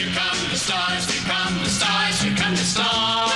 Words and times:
here 0.00 0.14
come 0.14 0.40
the 0.48 0.56
stars, 0.56 1.04
here 1.10 1.24
come 1.28 1.54
the 1.62 1.68
stars, 1.68 2.22
here 2.22 2.36
come 2.36 2.54
the 2.56 2.64
stars. 2.72 3.32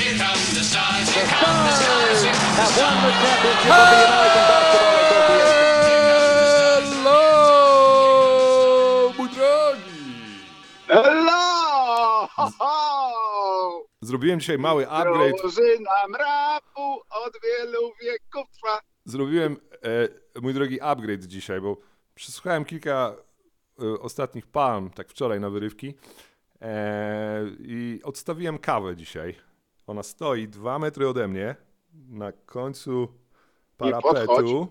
Here 0.00 0.16
come 0.16 0.42
the 0.56 0.64
stars, 0.70 1.06
here 1.14 1.28
come 1.40 1.58
the 1.66 1.74
stars, 1.80 2.22
here 2.24 2.32
come 2.32 2.56
the 2.56 2.62
have 2.62 2.72
won 2.80 2.96
the 3.04 3.12
stars. 3.12 3.26
championship 3.26 3.68
of 3.74 3.86
the 3.92 4.00
American 4.08 4.44
Basketball 4.50 4.96
Association. 5.46 6.06
Hello, 7.04 7.20
mój 9.18 9.28
drogi! 9.28 10.04
Hello! 10.88 11.42
Ho, 12.36 12.44
ho! 12.58 12.70
Zrobiłem 14.00 14.40
dzisiaj 14.40 14.58
mały 14.58 14.88
upgrade. 14.88 15.36
Drużyna 15.42 15.90
od 17.10 17.32
wielu 17.44 17.92
wieków 18.02 18.46
trwa. 18.50 18.80
Zrobiłem, 19.04 19.56
e, 19.84 20.40
mój 20.40 20.54
drogi, 20.54 20.80
upgrade 20.80 21.26
dzisiaj, 21.26 21.60
bo 21.60 21.76
przesłuchałem 22.14 22.64
kilka 22.64 23.25
ostatnich 24.00 24.46
palm, 24.46 24.90
tak 24.90 25.08
wczoraj 25.08 25.40
na 25.40 25.50
wyrywki 25.50 25.94
e, 26.60 27.42
i 27.58 28.00
odstawiłem 28.04 28.58
kawę 28.58 28.96
dzisiaj. 28.96 29.34
Ona 29.86 30.02
stoi 30.02 30.48
dwa 30.48 30.78
metry 30.78 31.08
ode 31.08 31.28
mnie 31.28 31.56
na 32.08 32.32
końcu 32.32 33.08
parapetu. 33.76 34.68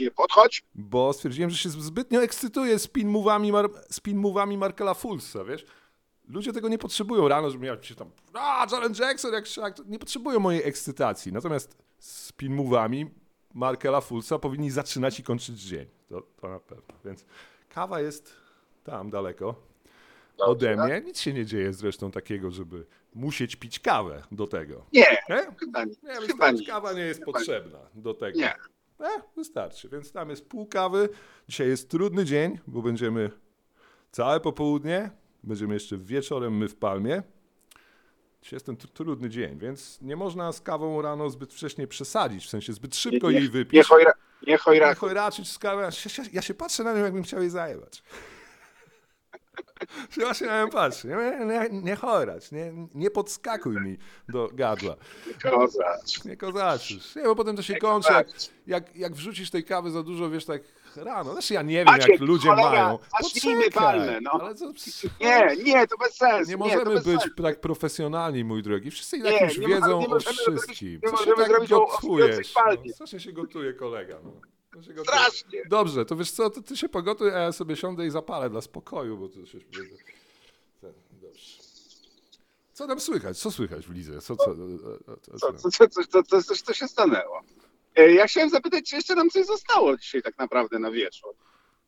Nie 0.00 0.10
podchodź. 0.10 0.64
bo 0.74 1.12
stwierdziłem, 1.12 1.50
że 1.50 1.56
się 1.56 1.68
zbytnio 1.68 2.22
ekscytuję 2.22 2.78
spin 2.78 3.12
move'ami, 3.12 3.52
Mar- 3.52 3.70
spin 3.90 4.22
move'ami 4.22 4.58
Markela 4.58 4.94
Fulsa, 4.94 5.44
wiesz? 5.44 5.66
Ludzie 6.28 6.52
tego 6.52 6.68
nie 6.68 6.78
potrzebują 6.78 7.28
rano, 7.28 7.50
żeby 7.50 7.64
miał 7.64 7.82
się 7.82 7.94
tam 7.94 8.10
a, 8.32 8.66
Jaren 8.72 8.94
Jackson, 8.98 9.32
jak 9.32 9.46
szak. 9.46 9.76
Nie 9.86 9.98
potrzebują 9.98 10.40
mojej 10.40 10.62
ekscytacji. 10.64 11.32
Natomiast 11.32 11.76
spin 11.98 12.56
move'ami 12.56 13.06
Markela 13.54 14.00
Fulsa 14.00 14.38
powinni 14.38 14.70
zaczynać 14.70 15.20
i 15.20 15.22
kończyć 15.22 15.60
dzień. 15.60 15.86
To, 16.08 16.20
to 16.40 16.48
na 16.48 16.60
pewno. 16.60 16.94
Więc 17.04 17.24
kawa 17.74 18.00
jest 18.00 18.34
tam 18.84 19.10
daleko 19.10 19.54
ode 20.38 20.76
mnie. 20.76 21.00
Nic 21.04 21.20
się 21.20 21.32
nie 21.32 21.46
dzieje 21.46 21.72
zresztą 21.72 22.10
takiego, 22.10 22.50
żeby 22.50 22.86
musieć 23.14 23.56
pić 23.56 23.78
kawę 23.80 24.22
do 24.32 24.46
tego. 24.46 24.86
Nie, 24.92 25.06
Nie? 25.28 25.46
chyba 25.60 25.84
nie. 25.84 25.94
Nie, 26.02 26.26
Chyba 26.26 26.50
nie. 26.50 26.66
kawa 26.66 26.92
nie 26.92 27.00
jest 27.00 27.20
Chyba 27.20 27.32
potrzebna 27.32 27.78
do 27.94 28.14
tego. 28.14 28.38
Nie. 28.38 28.54
E, 29.00 29.22
wystarczy. 29.36 29.88
Więc 29.88 30.12
tam 30.12 30.30
jest 30.30 30.48
pół 30.48 30.66
kawy. 30.66 31.08
Dzisiaj 31.48 31.68
jest 31.68 31.90
trudny 31.90 32.24
dzień, 32.24 32.58
bo 32.66 32.82
będziemy 32.82 33.30
całe 34.10 34.40
popołudnie, 34.40 35.10
będziemy 35.42 35.74
jeszcze 35.74 35.98
wieczorem 35.98 36.56
my 36.56 36.68
w 36.68 36.76
Palmie. 36.76 37.22
Dzisiaj 38.42 38.56
jest 38.56 38.66
ten 38.66 38.76
tr- 38.76 38.88
trudny 38.92 39.30
dzień, 39.30 39.58
więc 39.58 39.98
nie 40.02 40.16
można 40.16 40.52
z 40.52 40.60
kawą 40.60 41.02
rano 41.02 41.30
zbyt 41.30 41.52
wcześnie 41.52 41.86
przesadzić, 41.86 42.46
w 42.46 42.48
sensie 42.48 42.72
zbyt 42.72 42.96
szybko 42.96 43.30
nie, 43.30 43.38
jej 43.38 43.48
wypić. 43.48 43.88
Nie 44.46 44.52
Nie 44.52 44.58
chojra. 44.58 44.94
chojraczyć 44.94 45.50
z 45.52 45.58
kawą. 45.58 45.80
Ja 45.80 45.90
się, 45.90 46.22
ja 46.32 46.42
się 46.42 46.54
patrzę 46.54 46.84
na 46.84 46.92
nią, 46.92 47.04
jakbym 47.04 47.22
chciał 47.22 47.40
jej 47.40 47.50
zajebać. 47.50 48.02
Się 50.10 50.20
właśnie 50.20 50.46
na 50.46 50.60
nią 50.60 50.68
patrzę. 50.70 51.08
Nie, 51.08 51.46
nie, 51.46 51.68
nie 51.82 51.96
chorać, 51.96 52.52
nie, 52.52 52.72
nie 52.94 53.10
podskakuj 53.10 53.80
mi 53.80 53.98
do 54.28 54.48
gadła. 54.52 54.96
Kozacz. 55.42 56.24
Nie 56.24 56.36
kozaczysz. 56.36 57.14
Nie, 57.16 57.22
bo 57.22 57.36
potem 57.36 57.56
to 57.56 57.62
się 57.62 57.72
Nie 57.74 57.78
kończy, 57.80 58.12
jak, 58.12 58.26
jak, 58.66 58.96
jak 58.96 59.12
wrzucisz 59.14 59.50
tej 59.50 59.64
kawy 59.64 59.90
za 59.90 60.02
dużo, 60.02 60.30
wiesz, 60.30 60.44
tak 60.44 60.62
rano. 60.96 61.32
Znaczy 61.32 61.54
ja 61.54 61.62
nie 61.62 61.74
wiem, 61.74 61.84
Maciek, 61.86 62.08
jak 62.08 62.20
ludzie 62.20 62.48
cholera, 62.48 62.70
mają. 62.70 62.98
zacznijmy 63.22 63.70
palmę, 63.70 64.18
no. 64.20 64.30
Ale 64.30 64.54
to, 64.54 64.72
Nie, 65.20 65.56
nie, 65.64 65.86
to 65.86 65.96
bez 65.96 66.14
sensu. 66.16 66.50
nie 66.50 66.58
to 66.58 66.64
możemy 66.64 66.84
bez 66.84 67.04
być 67.04 67.20
sensu. 67.20 67.42
tak 67.42 67.60
profesjonalni, 67.60 68.44
mój 68.44 68.62
drogi. 68.62 68.90
Wszyscy 68.90 69.16
i 69.16 69.22
Nie, 69.22 69.44
już 69.44 69.58
nie 69.58 69.68
ma- 69.68 69.74
wiedzą 69.74 69.86
nie 70.00 70.06
o 70.06 70.08
możemy 70.08 70.20
zrobić- 70.36 70.40
wszystkim. 70.40 70.92
nie 70.92 71.00
Co 71.00 71.06
się 71.08 71.12
możemy 71.30 71.36
tak 71.36 71.46
zrobić 71.48 71.72
o- 71.72 71.86
gotujesz? 71.86 72.54
No, 72.86 72.92
strasznie 72.94 73.20
się 73.20 73.32
gotuje 73.32 73.72
kolega. 73.74 74.18
No. 74.24 74.30
To 74.72 74.82
się 74.82 74.94
gotuje. 74.94 75.18
Strasznie. 75.18 75.62
Dobrze, 75.68 76.04
to 76.04 76.16
wiesz 76.16 76.30
co, 76.30 76.50
to 76.50 76.62
ty 76.62 76.76
się 76.76 76.88
pogotuj, 76.88 77.30
a 77.30 77.38
ja 77.38 77.52
sobie 77.52 77.76
siądę 77.76 78.06
i 78.06 78.10
zapalę 78.10 78.50
dla 78.50 78.60
spokoju, 78.60 79.16
bo 79.18 79.28
to 79.28 79.46
się... 79.46 79.58
Ten, 80.80 80.92
Dobrze. 81.22 81.58
Co 82.72 82.86
tam 82.86 83.00
słychać? 83.00 83.38
Co 83.38 83.50
słychać 83.50 83.86
w 83.86 83.90
Lidze? 83.90 84.20
Co, 84.20 84.36
co, 84.36 84.44
co, 84.44 84.52
Co, 85.38 85.52
co, 85.52 85.70
co, 85.88 85.88
co, 85.88 86.22
co, 86.22 86.42
co, 86.42 86.54
co 86.54 86.74
się 86.74 86.88
stanęło? 86.88 87.40
E, 87.96 88.12
Ja 88.12 88.26
chciałem 88.26 88.50
zapytać, 88.50 88.90
czy 88.90 88.96
jeszcze 88.96 89.14
nam 89.14 89.30
coś 89.30 89.46
zostało 89.46 89.96
dzisiaj 89.96 90.22
tak 90.22 90.38
naprawdę 90.38 90.78
na 90.78 90.90
wieczór. 90.90 91.34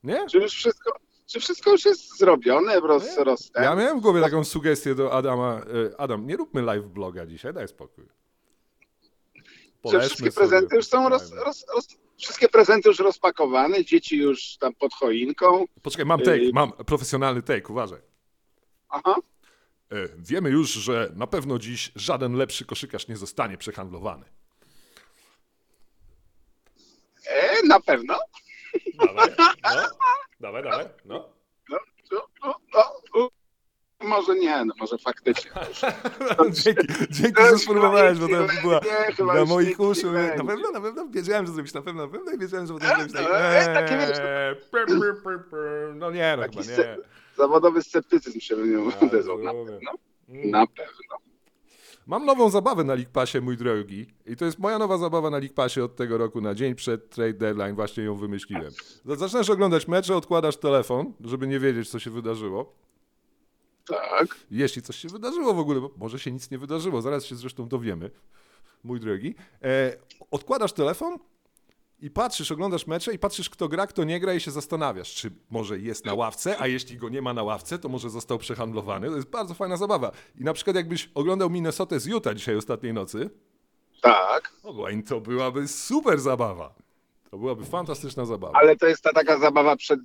Nie? 0.04 0.26
Czy 0.30 0.38
już 0.38 0.52
wszystko, 0.52 0.92
czy 1.26 1.40
wszystko 1.40 1.70
już 1.70 1.84
jest 1.84 2.18
zrobione, 2.18 2.80
roz, 2.80 3.16
roz, 3.18 3.50
Ja 3.54 3.74
miałem 3.76 3.98
w 3.98 4.02
głowie 4.02 4.20
taką 4.20 4.44
sugestię 4.44 4.94
do 4.94 5.12
Adama. 5.12 5.60
e, 5.94 6.00
Adam, 6.00 6.26
nie 6.26 6.36
róbmy 6.36 6.62
live 6.62 6.86
bloga 6.86 7.26
dzisiaj, 7.26 7.52
daj 7.54 7.68
spokój. 7.68 8.04
Czy 9.90 10.00
wszystkie 10.00 10.32
prezenty 10.32 10.76
już 10.76 10.86
są 10.86 11.08
roz, 11.08 11.32
roz, 11.32 11.64
roz, 11.74 11.88
wszystkie 12.18 12.48
prezenty 12.48 12.88
już 12.88 12.98
rozpakowane, 12.98 13.84
dzieci 13.84 14.18
już 14.18 14.56
tam 14.56 14.74
pod 14.74 14.92
choinką. 14.94 15.64
Poczekaj, 15.82 16.06
mam 16.06 16.20
take, 16.20 16.38
Yy. 16.38 16.50
mam 16.54 16.72
profesjonalny 16.72 17.42
take, 17.42 17.70
uważaj. 17.72 18.00
Aha. 18.88 19.14
E, 19.92 19.96
Wiemy 20.18 20.50
już, 20.50 20.68
że 20.70 21.12
na 21.16 21.26
pewno 21.26 21.58
dziś 21.58 21.92
żaden 21.96 22.34
lepszy 22.34 22.64
koszykarz 22.64 23.08
nie 23.08 23.16
zostanie 23.16 23.58
przehandlowany. 23.58 24.24
E, 27.30 27.66
na 27.66 27.80
pewno. 27.80 28.14
Dawaj, 28.98 29.30
no. 29.38 29.46
Dawaj, 30.40 30.62
dawaj, 30.62 30.86
no. 31.04 31.28
No, 31.70 31.78
no, 32.12 32.26
no, 32.44 32.54
no. 33.14 33.28
Może 34.00 34.34
nie, 34.34 34.64
no 34.64 34.74
może 34.80 34.98
faktycznie. 34.98 35.50
dzięki, 36.64 36.86
dzięki, 37.10 37.42
że 37.42 37.58
spróbowałeś, 37.58 38.18
bo 38.18 38.28
to 38.28 38.46
była 38.62 38.80
na 39.34 39.40
już 39.40 39.48
moich 39.48 39.80
uszu. 39.80 40.12
Na 40.12 40.44
pewno, 40.44 40.70
na 40.70 40.80
pewno 40.80 41.08
wiedziałem, 41.08 41.46
że 41.46 41.52
zrobisz 41.52 41.74
na 41.74 41.82
pewno, 41.82 42.06
na 42.06 42.12
pewno 42.12 42.32
i 42.32 42.38
wiedziałem, 42.38 42.66
że 42.66 42.72
potem 42.72 42.88
zrobisz 42.88 43.12
tak. 43.12 43.74
Takie 43.74 43.96
wiesz. 43.98 44.18
No 45.94 46.10
nie, 46.10 46.36
no 46.36 46.42
chyba 46.42 46.62
nie. 46.62 46.96
zawodowy 47.36 47.82
sceptycyzm 47.82 48.40
się 48.40 48.56
w 48.56 48.66
Ja 48.66 49.06
odezwał. 49.06 49.38
Na 49.38 49.52
rozumiem. 49.52 49.80
pewno. 49.80 49.92
Na 50.28 50.66
pewno. 50.66 51.16
Mam 52.06 52.26
nową 52.26 52.50
zabawę 52.50 52.84
na 52.84 52.94
League 52.94 53.12
Passie, 53.12 53.40
mój 53.40 53.56
drogi. 53.56 54.06
I 54.26 54.36
to 54.36 54.44
jest 54.44 54.58
moja 54.58 54.78
nowa 54.78 54.98
zabawa 54.98 55.30
na 55.30 55.38
League 55.38 55.54
Passie 55.54 55.80
od 55.80 55.96
tego 55.96 56.18
roku, 56.18 56.40
na 56.40 56.54
dzień 56.54 56.74
przed 56.74 57.10
trade 57.10 57.32
deadline. 57.32 57.74
Właśnie 57.74 58.04
ją 58.04 58.14
wymyśliłem. 58.14 58.72
Zaczynasz 59.04 59.50
oglądać 59.50 59.88
mecze, 59.88 60.16
odkładasz 60.16 60.56
telefon, 60.56 61.12
żeby 61.20 61.46
nie 61.46 61.60
wiedzieć, 61.60 61.90
co 61.90 61.98
się 61.98 62.10
wydarzyło. 62.10 62.72
Tak. 63.86 64.36
Jeśli 64.50 64.82
coś 64.82 64.96
się 64.96 65.08
wydarzyło 65.08 65.54
w 65.54 65.58
ogóle, 65.58 65.80
bo 65.80 65.90
może 65.96 66.18
się 66.18 66.32
nic 66.32 66.50
nie 66.50 66.58
wydarzyło, 66.58 67.02
zaraz 67.02 67.24
się 67.24 67.34
zresztą 67.36 67.68
dowiemy, 67.68 68.10
mój 68.84 69.00
drogi. 69.00 69.34
E, 69.62 69.96
odkładasz 70.30 70.72
telefon 70.72 71.18
i 72.00 72.10
patrzysz, 72.10 72.52
oglądasz 72.52 72.86
mecze 72.86 73.14
i 73.14 73.18
patrzysz, 73.18 73.50
kto 73.50 73.68
gra, 73.68 73.86
kto 73.86 74.04
nie 74.04 74.20
gra 74.20 74.34
i 74.34 74.40
się 74.40 74.50
zastanawiasz, 74.50 75.14
czy 75.14 75.30
może 75.50 75.78
jest 75.78 76.04
na 76.04 76.14
ławce, 76.14 76.60
a 76.60 76.66
jeśli 76.66 76.96
go 76.96 77.08
nie 77.08 77.22
ma 77.22 77.34
na 77.34 77.42
ławce, 77.42 77.78
to 77.78 77.88
może 77.88 78.10
został 78.10 78.38
przehandlowany. 78.38 79.08
To 79.08 79.16
jest 79.16 79.28
bardzo 79.28 79.54
fajna 79.54 79.76
zabawa. 79.76 80.12
I 80.40 80.44
na 80.44 80.52
przykład 80.52 80.76
jakbyś 80.76 81.10
oglądał 81.14 81.50
Minnesota 81.50 81.98
z 81.98 82.06
Utah 82.06 82.34
dzisiaj 82.34 82.56
ostatniej 82.56 82.92
nocy, 82.92 83.30
Tak. 84.02 84.52
Ogłań, 84.62 85.02
to 85.02 85.20
byłaby 85.20 85.68
super 85.68 86.20
zabawa. 86.20 86.74
To 87.36 87.40
byłaby 87.40 87.64
fantastyczna 87.64 88.24
zabawa. 88.24 88.58
Ale 88.58 88.76
to 88.76 88.86
jest 88.86 89.02
ta 89.02 89.12
taka 89.12 89.38
zabawa 89.38 89.76
przed 89.76 90.00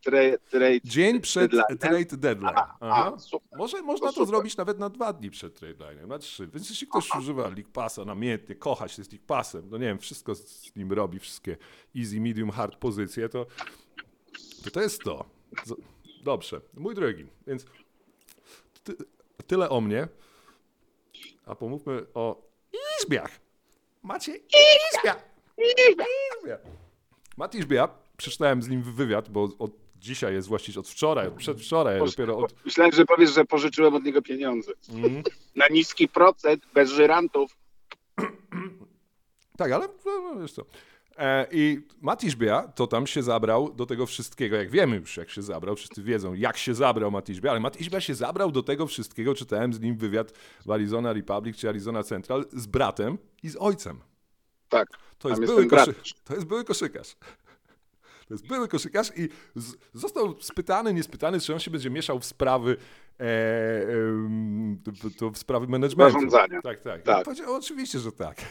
tre- 0.00 0.38
tre-. 0.50 0.80
Dzień 0.84 1.20
przed 1.20 1.50
Deadline. 1.52 1.78
trade 1.78 2.16
deadline. 2.16 2.52
Aha, 2.56 2.76
Aha. 2.80 3.16
a. 3.52 3.56
Może 3.56 3.82
można 3.82 4.06
to 4.06 4.12
super. 4.12 4.26
zrobić 4.28 4.56
nawet 4.56 4.78
na 4.78 4.88
dwa 4.88 5.12
dni 5.12 5.30
przed 5.30 5.54
trade 5.54 5.74
deadline, 5.74 6.08
na 6.08 6.18
trzy. 6.18 6.46
Więc 6.48 6.70
jeśli 6.70 6.86
ktoś 6.86 7.08
używa 7.18 7.42
League 7.42 7.70
Passa 7.72 8.04
namiętnie, 8.04 8.54
kocha 8.54 8.88
się 8.88 9.04
z 9.04 9.12
League 9.12 9.26
Passem, 9.26 9.68
no 9.70 9.78
nie 9.78 9.86
wiem, 9.86 9.98
wszystko 9.98 10.34
z 10.34 10.76
nim 10.76 10.92
robi, 10.92 11.18
wszystkie 11.18 11.56
easy, 11.96 12.20
medium, 12.20 12.50
hard 12.50 12.76
pozycje, 12.76 13.28
to 13.28 13.46
to, 14.64 14.70
to 14.70 14.80
jest 14.80 15.02
to. 15.02 15.24
Dobrze, 16.24 16.60
mój 16.74 16.94
drogi, 16.94 17.26
więc 17.46 17.64
ty, 18.84 18.94
tyle 19.46 19.68
o 19.70 19.80
mnie. 19.80 20.08
A 21.46 21.54
pomówmy 21.54 22.06
o 22.14 22.42
Izbiach. 23.00 23.30
Macie 24.02 24.32
Izbia. 24.36 25.31
Izbia. 26.40 26.58
Mati 27.36 27.58
Izbia, 27.58 27.88
przeczytałem 28.16 28.62
z 28.62 28.68
nim 28.68 28.82
wywiad, 28.82 29.28
bo 29.28 29.48
od 29.58 29.70
dzisiaj 29.96 30.34
jest 30.34 30.48
właściwie 30.48 30.80
od 30.80 30.88
wczoraj, 30.88 31.28
od 31.28 31.34
przedwczoraj, 31.34 32.00
dopiero 32.04 32.38
od... 32.38 32.54
Myślałem, 32.64 32.92
że 32.92 33.04
powiesz, 33.04 33.34
że 33.34 33.44
pożyczyłem 33.44 33.94
od 33.94 34.04
niego 34.04 34.22
pieniądze. 34.22 34.72
Mm. 34.92 35.22
Na 35.56 35.68
niski 35.68 36.08
procent, 36.08 36.62
bez 36.74 36.90
żyrantów. 36.90 37.56
Tak, 39.56 39.72
ale 39.72 39.88
no, 40.04 40.40
wiesz 40.40 40.52
co. 40.52 40.64
E, 41.18 41.46
I 41.50 41.80
Matiszbia 42.00 42.68
to 42.74 42.86
tam 42.86 43.06
się 43.06 43.22
zabrał 43.22 43.72
do 43.72 43.86
tego 43.86 44.06
wszystkiego, 44.06 44.56
jak 44.56 44.70
wiemy 44.70 44.96
już 44.96 45.16
jak 45.16 45.30
się 45.30 45.42
zabrał, 45.42 45.76
wszyscy 45.76 46.02
wiedzą 46.02 46.34
jak 46.34 46.56
się 46.56 46.74
zabrał 46.74 47.10
Matiszbia, 47.10 47.50
ale 47.50 47.60
Matiszbia 47.60 48.00
się 48.00 48.14
zabrał 48.14 48.52
do 48.52 48.62
tego 48.62 48.86
wszystkiego, 48.86 49.34
czytałem 49.34 49.72
z 49.72 49.80
nim 49.80 49.96
wywiad 49.96 50.32
w 50.66 50.70
Arizona 50.70 51.12
Republic 51.12 51.56
czy 51.56 51.68
Arizona 51.68 52.02
Central 52.02 52.44
z 52.52 52.66
bratem 52.66 53.18
i 53.42 53.48
z 53.48 53.56
ojcem. 53.56 54.00
Tak. 54.72 54.88
To 55.18 55.28
jest, 55.28 55.40
były 55.40 55.66
koszy... 55.66 55.94
to 56.24 56.34
jest 56.34 56.46
były 56.46 56.64
koszykarz. 56.64 57.16
To 58.28 58.34
jest 58.34 58.46
były 58.46 58.68
koszykarz 58.68 59.12
i 59.16 59.28
został 59.94 60.40
spytany, 60.40 60.94
niespytany, 60.94 61.40
czy 61.40 61.52
on 61.52 61.60
się 61.60 61.70
będzie 61.70 61.90
mieszał 61.90 62.20
w 62.20 62.24
sprawy 62.24 62.76
to, 64.84 65.10
to 65.18 65.30
w 65.30 65.38
sprawy 65.38 65.66
managementu. 65.66 66.12
Zarządzania. 66.12 66.62
Tak, 66.62 66.80
tak. 66.80 67.02
Tak. 67.02 67.18
Ja 67.18 67.24
powiedział, 67.24 67.54
oczywiście, 67.54 67.98
że 67.98 68.12
tak. 68.12 68.36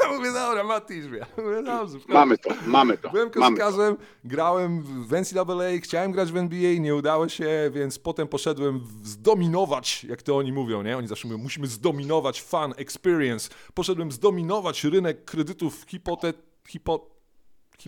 Ja 0.00 0.12
mówię, 0.12 0.32
dobra, 0.32 0.64
Matisz, 0.64 1.04
ja 1.18 1.26
mówię, 1.44 1.62
dobrze. 1.62 1.98
Mamy 2.08 2.38
to, 2.38 2.50
mamy 2.66 2.98
to. 2.98 3.10
Byłem 3.10 3.30
koszykarzem, 3.30 3.96
grałem 4.24 4.82
w 4.82 5.12
NCAA, 5.12 5.80
chciałem 5.82 6.12
grać 6.12 6.32
w 6.32 6.36
NBA, 6.36 6.78
nie 6.78 6.94
udało 6.94 7.28
się, 7.28 7.70
więc 7.74 7.98
potem 7.98 8.28
poszedłem 8.28 8.80
zdominować, 9.02 10.04
jak 10.04 10.22
to 10.22 10.36
oni 10.36 10.52
mówią, 10.52 10.82
nie? 10.82 10.96
Oni 10.96 11.08
zawsze 11.08 11.28
mówią, 11.28 11.42
musimy 11.42 11.66
zdominować 11.66 12.42
fan 12.42 12.74
experience. 12.76 13.50
Poszedłem 13.74 14.12
zdominować 14.12 14.84
rynek 14.84 15.24
kredytów 15.24 15.84
hipotet... 15.88 16.52
Hipo, 16.68 16.98
hipo, 16.98 17.11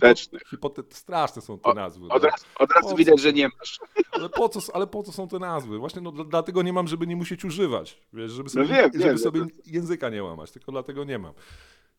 Tecznych. 0.01 0.41
hipotet... 0.49 0.93
Straszne 0.93 1.41
są 1.41 1.59
te 1.59 1.73
nazwy. 1.73 2.05
Od 2.09 2.23
no. 2.23 2.29
razu, 2.29 2.45
od 2.59 2.71
razu 2.71 2.89
Po 2.89 2.95
widać, 2.95 3.15
co? 3.15 3.21
że 3.21 3.33
nie 3.33 3.49
masz. 3.59 3.79
Ale 4.11 4.29
po, 4.29 4.49
co, 4.49 4.75
ale 4.75 4.87
po 4.87 5.03
co 5.03 5.11
są 5.11 5.27
te 5.27 5.39
nazwy? 5.39 5.77
Właśnie 5.77 6.01
no, 6.01 6.11
dla- 6.11 6.25
dlatego 6.25 6.61
nie 6.61 6.73
mam, 6.73 6.87
żeby 6.87 7.07
nie 7.07 7.15
musieć 7.15 7.45
używać. 7.45 8.01
Wiesz, 8.13 8.31
żeby 8.31 8.49
sobie, 8.49 8.65
wiem, 8.65 8.91
żeby 8.93 9.05
wiem, 9.05 9.17
sobie 9.17 9.39
wiem. 9.39 9.49
języka 9.65 10.09
nie 10.09 10.23
łamać, 10.23 10.51
tylko 10.51 10.71
dlatego 10.71 11.03
nie 11.03 11.19
mam. 11.19 11.33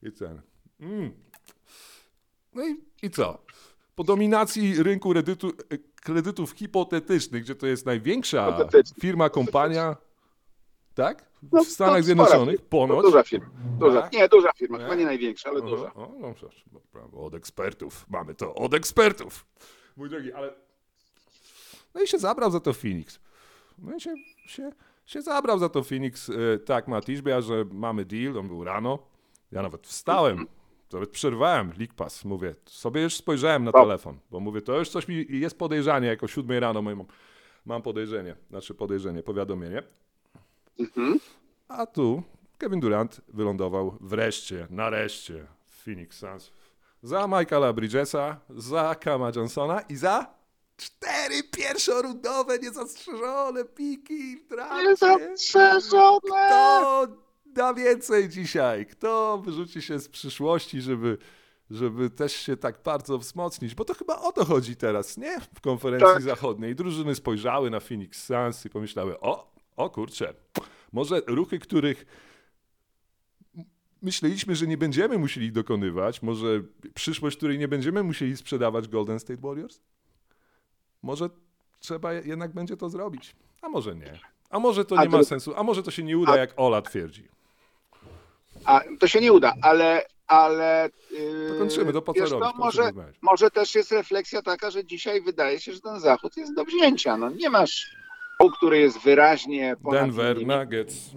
I 0.03 0.13
ten. 0.13 0.43
Mm. 0.81 1.15
No 2.55 2.69
i, 2.69 2.77
i 3.03 3.11
co? 3.11 3.39
Po 3.95 4.05
dominacji 4.05 4.83
rynku 4.83 5.15
kredytów 6.03 6.53
hipotetycznych, 6.53 7.43
gdzie 7.43 7.55
to 7.55 7.67
jest 7.67 7.87
największa 7.87 8.69
firma, 9.01 9.29
kompania, 9.31 9.97
tak? 10.95 11.27
No, 11.53 11.65
W 11.65 11.69
Stanach 11.69 12.05
Zjednoczonych, 12.05 12.61
ponoć. 12.61 13.03
Duża 13.03 13.23
firma. 13.23 13.47
Duża, 13.81 14.03
Tak? 14.03 14.13
nie, 14.13 14.29
duża 14.29 14.53
firma. 14.57 14.79
Chyba 14.79 14.95
nie 14.95 15.05
największa, 15.05 15.51
ale 15.51 15.63
duża. 15.63 15.95
O, 15.95 16.13
no, 16.21 16.35
od 17.25 17.35
ekspertów. 17.35 18.07
Mamy 18.09 18.35
to 18.35 18.55
od 18.55 18.75
ekspertów. 18.75 19.47
Mój 19.97 20.09
drogi, 20.11 20.33
ale. 20.33 20.55
No 21.95 22.03
i 22.03 22.07
się 22.07 22.19
zabrał 22.19 22.51
za 22.51 22.61
to 22.61 22.73
Phoenix. 22.73 23.21
No 23.79 23.97
i 23.97 24.01
się, 24.01 24.15
się, 24.47 24.71
się 25.07 25.23
zabrał 25.23 25.59
za 25.59 25.69
to 25.69 25.83
Phoenix. 25.83 26.31
e, 26.31 26.59
Tak, 26.59 26.89
Matiszbia, 26.89 27.41
że 27.41 27.65
mamy 27.73 28.05
deal, 28.05 28.39
on 28.39 28.49
był 28.49 28.65
rano. 28.65 28.99
Ja 29.53 29.63
nawet 29.63 29.87
wstałem, 29.87 30.47
nawet 30.93 31.11
przerwałem 31.11 31.73
League 31.79 31.95
Pass. 31.97 32.25
Mówię, 32.25 32.55
sobie 32.67 33.03
już 33.03 33.17
spojrzałem 33.17 33.65
na 33.65 33.73
telefon, 33.73 34.19
bo 34.31 34.41
mówię, 34.41 34.63
to 34.63 34.79
już 34.79 34.89
coś 34.89 35.09
mi 35.09 35.27
jest 35.29 35.59
podejrzanie, 35.59 36.09
jako 36.09 36.29
7 36.29 36.59
rano 36.59 36.83
mam 37.67 37.83
podejrzenie, 37.83 38.37
znaczy 38.51 38.75
podejrzenie, 38.75 39.23
powiadomienie. 39.23 39.83
Mhm. 40.79 41.21
A 41.69 41.87
tu 41.87 42.23
Kevin 42.59 42.81
Durant 42.81 43.21
wylądował 43.29 43.99
wreszcie, 44.01 44.67
nareszcie 44.71 45.47
w 45.67 45.85
Phoenix 45.85 46.19
Suns. 46.19 46.51
Za 47.03 47.27
Michaela 47.27 47.73
Bridgesa, 47.73 48.41
za 48.51 48.95
Kama 48.95 49.31
Johnsona 49.37 49.81
i 49.81 49.97
za 49.97 50.27
cztery 50.77 51.43
pierwszorundowe, 51.43 52.59
niezastrzeżone 52.59 53.65
piki 53.65 54.37
w. 54.37 54.51
Niezastrzeżone! 54.85 56.47
Kto 56.47 57.07
da 57.47 57.75
więcej 57.75 58.29
dzisiaj? 58.29 58.87
Kto 58.87 59.39
wyrzuci 59.45 59.83
się 59.83 59.99
z 59.99 60.09
przyszłości, 60.09 60.81
żeby, 60.81 61.19
żeby 61.71 62.11
też 62.11 62.33
się 62.33 62.57
tak 62.57 62.83
bardzo 62.85 63.19
wzmocnić? 63.19 63.75
Bo 63.75 63.85
to 63.85 63.95
chyba 63.95 64.21
o 64.21 64.33
to 64.33 64.45
chodzi 64.45 64.77
teraz, 64.77 65.17
nie? 65.17 65.41
W 65.55 65.61
konferencji 65.61 66.09
Tak. 66.15 66.23
zachodniej. 66.23 66.75
Drużyny 66.75 67.15
spojrzały 67.15 67.71
na 67.71 67.81
Phoenix 67.81 68.25
Suns 68.25 68.67
i 68.67 68.71
pomyślały, 68.71 69.21
o, 69.21 69.56
o 69.77 69.91
kurczę, 69.91 70.35
może 70.93 71.21
ruchy, 71.27 71.59
których 71.59 72.07
myśleliśmy, 74.03 74.57
że 74.57 74.67
nie 74.67 74.77
będziemy 74.77 75.19
musieli 75.19 75.53
dokonywać, 75.53 76.23
może 76.23 76.49
przyszłość, 76.95 77.37
której 77.37 77.59
nie 77.59 77.69
będziemy 77.69 78.03
musieli 78.03 78.37
sprzedawać 78.37 78.89
Golden 78.89 79.21
State 79.21 79.41
Warriors? 79.41 79.81
Może 81.03 81.31
trzeba 81.79 82.13
jednak 82.13 82.53
będzie 82.53 82.77
to 82.77 82.89
zrobić, 82.91 83.37
a 83.63 83.69
może 83.69 83.95
nie. 83.95 84.21
A 84.51 84.59
może 84.59 84.85
to 84.85 84.99
A 84.99 85.03
nie 85.05 85.09
ma 85.09 85.19
to- 85.19 85.25
sensu, 85.25 85.55
a 85.57 85.63
może 85.63 85.83
to 85.83 85.91
się 85.91 86.03
nie 86.03 86.19
uda, 86.19 86.33
a- 86.33 86.37
jak 86.37 86.53
Ola 86.57 86.83
twierdzi. 86.83 87.29
A 88.65 88.81
to 89.01 89.09
się 89.09 89.21
nie 89.21 89.33
uda, 89.33 89.55
ale. 89.63 90.03
ale 90.27 90.91
yy, 91.11 91.49
To 91.53 91.59
kończymy, 91.59 91.93
to 91.93 92.03
po 92.03 92.15
co 92.15 92.21
robić? 92.27 92.49
co 92.53 92.57
może, 92.59 92.93
może 93.23 93.51
też 93.51 93.75
jest 93.75 93.93
refleksja 93.93 94.43
taka, 94.43 94.71
że 94.71 94.85
dzisiaj 94.85 95.23
wydaje 95.23 95.61
się, 95.61 95.73
że 95.73 95.81
ten 95.81 96.01
zachód 96.01 96.37
jest 96.37 96.55
do 96.55 96.65
wzięcia. 96.65 97.17
No, 97.17 97.31
nie 97.31 97.51
masz, 97.51 97.97
który 98.45 98.79
jest 98.79 98.99
wyraźnie 98.99 99.77
ponad 99.83 100.01
Denver, 100.01 100.37
innymi. 100.37 100.61
Nuggets. 100.61 101.11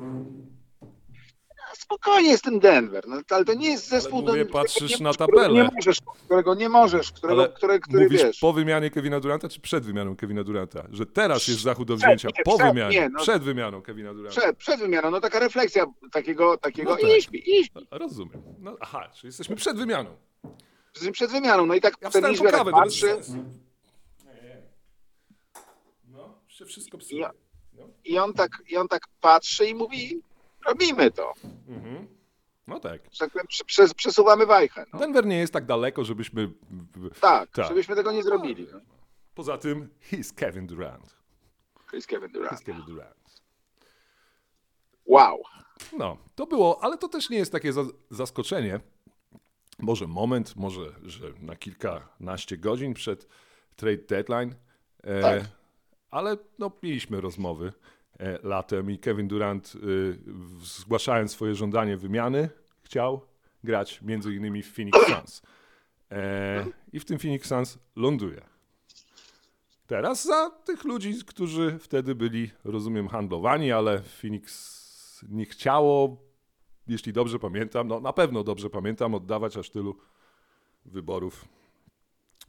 Spokojnie 1.74 2.30
jest 2.30 2.44
ten 2.44 2.60
Denver, 2.60 3.04
no, 3.08 3.22
ale 3.30 3.46
to 3.46 3.54
nie 3.54 3.70
jest 3.70 3.90
zespół, 3.90 4.22
mówię, 4.22 4.46
do, 4.46 4.52
patrzysz 4.52 5.00
nie, 5.00 5.04
na 5.04 5.14
tabelę. 5.14 5.54
Nie 5.54 5.70
możesz, 5.76 5.98
którego 6.26 6.56
nie 6.56 6.70
możesz, 6.70 7.12
którego, 7.12 7.42
Ale 7.42 7.52
który, 7.54 7.80
który 7.80 8.04
mówisz 8.04 8.24
wiesz. 8.24 8.40
po 8.40 8.54
wymianie 8.54 8.90
Kevina 8.90 9.20
Duranta, 9.20 9.50
czy 9.50 9.62
przed 9.62 9.86
wymianą 9.86 10.16
Kevina 10.16 10.44
Duranta? 10.44 10.84
Że 10.92 11.06
teraz 11.06 11.48
jest 11.48 11.60
zachód 11.62 11.88
do 11.88 11.98
Przed, 11.98 12.08
wzięcia, 12.08 12.28
nie, 12.38 12.44
po 12.44 12.58
przed, 12.58 12.68
wymianie, 12.68 13.00
nie, 13.00 13.10
no. 13.10 13.20
przed 13.20 13.44
wymianą 13.44 13.82
Kevina 13.82 14.14
Duranta. 14.14 14.42
Przed, 14.42 14.58
przed 14.58 14.80
wymianą, 14.80 15.12
no 15.12 15.22
taka 15.22 15.40
refleksja 15.40 15.86
takiego, 16.12 16.58
takiego 16.58 16.90
No 16.90 16.98
tak. 16.98 17.18
i 17.18 17.22
śpi, 17.22 17.60
i 17.60 17.66
śpi. 17.66 17.88
Rozumiem. 17.92 18.42
No, 18.60 18.76
aha, 18.80 19.10
czyli 19.14 19.28
jesteśmy 19.28 19.56
przed 19.56 19.78
wymianą. 19.78 20.10
Przed 21.12 21.32
wymianą, 21.32 21.66
no 21.66 21.76
i 21.76 21.82
tak 21.82 21.94
Ja 22.02 22.10
ten 22.10 22.22
bez 22.22 22.42
patrzy 22.72 23.08
sensu. 23.08 23.34
No, 26.60 26.66
się 26.66 26.72
wszystko 26.72 26.98
psuje. 26.98 27.22
Ja- 27.22 27.34
i 28.06 28.18
on, 28.18 28.34
tak, 28.34 28.52
i 28.70 28.78
on 28.78 28.88
tak 28.88 29.02
patrzy 29.22 29.66
i 29.68 29.76
mówi, 29.76 30.22
robimy 30.68 31.12
to. 31.12 31.34
Mhm. 31.68 32.08
No 32.68 32.80
tak. 32.80 33.02
Tak 33.20 33.32
powiem, 33.32 33.48
przesuwamy 33.96 34.46
wajchę. 34.46 34.86
No. 34.94 35.00
Denver 35.00 35.26
nie 35.26 35.38
jest 35.38 35.54
tak 35.54 35.66
daleko, 35.66 36.04
żebyśmy... 36.04 36.52
Tak, 37.22 37.52
Tak. 37.52 37.68
żebyśmy 37.68 37.96
tego 37.96 38.12
nie 38.12 38.24
zrobili. 38.24 38.68
No. 38.74 38.80
Poza 39.36 39.58
tym, 39.58 39.90
he's 40.12 40.34
Kevin 40.36 40.68
Durant. 40.68 41.16
Chris 41.90 42.08
Kevin 42.08 42.32
Durant. 42.32 42.60
He's 42.60 42.64
Kevin 42.66 42.82
Durant. 42.86 43.42
Wow. 45.06 45.42
No, 45.98 46.18
to 46.36 46.46
było, 46.46 46.84
ale 46.84 46.98
to 46.98 47.08
też 47.08 47.30
nie 47.30 47.38
jest 47.38 47.52
takie 47.52 47.74
za, 47.74 47.82
zaskoczenie. 48.10 48.80
Może 49.80 50.08
moment, 50.08 50.56
może, 50.56 50.82
że 51.04 51.34
na 51.42 51.56
kilkanaście 51.56 52.58
godzin 52.58 52.94
przed 52.94 53.28
trade 53.76 53.98
deadline, 53.98 54.56
e, 55.04 55.22
Tak. 55.22 55.44
Ale 56.12 56.38
no, 56.60 56.72
mieliśmy 56.84 57.22
rozmowy 57.22 57.74
e, 58.20 58.40
latem 58.44 58.92
i 58.92 58.98
Kevin 59.00 59.28
Durant, 59.28 59.76
y, 59.76 59.80
w- 60.26 60.66
zgłaszając 60.66 61.32
swoje 61.32 61.56
żądanie 61.56 61.98
wymiany, 61.98 62.50
chciał 62.84 63.22
grać 63.64 64.02
między 64.02 64.34
innymi 64.36 64.64
w 64.64 64.74
Phoenix 64.76 65.00
Suns. 65.08 65.42
E, 66.12 66.66
I 66.94 67.00
w 67.00 67.06
tym 67.06 67.20
Phoenix 67.20 67.48
Suns 67.48 67.78
ląduje. 67.96 68.42
Teraz 69.88 70.24
za 70.26 70.50
tych 70.50 70.84
ludzi, 70.84 71.14
którzy 71.28 71.78
wtedy 71.80 72.16
byli, 72.16 72.52
rozumiem, 72.64 73.08
handlowani, 73.08 73.72
ale 73.72 74.02
Phoenix 74.02 74.80
nie 75.30 75.46
chciało, 75.46 76.18
jeśli 76.88 77.14
dobrze 77.14 77.40
pamiętam, 77.40 77.88
no 77.88 78.00
na 78.00 78.14
pewno 78.14 78.44
dobrze 78.44 78.70
pamiętam, 78.70 79.14
oddawać 79.16 79.58
aż 79.58 79.70
tylu 79.70 79.98
wyborów 80.86 81.46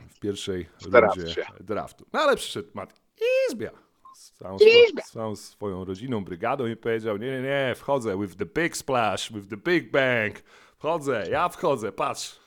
w 0.09 0.19
pierwszej 0.21 0.67
drafcie. 0.89 1.21
rundzie 1.23 1.47
draftu. 1.61 2.07
No 2.13 2.21
ale 2.21 2.37
przyszedł 2.37 2.69
Matt 2.75 3.00
Izbia 3.51 3.71
z 4.15 4.33
całą, 4.33 4.57
Izbia. 4.59 5.03
swo- 5.03 5.13
całą 5.13 5.37
swoją 5.37 5.85
rodziną, 5.85 6.25
brygadą 6.25 6.67
i 6.67 6.77
powiedział, 6.77 7.17
nie, 7.17 7.27
nie, 7.31 7.43
nie, 7.43 7.75
wchodzę 7.77 8.19
with 8.21 8.37
the 8.37 8.47
big 8.63 8.77
splash, 8.77 9.33
with 9.33 9.49
the 9.49 9.57
big 9.57 9.91
bang, 9.91 10.35
wchodzę, 10.79 11.27
ja 11.31 11.49
wchodzę, 11.49 11.93
patrz. 11.93 12.41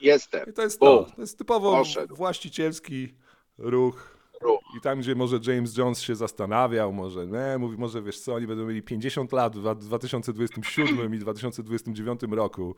Jestem. 0.00 0.50
I 0.50 0.52
to 0.52 0.62
jest 0.62 0.80
to, 0.80 1.06
to 1.16 1.20
jest 1.20 1.38
typowo 1.38 1.72
Poszedł. 1.76 2.16
właścicielski 2.16 3.14
ruch 3.58 4.16
Ruch. 4.40 4.60
i 4.78 4.80
tam, 4.80 5.00
gdzie 5.00 5.14
może 5.14 5.38
James 5.46 5.76
Jones 5.76 6.00
się 6.02 6.14
zastanawiał, 6.16 6.92
może 6.92 7.26
nie, 7.26 7.58
mówi, 7.58 7.76
może 7.78 8.02
wiesz 8.02 8.20
co, 8.20 8.34
oni 8.34 8.46
będą 8.46 8.66
mieli 8.66 8.82
50 8.82 9.32
lat 9.32 9.56
w 9.56 9.78
2027 9.78 11.14
i 11.14 11.18
2029 11.18 12.20
roku. 12.30 12.74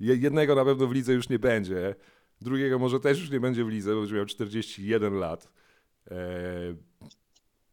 Je- 0.00 0.16
Jednego 0.16 0.54
na 0.54 0.64
pewno 0.64 0.86
w 0.86 0.92
lidze 0.92 1.12
już 1.12 1.28
nie 1.28 1.38
będzie, 1.38 1.94
drugiego 2.40 2.78
może 2.78 3.00
też 3.00 3.20
już 3.20 3.30
nie 3.30 3.40
będzie 3.40 3.64
w 3.64 3.68
lidze, 3.68 3.94
bo 3.94 4.00
będzie 4.00 4.14
miał 4.14 4.26
41 4.26 5.14
lat. 5.18 5.48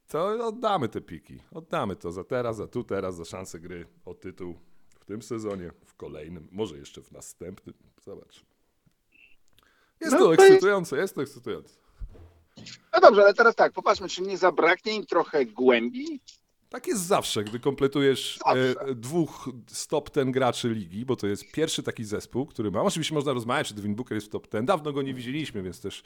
To 0.08 0.48
oddamy 0.48 0.90
te 0.90 1.02
piki. 1.02 1.40
Oddamy 1.52 1.96
to 1.96 2.12
za 2.12 2.24
teraz, 2.24 2.58
za 2.58 2.68
tu, 2.68 2.84
teraz, 2.84 3.16
za 3.16 3.26
szansę 3.26 3.60
gry 3.60 3.86
o 4.06 4.14
tytuł 4.14 4.56
w 5.00 5.06
tym 5.06 5.22
sezonie, 5.22 5.72
w 5.86 5.96
kolejnym, 5.96 6.48
może 6.52 6.78
jeszcze 6.78 7.02
w 7.02 7.12
następnym. 7.12 7.76
Zobacz. 8.06 8.46
Jest 10.02 10.14
No 10.14 10.20
to 10.20 10.26
to 10.26 10.32
jest- 10.32 10.44
ekscytujące, 10.44 10.98
jest 10.98 11.16
to 11.16 11.22
ekscytujące. 11.22 11.76
No 12.94 13.00
dobrze, 13.02 13.22
ale 13.24 13.34
teraz 13.34 13.56
tak, 13.56 13.74
popatrzmy, 13.74 14.10
czy 14.10 14.22
nie 14.22 14.38
zabraknie 14.38 14.96
im 14.96 15.06
trochę 15.06 15.46
głębi? 15.46 16.20
Tak 16.70 16.88
jest 16.88 17.02
zawsze, 17.02 17.44
gdy 17.44 17.60
kompletujesz 17.60 18.40
Zawsze. 18.46 18.76
e, 18.82 18.96
dwóch 18.96 19.50
stop 19.68 20.10
ten 20.10 20.32
graczy 20.32 20.70
ligi, 20.70 21.06
bo 21.06 21.16
to 21.16 21.28
jest 21.28 21.52
pierwszy 21.52 21.84
taki 21.84 22.04
zespół, 22.04 22.46
który 22.46 22.72
ma. 22.72 22.82
Oczywiście 22.82 23.14
można 23.16 23.34
rozmawiać, 23.34 23.68
czy 23.68 23.74
Devin 23.74 23.96
Booker 23.96 24.16
jest 24.16 24.32
top 24.32 24.48
ten. 24.48 24.66
Dawno 24.66 24.94
go 24.94 25.02
nie 25.02 25.14
widzieliśmy, 25.14 25.64
więc 25.64 25.82
też 25.82 26.04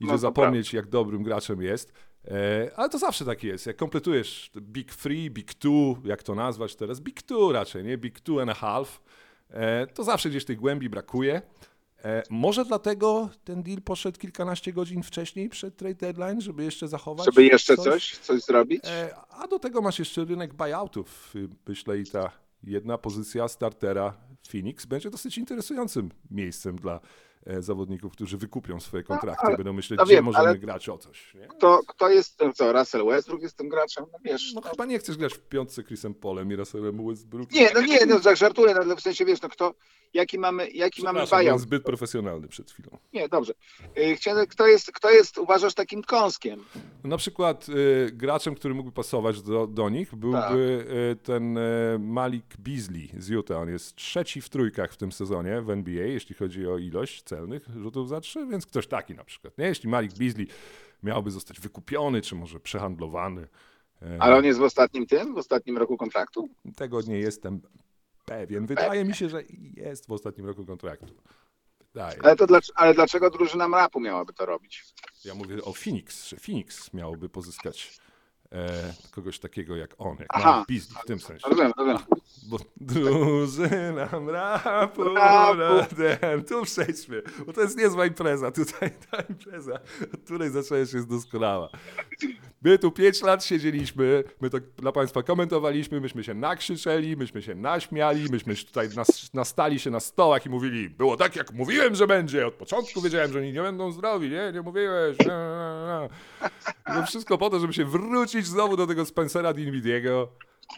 idzie 0.00 0.06
No 0.06 0.12
to 0.12 0.18
zapomnieć, 0.18 0.72
jak 0.72 0.88
dobrym 0.88 1.22
graczem 1.22 1.62
jest. 1.62 1.92
E, 2.28 2.70
ale 2.76 2.88
to 2.88 2.98
zawsze 2.98 3.24
tak 3.24 3.44
jest. 3.44 3.66
Jak 3.66 3.76
kompletujesz 3.76 4.50
Big 4.56 4.94
Three, 4.94 5.30
Big 5.30 5.54
Two, 5.54 5.96
jak 6.04 6.22
to 6.22 6.34
nazwać 6.34 6.76
teraz? 6.76 7.00
Big 7.00 7.22
Two 7.22 7.52
raczej, 7.52 7.84
nie? 7.84 7.98
Big 7.98 8.20
Two 8.20 8.42
and 8.42 8.50
a 8.50 8.54
half. 8.54 9.00
E, 9.50 9.86
to 9.86 10.04
zawsze 10.04 10.30
gdzieś 10.30 10.44
tej 10.44 10.56
głębi 10.56 10.88
brakuje. 10.88 11.42
E, 12.04 12.22
może 12.30 12.64
dlatego 12.64 13.28
ten 13.44 13.62
deal 13.62 13.82
poszedł 13.82 14.18
kilkanaście 14.18 14.72
godzin 14.72 15.02
wcześniej 15.02 15.48
przed 15.48 15.76
trade 15.76 15.94
deadline, 15.94 16.40
żeby 16.40 16.64
jeszcze 16.64 16.88
zachować. 16.88 17.26
Żeby 17.26 17.44
jeszcze 17.44 17.76
coś, 17.76 18.18
coś 18.18 18.42
zrobić? 18.42 18.80
E, 18.84 19.14
a 19.30 19.46
do 19.48 19.58
tego 19.58 19.82
masz 19.82 19.98
jeszcze 19.98 20.24
rynek 20.24 20.54
buyoutów. 20.54 21.32
y, 21.36 21.48
Myślę 21.66 21.98
i 21.98 22.06
ta 22.06 22.32
jedna 22.62 22.98
pozycja 22.98 23.48
startera 23.48 24.16
Phoenix 24.52 24.86
będzie 24.86 25.10
dosyć 25.10 25.38
interesującym 25.38 26.10
miejscem 26.30 26.76
dla 26.76 27.00
zawodników, 27.58 28.12
którzy 28.12 28.36
wykupią 28.38 28.80
swoje 28.80 29.02
kontrakty. 29.02 29.46
ale- 29.46 29.56
Będą 29.56 29.72
myśleć, 29.72 29.98
no 29.98 30.04
gdzie 30.04 30.14
wiem, 30.14 30.24
możemy 30.24 30.58
grać 30.58 30.88
o 30.88 30.98
coś. 30.98 31.34
Nie? 31.34 31.46
Kto, 31.48 31.80
kto 31.88 32.10
jest 32.10 32.36
tym, 32.38 32.52
co? 32.52 32.72
Russell 32.72 33.04
Westbrook 33.06 33.42
jest 33.42 33.56
tym 33.56 33.68
graczem? 33.68 34.04
No 34.12 34.18
wiesz. 34.24 34.52
No 34.54 34.60
chyba 34.60 34.84
nie 34.86 34.98
chcesz 34.98 35.16
grać 35.16 35.34
w 35.34 35.38
piątce 35.40 35.82
Chrisem 35.84 36.14
Polem 36.14 36.52
i 36.52 36.56
Russellem 36.56 37.06
Westbrookiem. 37.08 37.58
Nie, 37.62 37.70
no 37.74 37.80
nie, 37.80 38.06
no 38.06 38.20
tak 38.20 38.36
żartuję, 38.36 38.74
no, 38.74 38.80
ale 38.80 38.96
w 38.96 39.00
sensie 39.00 39.24
wiesz, 39.24 39.42
no 39.42 39.48
kto, 39.48 39.74
jaki 40.14 40.38
mamy, 40.38 40.70
jaki 40.70 41.02
mamy 41.02 41.20
buyout? 41.30 41.60
zbyt 41.60 41.82
profesjonalny 41.84 42.48
przed 42.48 42.70
chwilą. 42.70 42.98
Nie, 43.12 43.28
dobrze. 43.28 43.52
Y, 43.98 44.16
Chciałem, 44.16 44.46
kto 44.46 44.66
jest, 44.66 44.92
kto 44.92 45.10
jest, 45.10 45.38
uważasz, 45.38 45.74
takim 45.74 46.02
kąskiem? 46.02 46.64
Na 47.04 47.16
przykład 47.16 47.66
y, 47.68 48.10
graczem, 48.12 48.54
który 48.54 48.74
mógłby 48.74 48.92
pasować 48.94 49.42
do, 49.42 49.66
do 49.66 49.88
nich, 49.88 50.14
byłby 50.14 50.86
y, 51.12 51.16
ten 51.22 51.58
y, 51.58 51.96
Malik 51.98 52.44
Beasley 52.58 53.10
z 53.18 53.28
Utah. 53.28 53.58
On 53.58 53.68
jest 53.68 53.94
trzeci 53.96 54.40
w 54.40 54.48
trójkach 54.48 54.92
w 54.92 54.96
tym 54.96 55.12
sezonie 55.12 55.62
w 55.62 55.70
NBA, 55.70 56.06
jeśli 56.06 56.34
chodzi 56.34 56.66
o 56.66 56.78
ilość 56.78 57.22
celnych 57.30 57.68
rzutów 57.76 58.08
za 58.08 58.20
trzy, 58.20 58.46
więc 58.46 58.66
ktoś 58.66 58.86
taki 58.86 59.14
na 59.14 59.24
przykład. 59.24 59.58
Nie? 59.58 59.64
Jeśli 59.66 59.88
Malik 59.88 60.12
Beasley 60.18 60.46
miałby 61.02 61.30
zostać 61.30 61.60
wykupiony, 61.60 62.22
czy 62.22 62.34
może 62.34 62.60
przehandlowany, 62.60 63.48
e, 64.02 64.16
Ale 64.20 64.36
on 64.36 64.44
jest 64.44 64.58
w 64.58 64.62
ostatnim 64.62 65.06
tym, 65.06 65.34
w 65.34 65.38
ostatnim 65.38 65.78
roku 65.78 65.96
kontraktu? 65.96 66.48
tego 66.76 67.00
nie 67.00 67.18
jestem 67.18 67.60
pewien. 68.24 68.66
Wydaje 68.66 69.04
mi 69.04 69.14
się, 69.14 69.28
że 69.28 69.42
jest 69.76 70.06
w 70.06 70.12
ostatnim 70.12 70.46
roku 70.46 70.66
kontraktu. 70.66 71.14
Wydaje. 71.94 72.18
Ale, 72.22 72.36
to 72.36 72.46
dlac- 72.46 72.70
ale 72.74 72.94
dlaczego 72.94 73.30
drużyna 73.30 73.68
mrapu 73.68 74.00
miałaby 74.00 74.32
to 74.32 74.46
robić? 74.46 74.84
Ja 75.24 75.34
mówię 75.34 75.64
o 75.64 75.72
Phoenix, 75.72 76.28
że 76.28 76.36
Phoenix 76.36 76.92
miałoby 76.94 77.28
pozyskać 77.28 78.00
e, 78.52 78.94
kogoś 79.10 79.38
takiego 79.38 79.76
jak 79.76 79.94
on, 79.98 80.16
jak 80.18 80.28
Aha. 80.30 80.50
Malik 80.50 80.68
Beasley 80.68 81.02
w 81.02 81.06
tym 81.06 81.20
sensie. 81.20 81.48
Rozumiem, 81.48 81.72
rozumiem. 81.76 81.98
Bo 82.50 82.58
drużyna 82.80 84.20
mrapu, 84.20 85.04
Mrapu. 85.04 85.58
na 85.58 85.82
ten, 85.82 86.44
tu 86.44 86.62
przejdźmy, 86.62 87.22
bo 87.46 87.52
to 87.52 87.60
jest 87.60 87.78
niezła 87.78 88.06
impreza, 88.06 88.50
tutaj 88.50 88.90
ta 89.10 89.20
impreza, 89.20 89.80
od 90.14 90.20
której 90.20 90.50
zaczęłeś 90.50 90.92
jest 90.92 91.08
doskonała. 91.08 91.70
My 92.62 92.78
tu 92.78 92.90
pięć 92.90 93.22
lat 93.22 93.44
siedzieliśmy, 93.44 94.24
my 94.40 94.50
to 94.50 94.58
dla 94.76 94.92
Państwa 94.92 95.22
komentowaliśmy, 95.22 96.00
myśmy 96.00 96.24
się 96.24 96.34
nakrzyczeli, 96.34 97.16
myśmy 97.16 97.42
się 97.42 97.54
naśmiali, 97.54 98.24
myśmy 98.30 98.56
tutaj 98.56 98.88
nas, 98.88 99.34
nastali 99.34 99.78
się 99.78 99.90
na 99.90 100.00
stołach 100.00 100.46
i 100.46 100.50
mówili, 100.50 100.90
było 100.90 101.16
tak 101.16 101.36
jak 101.36 101.52
mówiłem, 101.52 101.94
że 101.94 102.06
będzie, 102.06 102.46
od 102.46 102.54
początku 102.54 103.00
wiedziałem, 103.00 103.32
że 103.32 103.38
oni 103.38 103.52
nie 103.52 103.62
będą 103.62 103.92
zdrowi, 103.92 104.30
nie, 104.30 104.52
nie 104.54 104.62
mówiłeś, 104.62 105.18
nie, 105.18 105.26
nie. 105.26 106.08
I 106.92 107.00
to 107.00 107.06
wszystko 107.06 107.38
po 107.38 107.50
to, 107.50 107.60
żeby 107.60 107.72
się 107.72 107.84
wrócić 107.84 108.46
znowu 108.46 108.76
do 108.76 108.86
tego 108.86 109.04
Spencera 109.04 109.52
Dinwidiego, 109.52 110.28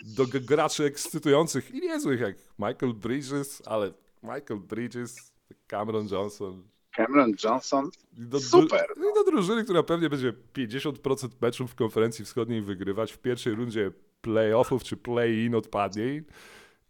do 0.05 0.27
graczy 0.27 0.85
ekscytujących 0.85 1.71
i 1.71 1.81
niezłych 1.81 2.21
jak 2.21 2.37
Michael 2.59 2.95
Bridges, 2.95 3.63
ale 3.67 3.93
Michael 4.23 4.61
Bridges, 4.61 5.33
Cameron 5.67 6.09
Johnson. 6.11 6.63
Cameron 6.97 7.35
Johnson. 7.45 7.91
Do, 8.13 8.41
Super. 8.41 8.87
I 8.97 9.15
do 9.15 9.25
drużyny, 9.25 9.65
która 9.65 9.83
pewnie 9.83 10.11
będzie 10.11 10.33
50% 10.55 11.29
meczów 11.41 11.71
w 11.71 11.75
konferencji 11.75 12.25
wschodniej 12.25 12.63
wygrywać 12.63 13.13
w 13.13 13.19
pierwszej 13.19 13.55
rundzie 13.55 13.93
playoffów 14.21 14.85
czy 14.85 14.97
play-in 14.97 15.55
odpadnie. 15.55 16.15
I 16.15 16.23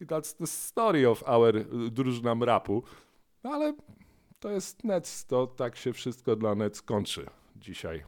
i 0.03 0.07
that's 0.07 0.35
the 0.35 0.47
story 0.47 1.09
of 1.09 1.23
our 1.27 1.57
y, 1.57 1.91
drużyna 1.91 2.35
mrapu. 2.35 2.83
No 3.45 3.51
ale 3.51 3.75
to 4.41 4.51
jest 4.51 4.85
Nets, 4.85 5.27
to 5.27 5.47
tak 5.47 5.77
się 5.77 5.93
wszystko 5.93 6.37
dla 6.37 6.55
Nets 6.55 6.83
kończy 6.83 7.27
dzisiaj. 7.57 8.05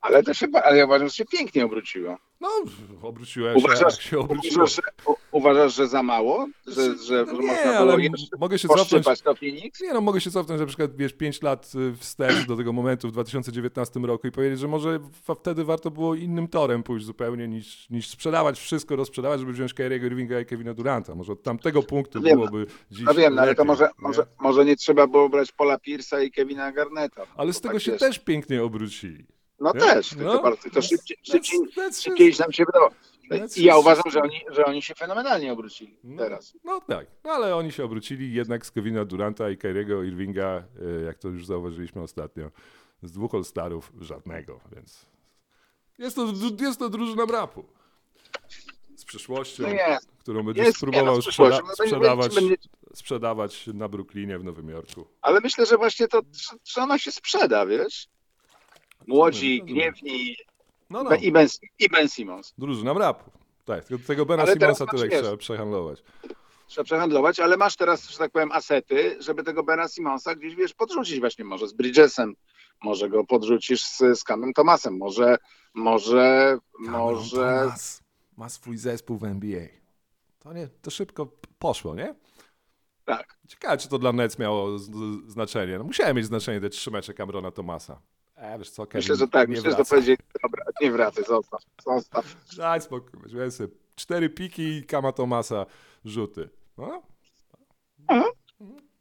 Ale 0.00 0.22
to 0.22 0.34
się, 0.34 0.46
ale 0.64 0.76
ja 0.78 0.84
uważam, 0.84 1.08
że 1.08 1.14
się 1.14 1.24
pięknie 1.24 1.64
obróciło. 1.64 2.16
No, 2.40 2.48
obróciłem 3.02 3.54
się, 3.54 3.64
Uważasz, 3.64 3.94
jak 3.94 4.02
się 4.02 4.18
obróciło. 4.18 4.54
uważasz, 4.54 4.76
że, 4.76 4.82
uważasz, 5.32 5.74
że 5.74 5.88
za 5.88 6.02
mało? 6.02 6.46
Że, 6.66 6.98
że, 6.98 7.24
No 7.26 7.36
że 7.36 7.42
nie, 7.42 7.46
można 7.46 7.78
ale 7.78 7.96
mogę 8.38 8.58
się 8.58 8.68
cofnąć. 8.68 9.06
Nie 9.80 9.92
no, 9.92 10.00
mogę 10.00 10.20
się 10.20 10.30
cofnąć 10.30 10.60
na 10.60 10.66
przykład, 10.66 10.96
wiesz, 10.96 11.12
5 11.12 11.42
lat 11.42 11.72
y, 11.74 11.96
wstecz 11.96 12.46
do 12.46 12.56
tego 12.56 12.72
momentu 12.72 13.08
w 13.08 13.12
2019 13.12 14.00
roku 14.00 14.26
i 14.26 14.30
powiedzieć, 14.30 14.58
że 14.58 14.68
może 14.68 14.98
wtedy 15.40 15.64
warto 15.64 15.90
było 15.90 16.14
innym 16.14 16.48
torem 16.48 16.82
pójść 16.82 17.06
zupełnie 17.06 17.48
niż, 17.48 17.90
niż 17.90 18.08
sprzedawać 18.08 18.60
wszystko, 18.60 18.96
rozprzedawać, 18.96 19.40
żeby 19.40 19.52
wziąć 19.52 19.74
Kyriego 19.74 20.06
Irvinga 20.06 20.40
i 20.40 20.46
Kevina 20.46 20.74
Duranta. 20.74 21.14
Może 21.14 21.32
od 21.32 21.42
tamtego 21.42 21.82
punktu 21.82 22.22
Wiem, 22.22 22.36
byłoby 22.38 22.66
dziś 22.90 23.04
No 23.06 23.14
wiem, 23.14 23.34
no, 23.34 23.42
ale 23.42 23.54
to 23.54 23.62
lepiej, 23.62 23.66
może, 23.66 23.84
nie? 23.84 23.90
może, 23.98 24.26
może 24.40 24.64
nie 24.64 24.76
trzeba 24.76 25.06
było 25.06 25.28
brać 25.28 25.52
Paula 25.52 25.76
Pierce'a 25.76 26.24
i 26.24 26.30
Kevina 26.30 26.72
Garnetta. 26.72 27.22
Ale 27.36 27.52
z 27.52 27.60
tego 27.60 27.74
tak 27.74 27.82
się 27.82 27.92
też 27.92 28.18
pięknie 28.18 28.62
obrócili. 28.62 29.26
No 29.60 29.72
nie? 29.74 29.80
też, 29.80 30.16
No, 30.16 30.32
to, 30.36 30.42
bardzo, 30.42 30.70
to 30.70 30.82
szybciej, 30.82 31.16
szybciej, 31.22 31.60
that's 31.60 32.02
szybciej 32.02 32.30
just- 32.32 32.40
nam 32.40 32.52
się 32.52 32.64
wydawało. 32.64 32.92
that's 33.30 33.58
I 33.60 33.64
ja 33.64 33.76
uważam, 33.78 34.04
że 34.10 34.22
oni, 34.22 34.40
że 34.50 34.64
oni 34.64 34.82
się 34.82 34.94
fenomenalnie 34.94 35.52
obrócili 35.52 35.96
No, 36.04 36.22
teraz. 36.22 36.54
No 36.64 36.80
tak, 36.80 37.06
no, 37.24 37.30
ale 37.30 37.56
oni 37.56 37.72
się 37.72 37.84
obrócili 37.84 38.32
jednak 38.34 38.66
z 38.66 38.70
Kevina 38.70 39.04
Duranta 39.04 39.50
i 39.50 39.56
Kyriego 39.56 40.02
Irvinga, 40.02 40.62
y, 41.00 41.04
jak 41.04 41.18
to 41.18 41.28
już 41.28 41.46
zauważyliśmy 41.46 42.02
ostatnio, 42.02 42.50
z 43.02 43.12
dwóch 43.12 43.34
All-Starów 43.34 43.92
żadnego, 44.00 44.60
więc 44.72 45.06
jest 45.98 46.16
to, 46.16 46.26
jest 46.60 46.78
to 46.78 46.88
drużyna 46.88 47.26
brapu. 47.26 47.64
Z 48.96 49.04
przyszłością, 49.04 49.62
No 49.62 49.98
którą 50.18 50.42
będziesz 50.42 50.66
Jest, 50.66 50.76
spróbował 50.78 51.04
nie, 51.06 51.16
no, 51.16 51.22
sprzeda- 51.22 51.50
No, 51.60 51.62
będzie- 51.66 51.74
sprzedawać, 51.86 52.34
będzie- 52.34 52.56
sprzedawać 52.94 53.66
na 53.74 53.88
Brooklynie 53.88 54.38
w 54.38 54.44
Nowym 54.44 54.68
Jorku. 54.68 55.06
Ale 55.22 55.40
myślę, 55.40 55.66
że 55.66 55.76
właśnie 55.76 56.08
to, 56.08 56.20
że 56.64 56.82
ona 56.82 56.98
się 56.98 57.12
sprzeda, 57.12 57.66
wiesz? 57.66 58.08
Młodzi, 59.06 59.62
gniewni 59.62 60.36
No, 60.90 61.02
no, 61.02 61.14
i, 61.14 61.32
ben, 61.32 61.48
i 61.78 61.88
Ben 61.88 62.08
Simmons. 62.08 62.54
drużyna 62.58 62.94
brapu. 62.94 63.30
Tak, 63.64 63.84
tego 64.06 64.26
Bena 64.26 64.42
Ale 64.42 64.52
Simonsa 64.52 64.86
tyle 64.86 65.08
trzeba 65.08 65.36
przehandlować. 65.36 66.02
Trzeba 66.66 66.84
przehandlować, 66.84 67.40
ale 67.40 67.56
masz 67.56 67.76
teraz, 67.76 68.08
że 68.08 68.18
tak 68.18 68.30
powiem, 68.30 68.52
asety, 68.52 69.16
żeby 69.20 69.42
tego 69.42 69.62
Bena 69.62 69.88
Simonsa 69.88 70.34
gdzieś, 70.34 70.54
wiesz, 70.54 70.74
podrzucić 70.74 71.20
właśnie 71.20 71.44
może 71.44 71.68
z 71.68 71.72
Bridgesem, 71.72 72.36
może 72.82 73.08
go 73.08 73.24
podrzucisz 73.24 73.82
z, 73.82 73.98
z 73.98 74.24
Camem 74.24 74.52
Thomasem, 74.52 74.96
może, 74.96 75.36
może, 75.74 76.58
może... 76.78 77.60
Thomas 77.60 78.02
ma 78.36 78.48
swój 78.48 78.76
zespół 78.76 79.18
w 79.18 79.24
NBA. 79.24 79.66
To, 80.38 80.52
nie, 80.52 80.68
to 80.82 80.90
szybko 80.90 81.28
poszło, 81.58 81.94
nie? 81.94 82.14
Tak. 83.04 83.38
Ciekawe, 83.48 83.76
czy 83.76 83.88
to 83.88 83.98
dla 83.98 84.12
Nets 84.12 84.38
miało 84.38 84.78
znaczenie. 85.26 85.78
No, 85.78 85.84
musiałem 85.84 86.16
mieć 86.16 86.26
znaczenie 86.26 86.60
te 86.60 86.70
trzy 86.70 86.90
mecze 86.90 87.14
Camerona 87.14 87.50
Thomasa. 87.50 88.00
E, 88.40 88.58
wiesz 88.58 88.70
co, 88.70 88.86
Kevin 88.86 88.98
Myślę, 88.98 89.16
że 89.16 89.28
tak, 89.28 89.48
myślę, 89.48 89.62
że 89.62 89.70
to 89.70 89.76
wraca. 89.76 89.90
powiedzieli, 89.90 90.18
dobra, 90.42 90.64
nie 90.80 90.90
wracaj, 90.90 91.24
zostaw, 91.24 91.60
zostaw. 91.86 92.36
Daj 92.56 92.80
spokój, 92.80 93.10
weź 93.32 93.54
sobie 93.54 93.68
cztery 93.94 94.30
piki 94.30 94.62
i 94.62 94.84
Kama 94.84 95.12
Thomasa 95.12 95.66
rzuty. 96.04 96.50
No, 96.78 97.02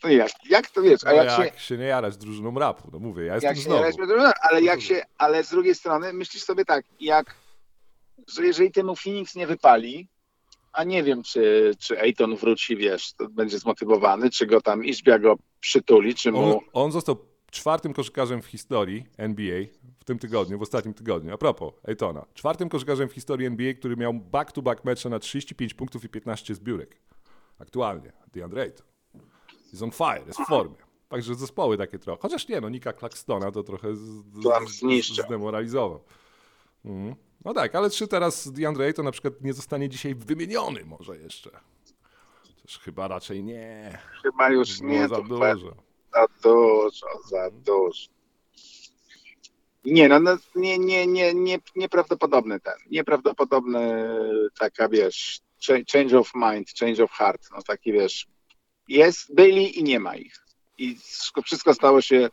No 0.03 0.09
jak, 0.09 0.31
jak 0.49 0.69
to 0.69 0.81
wiesz, 0.81 1.03
a 1.03 1.09
no 1.09 1.15
jak, 1.15 1.39
jak, 1.39 1.53
się, 1.53 1.59
się 1.59 1.77
nie 1.77 1.85
jarać 1.85 2.17
drużyną 2.17 2.59
rapu, 2.59 2.89
no 2.93 2.99
mówię, 2.99 3.25
ja 3.25 3.33
jestem 3.33 3.47
jak 3.49 3.57
się 3.57 3.63
znowu. 3.63 3.83
nie 3.83 3.93
to- 4.07 4.33
ale 4.41 4.61
jak 4.61 4.81
się, 4.81 5.01
ale 5.17 5.43
z 5.43 5.49
drugiej 5.49 5.75
strony 5.75 6.13
myślisz 6.13 6.43
sobie 6.43 6.65
tak, 6.65 6.85
jak, 6.99 7.35
że 8.27 8.45
jeżeli 8.45 8.71
temu 8.71 8.95
Phoenix 8.95 9.35
nie 9.35 9.47
wypali, 9.47 10.07
a 10.73 10.83
nie 10.83 11.03
wiem, 11.03 11.23
czy, 11.23 11.71
czy 11.79 11.99
Ayton 12.01 12.35
wróci, 12.35 12.77
wiesz, 12.77 13.13
to 13.13 13.29
będzie 13.29 13.59
zmotywowany, 13.59 14.29
czy 14.29 14.45
go 14.45 14.61
tam 14.61 14.85
Izbia 14.85 15.19
go 15.19 15.35
przytuli, 15.59 16.15
czy 16.15 16.29
On, 16.29 16.35
mu... 16.35 16.61
on 16.73 16.91
został 16.91 17.28
czwartym 17.51 17.93
koszykarzem 17.93 18.41
w 18.41 18.45
historii 18.45 19.05
NBA 19.17 19.65
w 19.99 20.03
tym 20.03 20.19
tygodniu, 20.19 20.59
w 20.59 20.61
ostatnim 20.61 20.93
tygodniu. 20.93 21.33
A 21.33 21.37
propos 21.37 21.73
Aytona. 21.87 22.25
Czwartym 22.33 22.69
koszykarzem 22.69 23.09
w 23.09 23.13
historii 23.13 23.47
NBA, 23.47 23.73
który 23.73 23.97
miał 23.97 24.13
back-to-back 24.13 24.85
mecze 24.85 25.09
na 25.09 25.19
35 25.19 25.73
punktów 25.73 26.03
i 26.03 26.09
15 26.09 26.55
zbiórek. 26.55 26.97
Aktualnie. 27.59 28.11
DeAndre 28.33 28.61
Ayton. 28.61 28.87
Jest 29.71 29.83
on 29.83 29.91
fire, 29.91 30.23
jest 30.27 30.39
w 30.39 30.45
formie. 30.45 30.75
Także 31.09 31.35
zespoły 31.35 31.77
takie 31.77 31.99
trochę. 31.99 32.21
Chociaż 32.21 32.47
nie, 32.47 32.61
no 32.61 32.69
Nika 32.69 32.93
Claxtona 32.93 33.51
to 33.51 33.63
trochę 33.63 33.95
z, 33.95 33.99
z, 33.99 35.25
zdemoralizował. 35.25 36.03
Mhm. 36.85 37.15
No 37.45 37.53
tak, 37.53 37.75
ale 37.75 37.89
czy 37.89 38.07
teraz 38.07 38.51
DeAndre 38.51 38.85
Ayton 38.85 39.05
na 39.05 39.11
przykład 39.11 39.41
nie 39.41 39.53
zostanie 39.53 39.89
dzisiaj 39.89 40.15
wymieniony 40.15 40.85
może 40.85 41.17
jeszcze? 41.17 41.51
Też 42.61 42.79
chyba 42.79 43.07
raczej 43.07 43.43
nie. 43.43 43.97
Chyba 44.21 44.49
już 44.49 44.79
Było 44.79 44.91
nie, 44.91 45.07
za 45.07 45.15
to 45.15 45.23
dużo. 45.23 45.75
Za 46.13 46.25
dużo, 46.43 47.07
za 47.29 47.49
dużo. 47.51 48.09
Nie, 49.85 50.09
no, 50.09 50.19
no 50.19 50.37
nie, 50.55 50.79
nie, 50.79 51.07
nie, 51.07 51.33
nie, 51.33 51.59
nieprawdopodobny 51.75 52.59
ten, 52.59 52.73
nieprawdopodobny 52.91 54.07
taka, 54.59 54.89
wiesz, 54.89 55.39
cha- 55.67 55.83
change 55.93 56.19
of 56.19 56.31
mind, 56.35 56.67
change 56.79 57.03
of 57.03 57.11
heart, 57.11 57.47
no 57.51 57.61
taki, 57.61 57.91
wiesz, 57.91 58.27
jest, 58.87 59.35
byli 59.35 59.79
i 59.79 59.83
nie 59.83 59.99
ma 59.99 60.15
ich. 60.15 60.33
I 60.77 60.95
wszystko- 60.95 61.41
wszystko 61.41 61.73
stało 61.73 62.01
się 62.01 62.29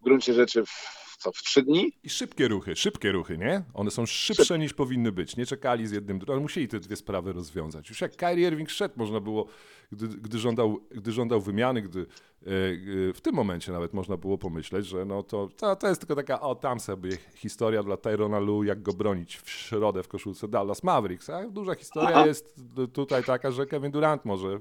w 0.00 0.04
gruncie 0.04 0.34
rzeczy 0.34 0.66
w 0.66 1.03
co, 1.24 1.32
w 1.32 1.42
trzy 1.42 1.62
dni? 1.62 1.92
I 2.02 2.10
szybkie 2.10 2.48
ruchy, 2.48 2.76
szybkie 2.76 3.12
ruchy, 3.12 3.38
nie? 3.38 3.62
One 3.74 3.90
są 3.90 4.06
szybsze 4.06 4.58
niż 4.58 4.74
powinny 4.74 5.12
być. 5.12 5.36
Nie 5.36 5.46
czekali 5.46 5.86
z 5.86 5.92
jednym, 5.92 6.20
ale 6.28 6.40
musieli 6.40 6.68
te 6.68 6.80
dwie 6.80 6.96
sprawy 6.96 7.32
rozwiązać. 7.32 7.88
Już 7.88 8.00
jak 8.00 8.16
Kyrie 8.16 8.48
Irving 8.48 8.70
szedł, 8.70 8.94
można 8.96 9.20
było, 9.20 9.46
gdy, 9.92 10.08
gdy, 10.08 10.38
żądał, 10.38 10.80
gdy 10.90 11.12
żądał 11.12 11.40
wymiany, 11.40 11.82
gdy 11.82 12.00
e, 12.00 12.04
e, 12.46 13.12
w 13.12 13.20
tym 13.20 13.34
momencie 13.34 13.72
nawet 13.72 13.94
można 13.94 14.16
było 14.16 14.38
pomyśleć, 14.38 14.86
że 14.86 15.04
no 15.04 15.22
to, 15.22 15.48
to, 15.56 15.76
to 15.76 15.88
jest 15.88 16.00
tylko 16.00 16.14
taka, 16.14 16.40
o 16.40 16.54
tam 16.54 16.80
sobie 16.80 17.10
historia 17.34 17.82
dla 17.82 17.96
Tyrona 17.96 18.38
Lu, 18.38 18.64
jak 18.64 18.82
go 18.82 18.92
bronić 18.92 19.36
w 19.36 19.50
środę 19.50 20.02
w 20.02 20.08
koszulce 20.08 20.48
Dallas 20.48 20.82
Mavericks. 20.82 21.30
A 21.30 21.48
duża 21.48 21.74
historia 21.74 22.16
Aha. 22.16 22.26
jest 22.26 22.60
tutaj 22.92 23.24
taka, 23.24 23.50
że 23.50 23.66
Kevin 23.66 23.90
Durant 23.90 24.24
może 24.24 24.60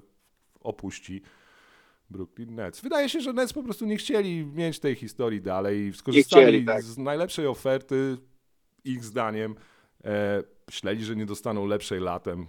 opuści 0.59 1.21
Brooklyn 2.13 2.55
Nets. 2.55 2.81
Wydaje 2.81 3.09
się, 3.09 3.21
że 3.21 3.33
Nets 3.33 3.53
po 3.53 3.63
prostu 3.63 3.85
nie 3.85 3.97
chcieli 3.97 4.45
mieć 4.45 4.79
tej 4.79 4.95
historii 4.95 5.41
dalej 5.41 5.87
i 5.87 5.93
skorzystali 5.93 6.45
chcieli, 6.45 6.65
tak. 6.65 6.83
z 6.83 6.97
najlepszej 6.97 7.47
oferty, 7.47 8.17
ich 8.83 9.03
zdaniem. 9.03 9.55
E, 10.05 10.43
myśleli, 10.67 11.05
że 11.05 11.15
nie 11.15 11.25
dostaną 11.25 11.65
lepszej 11.65 11.99
latem. 11.99 12.47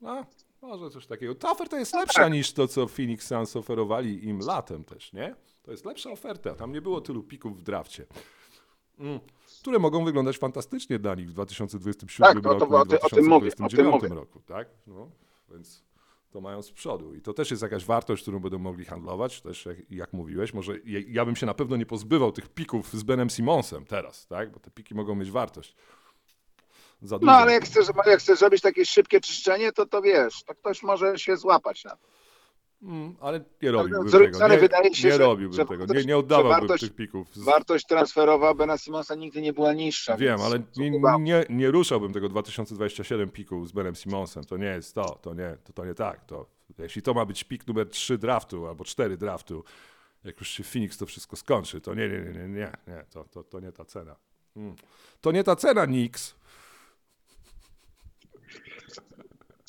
No, 0.00 0.26
może 0.62 0.90
coś 0.90 1.06
takiego. 1.06 1.34
Ta 1.34 1.50
oferta 1.50 1.78
jest 1.78 1.94
lepsza 1.94 2.28
niż 2.28 2.52
to, 2.52 2.68
co 2.68 2.88
Phoenix 2.88 3.26
Suns 3.26 3.56
oferowali 3.56 4.28
im 4.28 4.38
latem 4.38 4.84
też, 4.84 5.12
nie? 5.12 5.34
To 5.62 5.70
jest 5.70 5.84
lepsza 5.84 6.10
oferta. 6.10 6.54
Tam 6.54 6.72
nie 6.72 6.82
było 6.82 7.00
tylu 7.00 7.22
pików 7.22 7.58
w 7.60 7.62
drafcie. 7.62 8.06
Mm. 8.98 9.20
Które 9.60 9.78
mogą 9.78 10.04
wyglądać 10.04 10.38
fantastycznie 10.38 10.98
dla 10.98 11.14
nich 11.14 11.28
w 11.30 11.32
2027 11.32 12.34
Tak, 12.34 12.42
to- 12.42 12.48
to 12.54 12.58
roku 12.58 12.76
o 12.76 12.86
ty- 12.86 13.00
o 13.00 13.08
tym 13.08 13.24
mówię, 13.26 13.48
o 13.48 13.50
tym 13.50 13.68
2029 13.68 14.02
mówię. 14.02 14.14
roku, 14.14 14.40
tak? 14.46 14.68
No, 14.86 15.10
więc 15.52 15.82
to 16.32 16.40
mają 16.40 16.62
z 16.62 16.72
przodu. 16.72 17.14
I 17.14 17.20
to 17.20 17.34
też 17.34 17.50
jest 17.50 17.62
jakaś 17.62 17.84
wartość, 17.84 18.22
którą 18.22 18.38
będą 18.38 18.58
mogli 18.58 18.84
handlować. 18.84 19.40
Też 19.40 19.66
jak, 19.66 19.76
jak 19.90 20.12
mówiłeś, 20.12 20.54
może 20.54 20.74
ja, 21.08 21.24
bym 21.24 21.36
się 21.36 21.46
na 21.46 21.54
pewno 21.54 21.76
nie 21.76 21.86
pozbywał 21.86 22.32
tych 22.32 22.48
pików 22.48 22.92
z 22.92 23.02
Benem 23.02 23.30
Simonsem 23.30 23.84
teraz, 23.86 24.26
tak? 24.26 24.52
Bo 24.52 24.60
te 24.60 24.70
piki 24.70 24.94
mogą 24.94 25.14
mieć 25.14 25.30
wartość. 25.30 25.76
Za 27.02 27.18
dużo. 27.18 27.32
No 27.32 27.38
ale 27.38 27.52
jak 27.52 27.64
chcesz, 27.64 27.86
jak 28.06 28.20
chcesz 28.20 28.38
zrobić 28.38 28.62
takie 28.62 28.84
szybkie 28.84 29.20
czyszczenie, 29.20 29.72
to 29.72 29.86
to 29.86 30.02
wiesz, 30.02 30.42
to 30.42 30.54
ktoś 30.54 30.82
może 30.82 31.18
się 31.18 31.36
złapać 31.36 31.84
na 31.84 31.90
to. 31.90 32.08
Mm, 32.82 33.14
ale 33.20 33.40
nie 33.62 33.70
robiłbym 33.70 34.08
z 34.08 34.12
tego. 34.12 34.48
Nie, 34.48 34.58
wydaje 34.58 34.94
się, 34.94 35.08
nie 35.08 35.12
że- 35.12 35.18
robiłbym 35.18 35.56
że 35.56 35.64
tego. 35.66 35.74
Nie, 35.86 35.86
wartość- 35.86 36.06
nie 36.06 36.16
oddawałbym 36.16 36.68
wartość- 36.68 36.80
tych 36.80 36.94
pików. 36.94 37.34
Z... 37.34 37.38
Wartość 37.44 37.86
transferowa 37.86 38.54
Bena 38.54 38.78
Simonsa 38.78 39.14
nigdy 39.14 39.42
nie 39.42 39.52
była 39.52 39.72
niższa. 39.72 40.16
Wiem, 40.16 40.38
więc 40.38 40.42
ale 40.42 40.62
nie, 40.76 40.90
nie, 41.20 41.44
nie 41.50 41.70
ruszałbym 41.70 42.12
tego 42.12 42.28
2027 42.28 43.30
piku 43.30 43.66
z 43.66 43.72
Benem 43.72 43.94
Simonsem. 43.94 44.44
To 44.44 44.56
nie 44.56 44.66
jest 44.66 44.94
to, 44.94 45.18
to 45.22 45.34
nie, 45.34 45.56
to, 45.64 45.72
to 45.72 45.84
nie 45.84 45.94
tak. 45.94 46.24
To, 46.24 46.46
jeśli 46.78 47.02
to 47.02 47.14
ma 47.14 47.24
być 47.26 47.44
pik 47.44 47.66
numer 47.66 47.88
3 47.88 48.18
draftu 48.18 48.66
albo 48.66 48.84
4 48.84 49.16
draftu, 49.16 49.64
jak 50.24 50.40
już 50.40 50.48
się 50.48 50.64
Phoenix 50.64 50.98
to 50.98 51.06
wszystko 51.06 51.36
skończy, 51.36 51.80
to 51.80 51.94
nie, 51.94 52.08
nie, 52.08 52.18
nie, 52.20 52.32
nie, 52.32 52.48
nie, 52.48 52.72
nie 52.86 53.04
to, 53.10 53.24
to, 53.24 53.44
to 53.44 53.60
nie 53.60 53.72
ta 53.72 53.84
cena. 53.84 54.16
Mm. 54.56 54.74
To 55.20 55.32
nie 55.32 55.44
ta 55.44 55.56
cena, 55.56 55.84
Nix. 55.86 56.34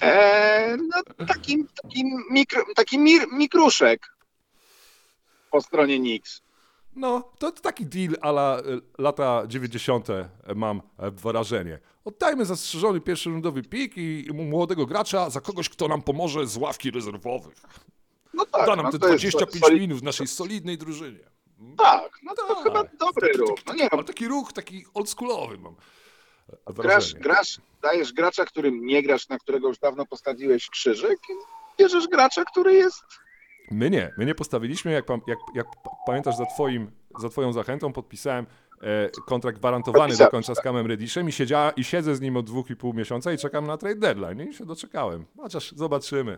Eee, 0.03 0.77
no 0.77 1.25
taki, 1.27 1.65
taki, 1.83 2.03
mikro, 2.31 2.63
taki 2.75 2.99
mir, 2.99 3.21
mikruszek 3.31 4.01
po 5.51 5.61
stronie 5.61 5.99
Nix. 5.99 6.41
No, 6.95 7.31
to 7.39 7.51
taki 7.51 7.85
deal 7.85 8.15
ala 8.21 8.59
y, 8.59 8.81
lata 8.97 9.43
90. 9.47 10.07
mam 10.55 10.81
e, 10.99 11.11
wrażenie. 11.11 11.79
Oddajmy 12.05 12.45
zastrzeżony 12.45 13.01
pierwszy 13.01 13.29
rundowy 13.29 13.63
pik 13.63 13.97
i 13.97 14.27
młodego 14.33 14.85
gracza 14.85 15.29
za 15.29 15.41
kogoś, 15.41 15.69
kto 15.69 15.87
nam 15.87 16.01
pomoże 16.01 16.47
z 16.47 16.57
ławki 16.57 16.91
rezerwowych. 16.91 17.55
No 18.33 18.45
tak, 18.45 18.65
Da 18.65 18.75
nam 18.75 18.85
no 18.85 18.91
te 18.91 18.99
to 18.99 19.07
jest 19.07 19.23
25 19.23 19.65
soli- 19.65 19.79
minut 19.79 19.99
w 19.99 20.03
naszej 20.03 20.27
solidnej 20.27 20.77
drużynie. 20.77 21.19
Tak, 21.77 22.19
no 22.23 22.35
to 22.35 22.55
Tak. 22.55 22.63
chyba 22.63 22.83
dobry 22.99 23.31
ruch. 23.33 23.59
No 23.67 23.73
nie, 23.73 23.89
Ale 23.93 24.03
taki 24.03 24.27
ruch, 24.27 24.53
taki 24.53 24.85
oldschoolowy 24.93 25.57
mam 25.57 25.73
e, 25.73 25.75
grasz, 26.75 27.13
grasz, 27.13 27.61
dajesz 27.81 28.13
gracza, 28.13 28.45
którym 28.45 28.85
nie 28.85 29.03
grasz, 29.03 29.29
na 29.29 29.37
którego 29.39 29.67
już 29.67 29.77
dawno 29.77 30.05
postawiłeś 30.05 30.69
krzyżyk 30.69 31.19
i 31.29 31.33
bierzesz 31.79 32.07
gracza, 32.07 32.43
który 32.45 32.73
jest 32.73 33.03
My 33.71 33.89
nie, 33.89 34.13
my 34.17 34.25
nie 34.25 34.35
postawiliśmy, 34.35 34.91
jak, 34.91 35.05
jak, 35.27 35.39
jak 35.55 35.67
pa- 35.83 35.91
pamiętasz 36.05 36.35
za, 36.35 36.45
twoim, 36.45 36.91
za 37.19 37.29
twoją 37.29 37.53
zachętą 37.53 37.93
podpisałem 37.93 38.45
e, 38.81 39.09
kontrakt 39.25 39.57
gwarantowany 39.57 40.17
do 40.17 40.27
końca 40.27 40.55
z 40.55 40.61
Kamem 40.61 40.87
Reddishem 40.87 41.29
i, 41.29 41.31
siedziała, 41.31 41.71
i 41.71 41.83
siedzę 41.83 42.15
z 42.15 42.21
nim 42.21 42.37
od 42.37 42.45
dwóch 42.45 42.69
i 42.69 42.75
pół 42.75 42.93
miesiąca 42.93 43.33
i 43.33 43.37
czekam 43.37 43.67
na 43.67 43.77
trade 43.77 43.99
deadline 43.99 44.49
i 44.49 44.53
się 44.53 44.65
doczekałem. 44.65 45.25
Chociaż 45.37 45.71
zobaczymy, 45.71 46.37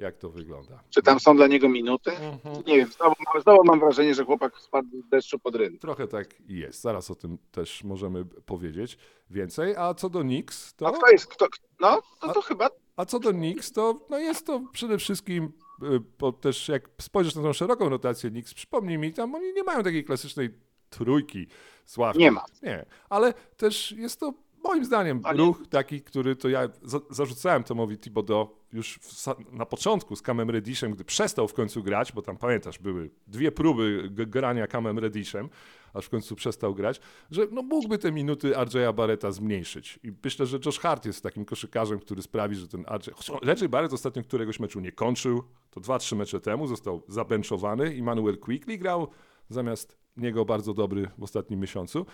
jak 0.00 0.16
to 0.16 0.30
wygląda. 0.30 0.82
Czy 0.90 1.02
tam 1.02 1.20
są 1.20 1.36
dla 1.36 1.46
niego 1.46 1.68
minuty? 1.68 2.10
Mhm. 2.10 2.64
Nie 2.66 2.76
wiem, 2.76 2.88
znowu, 2.88 3.14
mam- 3.26 3.42
znowu 3.42 3.64
mam 3.64 3.80
wrażenie, 3.80 4.14
że 4.14 4.24
chłopak 4.24 4.58
spadł 4.58 4.88
z 5.06 5.08
deszczu 5.08 5.38
pod 5.38 5.54
rynek. 5.54 5.80
Trochę 5.80 6.08
tak 6.08 6.26
jest. 6.48 6.80
Zaraz 6.80 7.10
o 7.10 7.14
tym 7.14 7.38
też 7.50 7.84
możemy 7.84 8.24
powiedzieć 8.24 8.98
więcej. 9.30 9.76
A 9.76 9.94
co 9.94 10.10
do 10.10 10.20
Knicks, 10.20 10.74
to... 10.74 10.86
A 10.88 10.92
kto 10.92 11.10
jest, 11.10 11.26
kto, 11.26 11.46
no, 11.80 12.02
to, 12.20 12.32
to 12.32 12.42
chyba 12.42 12.70
A 12.96 13.04
co 13.04 13.20
do 13.20 13.30
Knicks, 13.30 13.72
to 13.72 14.06
no 14.10 14.18
jest 14.18 14.46
to 14.46 14.60
przede 14.72 14.98
wszystkim, 14.98 15.52
y, 15.82 16.00
bo 16.18 16.32
też 16.32 16.68
jak 16.68 16.88
spojrzysz 17.00 17.34
na 17.34 17.42
tą 17.42 17.52
szeroką 17.52 17.88
rotację 17.88 18.30
Knicks, 18.30 18.54
przypomnij 18.54 18.98
mi, 18.98 19.12
tam 19.12 19.34
oni 19.34 19.52
nie 19.52 19.62
mają 19.62 19.82
takiej 19.82 20.04
klasycznej 20.04 20.50
trójki 20.90 21.46
z 21.84 21.98
ławki. 21.98 22.20
Nie 22.20 22.30
ma. 22.30 22.44
Nie, 22.62 22.86
ale 23.08 23.34
też 23.56 23.92
jest 23.92 24.20
to 24.20 24.32
moim 24.64 24.84
zdaniem 24.84 25.20
A 25.24 25.32
nie. 25.32 25.38
ruch 25.38 25.62
taki, 25.70 26.02
który 26.02 26.36
to 26.36 26.48
ja 26.48 26.68
za, 26.82 27.00
zarzucałem 27.10 27.64
Tomowi 27.64 27.98
Thibodeau 27.98 28.48
już 28.72 28.98
w, 29.02 29.26
na 29.52 29.66
początku 29.66 30.16
z 30.16 30.22
Kamem 30.22 30.50
Reddishem, 30.50 30.92
gdy 30.92 31.04
przestał 31.04 31.48
w 31.48 31.54
końcu 31.54 31.82
grać, 31.82 32.12
bo 32.12 32.22
tam 32.22 32.36
pamiętasz, 32.36 32.78
były 32.78 33.10
dwie 33.26 33.52
próby 33.52 34.08
grania 34.10 34.66
Kamem 34.66 34.98
Reddishem, 34.98 35.48
aż 35.94 36.06
w 36.06 36.10
końcu 36.10 36.36
przestał 36.36 36.74
grać, 36.74 37.00
że 37.30 37.46
no 37.50 37.62
mógłby 37.62 37.98
te 37.98 38.12
minuty 38.12 38.52
RJ'a 38.52 38.94
Barretta 38.94 39.32
zmniejszyć. 39.32 39.98
I 40.02 40.12
myślę, 40.24 40.46
że 40.46 40.58
Josh 40.66 40.78
Hart 40.78 41.06
jest 41.06 41.22
takim 41.22 41.44
koszykarzem, 41.44 41.98
który 41.98 42.22
sprawi, 42.22 42.56
że 42.56 42.68
ten 42.68 42.84
RJ... 42.88 43.10
RJ 43.44 43.68
Barrett 43.68 43.92
ostatnio 43.92 44.22
któregoś 44.22 44.60
meczu 44.60 44.80
nie 44.80 44.92
kończył, 44.92 45.42
to 45.70 45.80
dwa, 45.80 45.98
trzy 45.98 46.16
mecze 46.16 46.40
temu 46.40 46.66
został 46.66 47.02
zabenczowany 47.08 47.94
i 47.94 48.02
Manuel 48.02 48.38
Quickly 48.38 48.78
grał 48.78 49.08
zamiast 49.48 49.98
niego 50.16 50.44
bardzo 50.44 50.74
dobry 50.74 51.10
w 51.18 51.22
ostatnim 51.22 51.60
miesiącu. 51.60 52.06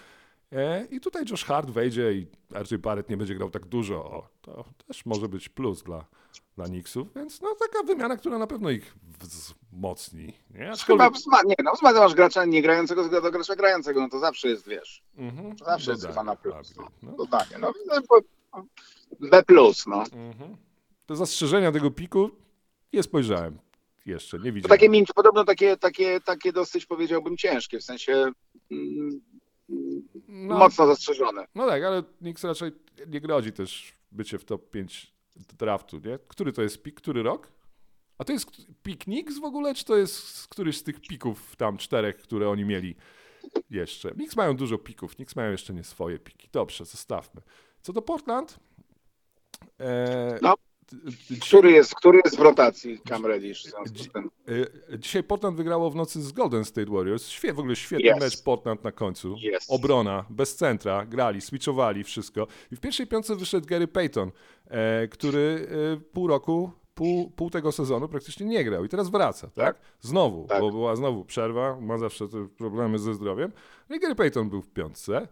E, 0.53 0.87
I 0.91 1.01
tutaj 1.01 1.25
Josh 1.31 1.45
Hart 1.45 1.71
wejdzie 1.71 2.13
i 2.13 2.27
RJ 2.55 2.79
Barrett 2.79 3.09
nie 3.11 3.17
będzie 3.17 3.35
grał 3.35 3.51
tak 3.51 3.67
dużo. 3.67 4.05
O, 4.05 4.29
to 4.41 4.65
też 4.87 5.07
może 5.07 5.29
być 5.29 5.49
plus 5.49 5.83
dla, 5.83 6.05
dla 6.57 6.65
Knicksów, 6.65 7.15
więc 7.15 7.41
no 7.41 7.55
taka 7.55 7.83
wymiana, 7.87 8.17
która 8.17 8.39
na 8.39 8.47
pewno 8.47 8.71
ich 8.71 8.95
wzmocni. 9.21 10.33
Nie? 10.51 10.73
chyba 10.87 11.11
wzma- 11.11 11.45
nie, 11.47 11.55
no 11.65 11.73
wzmacniasz 11.73 12.15
gracza 12.15 12.45
nie 12.45 12.63
grającego 12.63 13.09
do 13.21 13.31
gracza 13.31 13.57
grającego, 13.57 14.01
no 14.01 14.09
to 14.09 14.19
zawsze 14.19 14.49
jest, 14.49 14.69
wiesz, 14.69 15.03
Mhm. 15.19 15.57
to 15.57 15.65
zawsze 15.65 15.91
jest 15.91 16.03
Dodanie, 16.03 16.15
chyba 16.21 16.25
na 16.25 16.37
plus. 16.37 16.55
upgrade, 16.71 16.93
No. 17.03 17.11
no. 17.11 17.17
Dodanie, 17.17 17.59
no, 17.61 17.73
B 19.21 19.43
plus, 19.43 19.87
no. 19.87 20.03
Mhm. 20.13 20.57
Te 21.07 21.17
zastrzeżenia 21.17 21.73
tego 21.73 21.91
piku 21.91 22.31
nie 22.93 23.03
spojrzałem 23.03 23.59
jeszcze, 24.07 24.39
nie 24.39 24.45
To 24.45 24.53
widziałem. 24.53 24.71
takie 24.79 24.89
miękkie, 24.89 25.13
podobno 25.15 25.45
takie, 25.45 25.77
takie, 25.77 26.21
takie 26.21 26.53
dosyć 26.53 26.87
powiedziałbym 26.87 27.37
ciężkie, 27.37 27.79
w 27.79 27.85
sensie 27.85 28.13
mm, 28.71 29.21
no, 30.29 30.59
mocno 30.59 30.87
zastrzeżone. 30.87 31.47
no 31.55 31.67
tak, 31.67 31.83
ale 31.83 32.03
Knicks 32.03 32.45
raczej 32.45 32.73
nie 33.07 33.21
grodzi 33.21 33.53
też 33.53 33.93
bycie 34.13 34.39
w 34.39 34.45
top 34.45 34.71
5 34.71 35.15
draftu, 35.59 35.97
nie? 36.05 36.19
Który 36.29 36.53
to 36.53 36.63
jest 36.63 36.83
pik? 36.83 36.95
Który 36.95 37.23
rok? 37.23 37.53
A 38.19 38.25
to 38.25 38.33
jest 38.33 38.47
pik 38.83 39.05
Knicks 39.05 39.39
w 39.39 39.45
ogóle, 39.45 39.75
czy 39.75 39.85
to 39.85 39.97
jest 39.97 40.49
któryś 40.49 40.79
z 40.79 40.83
tych 40.83 41.01
pików 41.01 41.57
tam 41.57 41.77
czterech, 41.79 42.17
które 42.17 42.49
oni 42.51 42.65
mieli 42.65 42.95
jeszcze? 43.71 44.11
Knicks 44.11 44.37
mają 44.37 44.57
dużo 44.57 44.79
pików, 44.79 45.15
Knicks 45.17 45.37
mają 45.37 45.51
jeszcze 45.51 45.75
nie 45.75 45.85
swoje 45.85 46.19
piki. 46.19 46.49
Dobrze, 46.53 46.85
zostawmy. 46.85 47.41
Co 47.83 47.93
do 47.93 48.03
Portland? 48.03 48.59
E, 49.81 50.39
No. 50.43 50.55
Który 51.41 51.71
jest, 51.73 51.95
który 51.95 52.21
jest 52.25 52.37
w 52.37 52.41
rotacji 52.41 53.01
Cam 53.09 53.27
Reddish? 53.27 53.67
E, 53.67 54.99
Dzisiaj 54.99 55.23
Portland 55.23 55.57
wygrało 55.57 55.91
w 55.91 55.97
nocy 55.97 56.23
z 56.23 56.33
Golden 56.33 56.65
State 56.65 56.91
Warriors. 56.91 57.29
Świe, 57.29 57.53
w 57.53 57.59
ogóle 57.59 57.77
świetny 57.77 58.11
Yes. 58.11 58.21
mecz 58.21 58.43
Portland 58.43 58.85
na 58.85 58.93
końcu. 58.93 59.35
Yes. 59.57 59.67
Obrona, 59.69 60.25
bez 60.31 60.57
centra, 60.57 61.07
grali, 61.07 61.41
switchowali, 61.41 62.05
wszystko. 62.05 62.47
I 62.73 62.77
w 62.77 62.81
pierwszej 62.81 63.07
piątce 63.07 63.37
wyszedł 63.37 63.67
Gary 63.67 63.89
Payton, 63.89 64.31
e, 64.69 65.09
który 65.09 65.69
e, 65.95 65.97
pół 66.13 66.27
roku, 66.27 66.71
pół, 66.95 67.31
pół 67.31 67.51
tego 67.51 67.73
sezonu 67.73 68.09
praktycznie 68.09 68.47
nie 68.47 68.65
grał. 68.65 68.85
I 68.85 68.89
teraz 68.89 69.11
wraca, 69.11 69.51
tak? 69.55 69.81
Znowu, 70.01 70.47
Tak. 70.49 70.61
bo 70.61 70.71
była 70.71 70.97
znowu 70.97 71.25
przerwa, 71.25 71.81
ma 71.81 71.99
zawsze 71.99 72.25
problemy 72.59 72.99
ze 72.99 73.15
zdrowiem. 73.15 73.53
No 73.89 73.97
i 73.97 74.01
Gary 74.01 74.15
Payton 74.15 74.51
był 74.51 74.63
w 74.63 74.71
piątce. 74.71 75.29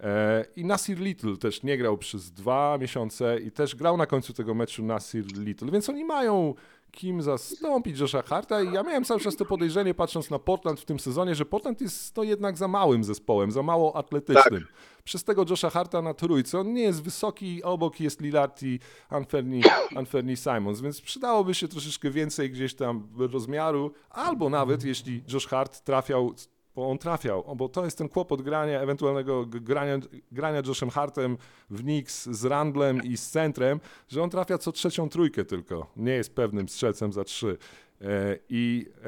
E, 0.00 0.44
I 0.56 0.64
Nasir 0.64 0.98
Little 0.98 1.36
też 1.36 1.62
nie 1.62 1.78
grał 1.78 1.98
przez 1.98 2.32
dwa 2.32 2.78
miesiące 2.78 3.40
i 3.40 3.50
też 3.50 3.76
grał 3.76 3.96
na 3.96 4.06
końcu 4.06 4.32
tego 4.32 4.54
meczu 4.54 4.84
Nasir 4.84 5.24
Little, 5.38 5.70
więc 5.70 5.88
oni 5.88 6.04
mają 6.04 6.54
kim 6.96 7.22
zastąpić 7.22 8.00
Josha 8.00 8.22
Harta 8.22 8.62
i 8.62 8.72
ja 8.72 8.82
miałem 8.82 9.04
cały 9.04 9.20
czas 9.20 9.36
to 9.36 9.44
podejrzenie 9.44 9.94
patrząc 9.94 10.30
na 10.30 10.38
Portland 10.38 10.80
w 10.80 10.84
tym 10.84 11.00
sezonie, 11.00 11.34
że 11.34 11.44
Portland 11.44 11.80
jest 11.80 12.16
no 12.16 12.22
jednak 12.22 12.58
za 12.58 12.68
małym 12.68 13.04
zespołem, 13.04 13.50
za 13.50 13.62
mało 13.62 13.96
atletycznym. 13.96 14.66
Przez 15.04 15.24
tego 15.24 15.44
Josha 15.50 15.70
Harta 15.70 16.02
na 16.02 16.14
trójce, 16.14 16.60
on 16.60 16.72
nie 16.72 16.82
jest 16.82 17.02
wysoki, 17.02 17.62
obok 17.62 18.00
jest 18.00 18.20
Lillard 18.20 18.62
i 18.62 18.80
Anferni, 19.08 19.62
Anferni 19.96 20.36
Simons, 20.36 20.80
więc 20.80 21.00
przydałoby 21.00 21.54
się 21.54 21.68
troszeczkę 21.68 22.10
więcej 22.10 22.50
gdzieś 22.50 22.74
tam 22.74 23.08
rozmiaru, 23.18 23.92
albo 24.10 24.50
nawet 24.50 24.84
jeśli 24.84 25.22
Josh 25.32 25.46
Hart 25.46 25.84
trafiał 25.84 26.34
bo 26.76 26.90
on 26.90 26.98
trafiał, 26.98 27.56
bo 27.56 27.68
to 27.68 27.84
jest 27.84 27.98
ten 27.98 28.08
kłopot 28.08 28.42
grania, 28.42 28.80
ewentualnego 28.80 29.46
grania, 29.46 29.98
grania 30.32 30.62
Joshem 30.66 30.90
Hartem 30.90 31.36
w 31.70 31.82
Knicks 31.82 32.28
z 32.28 32.44
Randlem 32.44 33.02
i 33.04 33.16
z 33.16 33.30
centrem, 33.30 33.80
że 34.08 34.22
on 34.22 34.30
trafia 34.30 34.58
co 34.58 34.72
trzecią 34.72 35.08
trójkę 35.08 35.44
tylko. 35.44 35.90
Nie 35.96 36.12
jest 36.12 36.34
pewnym 36.34 36.68
strzelcem 36.68 37.12
za 37.12 37.24
trzy. 37.24 37.58
E, 38.00 38.38
I 38.48 38.86
e, 38.98 39.02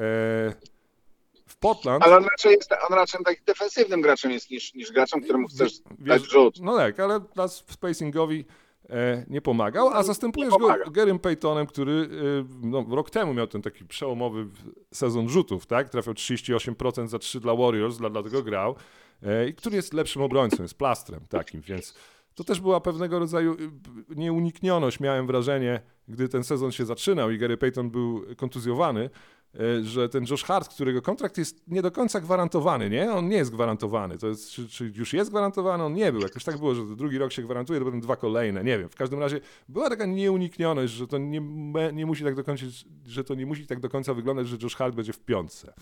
w 1.47 1.55
Portland... 1.59 2.03
Ale 2.03 2.17
on 2.17 2.23
raczej 2.23 2.51
jest, 2.51 2.71
on 2.89 2.95
raczej 2.95 3.25
tak 3.25 3.43
defensywnym 3.43 4.01
graczem 4.01 4.31
jest 4.31 4.51
niż, 4.51 4.73
niż 4.73 4.91
graczem, 4.91 5.21
któremu 5.21 5.47
chcesz 5.47 5.73
dać 5.99 6.23
rzut. 6.23 6.59
No 6.61 6.77
tak, 6.77 6.99
ale 6.99 7.19
dla 7.19 7.47
spacingowi 7.47 8.45
nie 9.27 9.41
pomagał, 9.41 9.89
a 9.89 10.03
zastępujesz 10.03 10.49
go 10.49 10.59
pomaga. 10.59 10.91
Garym 10.91 11.19
Paytonem, 11.19 11.67
który 11.67 11.91
e, 11.91 12.67
no, 12.67 12.85
rok 12.89 13.09
temu 13.09 13.33
miał 13.33 13.47
ten 13.47 13.61
taki 13.61 13.85
przełomowy 13.85 14.47
sezon 14.93 15.29
rzutów, 15.29 15.65
tak? 15.65 15.89
Trafiał 15.89 16.13
38% 16.13 17.07
za 17.07 17.19
3 17.19 17.39
dla 17.39 17.55
Warriors, 17.55 17.97
dla, 17.97 18.09
dlatego 18.09 18.43
grał, 18.43 18.75
e, 19.23 19.47
i 19.47 19.53
który 19.53 19.75
jest 19.75 19.93
lepszym 19.93 20.21
obrońcą, 20.21 20.63
jest 20.63 20.77
plastrem 20.77 21.21
takim, 21.29 21.61
więc 21.61 21.93
to 22.39 22.43
też 22.43 22.61
była 22.61 22.81
pewnego 22.81 23.19
rodzaju 23.19 23.53
y, 23.53 24.15
nieuniknioność, 24.15 24.99
miałem 24.99 25.27
wrażenie, 25.27 25.81
gdy 26.07 26.29
ten 26.29 26.43
sezon 26.43 26.71
się 26.71 26.85
zaczynał 26.85 27.31
i 27.31 27.37
Gary 27.37 27.57
Payton 27.57 27.89
był 27.89 28.25
kontuzjowany, 28.37 29.03
e, 29.03 29.09
że 29.81 30.09
ten 30.09 30.25
Josh 30.29 30.43
Hart, 30.43 30.73
którego 30.73 31.01
kontrakt 31.01 31.37
jest 31.37 31.63
nie 31.67 31.81
do 31.81 31.91
końca 31.91 32.21
gwarantowany, 32.21 32.89
nie? 32.89 33.11
On 33.11 33.29
nie 33.29 33.37
jest 33.37 33.51
gwarantowany. 33.51 34.17
To 34.17 34.27
jest, 34.27 34.51
czy, 34.51 34.69
czy 34.69 34.93
już 34.95 35.13
jest 35.13 35.29
gwarantowany? 35.29 35.83
On 35.83 35.93
nie 35.93 36.11
był. 36.11 36.21
Jakoś 36.21 36.43
tak 36.43 36.57
było, 36.57 36.75
że 36.75 36.95
drugi 36.95 37.17
rok 37.17 37.31
się 37.31 37.41
gwarantuje, 37.41 37.79
to 37.79 37.85
potem 37.85 38.01
dwa 38.01 38.15
kolejne. 38.15 38.63
Nie 38.63 38.79
wiem. 38.79 38.89
W 38.89 38.95
każdym 38.95 39.19
razie 39.19 39.39
była 39.69 39.89
taka 39.89 40.05
nieuniknioność, 40.05 40.93
że 40.93 41.07
to 41.07 41.17
nie, 41.17 41.41
nie 41.93 42.05
musi 42.05 42.23
tak 42.23 42.35
do 42.35 42.43
końca, 42.43 42.65
że 43.05 43.23
to 43.23 43.35
nie 43.35 43.45
musi 43.45 43.67
tak 43.67 43.79
do 43.79 43.89
końca 43.89 44.13
wyglądać, 44.13 44.47
że 44.47 44.57
Josh 44.63 44.75
Hart 44.75 44.95
będzie 44.95 45.13
w 45.13 45.19
piątce. 45.19 45.73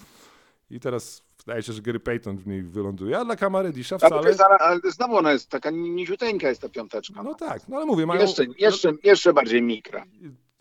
I 0.70 0.80
teraz 0.80 1.24
wydaje 1.46 1.64
się, 1.64 1.74
że 1.74 1.82
Gary 1.82 2.00
Payton 2.00 2.38
w 2.38 2.48
niej 2.48 2.64
wyląduje, 2.64 3.18
a 3.18 3.26
dla 3.26 3.36
Kamary 3.36 3.72
Disha 3.72 3.98
Ale, 4.02 4.10
to 4.10 4.34
wcale... 4.34 4.50
ale, 4.50 4.58
ale 4.60 4.92
znowu 4.92 5.18
ona 5.18 5.32
jest 5.32 5.50
taka 5.50 5.70
niziuteńka 5.72 6.50
jest 6.50 6.62
ta 6.62 6.70
piąteczka. 6.70 7.24
No 7.24 7.36
tak, 7.36 7.68
no 7.68 7.78
ale 7.78 7.86
mówię, 7.86 8.06
mają... 8.06 8.22
jeszcze, 8.22 8.46
jeszcze, 8.58 8.92
jeszcze 9.04 9.34
bardziej 9.34 9.62
mikra. 9.62 10.06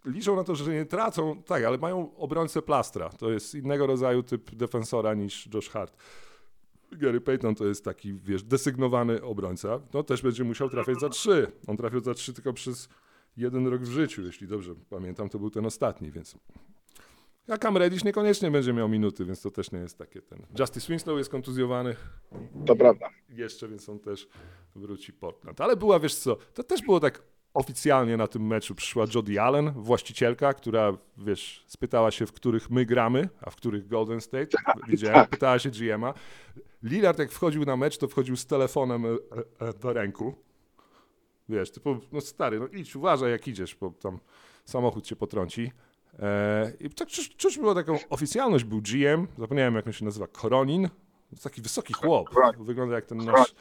Liczą 0.07 0.37
na 0.37 0.45
to, 0.45 0.55
że 0.55 0.75
nie 0.75 0.85
tracą, 0.85 1.43
tak, 1.43 1.65
ale 1.65 1.79
mają 1.79 2.17
obrońcę 2.17 2.63
plastra. 2.63 3.09
To 3.09 3.31
jest 3.31 3.55
innego 3.55 3.87
rodzaju 3.87 4.23
typ 4.23 4.55
defensora 4.55 5.15
niż 5.15 5.49
Josh 5.55 5.69
Hart. 5.69 5.97
Gary 6.93 7.21
Payton 7.21 7.55
to 7.55 7.67
jest 7.67 7.85
taki, 7.85 8.15
wiesz, 8.15 8.43
desygnowany 8.43 9.23
obrońca. 9.23 9.81
No 9.95 10.03
też 10.03 10.23
będzie 10.23 10.45
musiał 10.45 10.69
trafiać 10.69 11.01
za 11.01 11.09
trzy. 11.09 11.53
On 11.67 11.77
trafił 11.77 12.01
za 12.01 12.15
trzy 12.15 12.33
tylko 12.35 12.53
przez 12.53 12.89
jeden 13.37 13.67
rok 13.67 13.83
w 13.83 13.91
życiu, 13.91 14.23
jeśli 14.23 14.49
dobrze 14.49 14.75
pamiętam, 14.91 15.29
to 15.29 15.39
był 15.39 15.51
ten 15.51 15.67
ostatni, 15.67 16.11
więc... 16.11 16.37
A 17.49 17.59
Cam 17.59 17.77
Reddish 17.77 18.05
niekoniecznie 18.05 18.51
będzie 18.51 18.73
miał 18.73 18.89
minuty, 18.89 19.25
więc 19.25 19.43
to 19.43 19.51
też 19.51 19.73
nie 19.73 19.79
jest 19.79 19.99
takie 19.99 20.23
ten... 20.23 20.39
Justice 20.59 20.89
Winslow 20.89 21.19
jest 21.19 21.31
kontuzjowany, 21.31 21.97
To 22.67 22.77
prawda. 22.77 23.09
jeszcze, 23.29 23.69
więc 23.69 23.89
on 23.89 23.99
też 23.99 24.29
wróci 24.77 25.13
Portland. 25.13 25.61
Ale 25.61 25.77
była, 25.77 26.01
wiesz 26.01 26.15
co, 26.15 26.37
to 26.55 26.63
też 26.65 26.83
było 26.83 27.01
tak 27.01 27.23
oficjalnie 27.57 28.17
na 28.17 28.27
tym 28.27 28.47
meczu. 28.47 28.75
Przyszła 28.75 29.05
Jodie 29.15 29.43
Allen, 29.43 29.71
właścicielka, 29.71 30.55
która, 30.55 30.93
wiesz, 31.19 31.65
spytała 31.67 32.11
się, 32.11 32.27
w 32.27 32.33
których 32.33 32.71
my 32.71 32.87
gramy, 32.87 33.29
a 33.41 33.51
w 33.51 33.57
których 33.57 33.89
Golden 33.89 34.21
State. 34.21 34.59
Widziałem, 34.89 35.21
tak. 35.21 35.31
pytała 35.31 35.59
się 35.59 35.71
GM-a. 35.71 36.15
Lillard 36.83 37.19
jak 37.19 37.33
wchodził 37.33 37.65
na 37.65 37.77
mecz, 37.77 37.99
to 37.99 38.09
wchodził 38.09 38.37
z 38.37 38.47
telefonem 38.47 39.07
e, 39.07 39.09
e, 39.67 39.73
do 39.73 39.93
ręku. 39.93 40.35
Wiesz, 41.49 41.71
typu, 41.71 41.97
no 42.13 42.21
stary, 42.21 42.61
no 42.61 42.67
idź, 42.67 42.97
uważaj 42.97 43.31
jak 43.31 43.49
idziesz, 43.49 43.75
bo 43.75 43.91
tam 43.91 44.19
samochód 44.65 45.05
cię 45.05 45.17
potrąci. 45.17 45.73
E, 46.19 46.73
I 46.81 46.91
tak 46.91 47.09
czuć, 47.09 47.37
czuć 47.37 47.59
było 47.59 47.75
taką 47.75 47.99
oficjalność, 48.11 48.65
był 48.65 48.83
GM, 48.83 49.27
zapomniałem 49.39 49.75
jak 49.75 49.87
on 49.87 49.93
się 49.93 50.05
nazywa, 50.05 50.27
Koronin. 50.27 50.89
Taki 51.43 51.63
wysoki 51.63 51.95
chłop, 51.95 52.29
Koronin. 52.29 52.65
wygląda 52.65 52.95
jak 52.95 53.07
ten 53.07 53.19
nasz... 53.19 53.55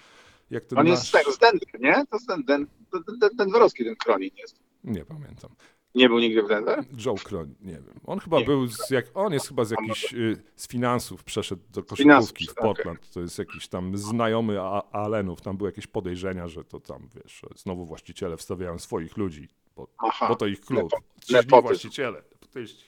Jak 0.49 0.65
ten 0.65 0.79
On 0.79 0.87
nasz... 0.87 1.13
jest 1.13 1.35
z 1.35 1.37
Denver, 1.37 1.79
nie? 1.79 1.93
To 1.93 2.15
jest 2.15 2.27
ten, 2.27 2.43
den, 2.43 2.67
den, 3.03 3.19
den, 3.19 3.29
denverowski 3.35 3.83
ten 3.85 3.95
Kronin 3.95 4.29
jest. 4.37 4.59
Nie 4.83 5.05
pamiętam. 5.05 5.49
Nie 5.95 6.09
był 6.09 6.19
nigdy 6.19 6.43
w 6.43 6.47
Denver? 6.47 6.83
Joe 7.05 7.15
Cronin, 7.29 7.55
nie 7.61 7.73
wiem. 7.73 7.99
On 8.05 8.19
chyba 8.19 8.39
Nie. 8.39 8.45
był, 8.45 8.67
z, 8.67 8.89
jak, 8.89 9.05
on 9.13 9.33
jest 9.33 9.47
chyba 9.47 9.65
z 9.65 9.71
jakichś, 9.71 10.13
y, 10.13 10.43
z 10.55 10.67
finansów, 10.67 11.23
przeszedł 11.23 11.61
do 11.71 11.83
koszykówki 11.83 12.45
w 12.47 12.49
okej. 12.51 12.63
Portland. 12.63 13.09
To 13.13 13.19
jest 13.21 13.39
jakiś 13.39 13.67
tam 13.67 13.97
znajomy 13.97 14.61
A- 14.61 14.91
Allenów. 14.91 15.41
Tam 15.41 15.57
były 15.57 15.69
jakieś 15.69 15.87
podejrzenia, 15.87 16.47
że 16.47 16.63
to 16.63 16.79
tam, 16.79 17.09
wiesz, 17.15 17.41
znowu 17.55 17.85
właściciele 17.85 18.37
wstawiają 18.37 18.79
swoich 18.79 19.17
ludzi, 19.17 19.47
bo, 19.75 19.87
Aha. 19.97 20.27
bo 20.27 20.35
to 20.35 20.45
ich 20.47 20.61
klub. 20.61 20.91
Nepotyzm. 21.31 21.61
właściciele. 21.61 22.21
Nepotyści. 22.31 22.85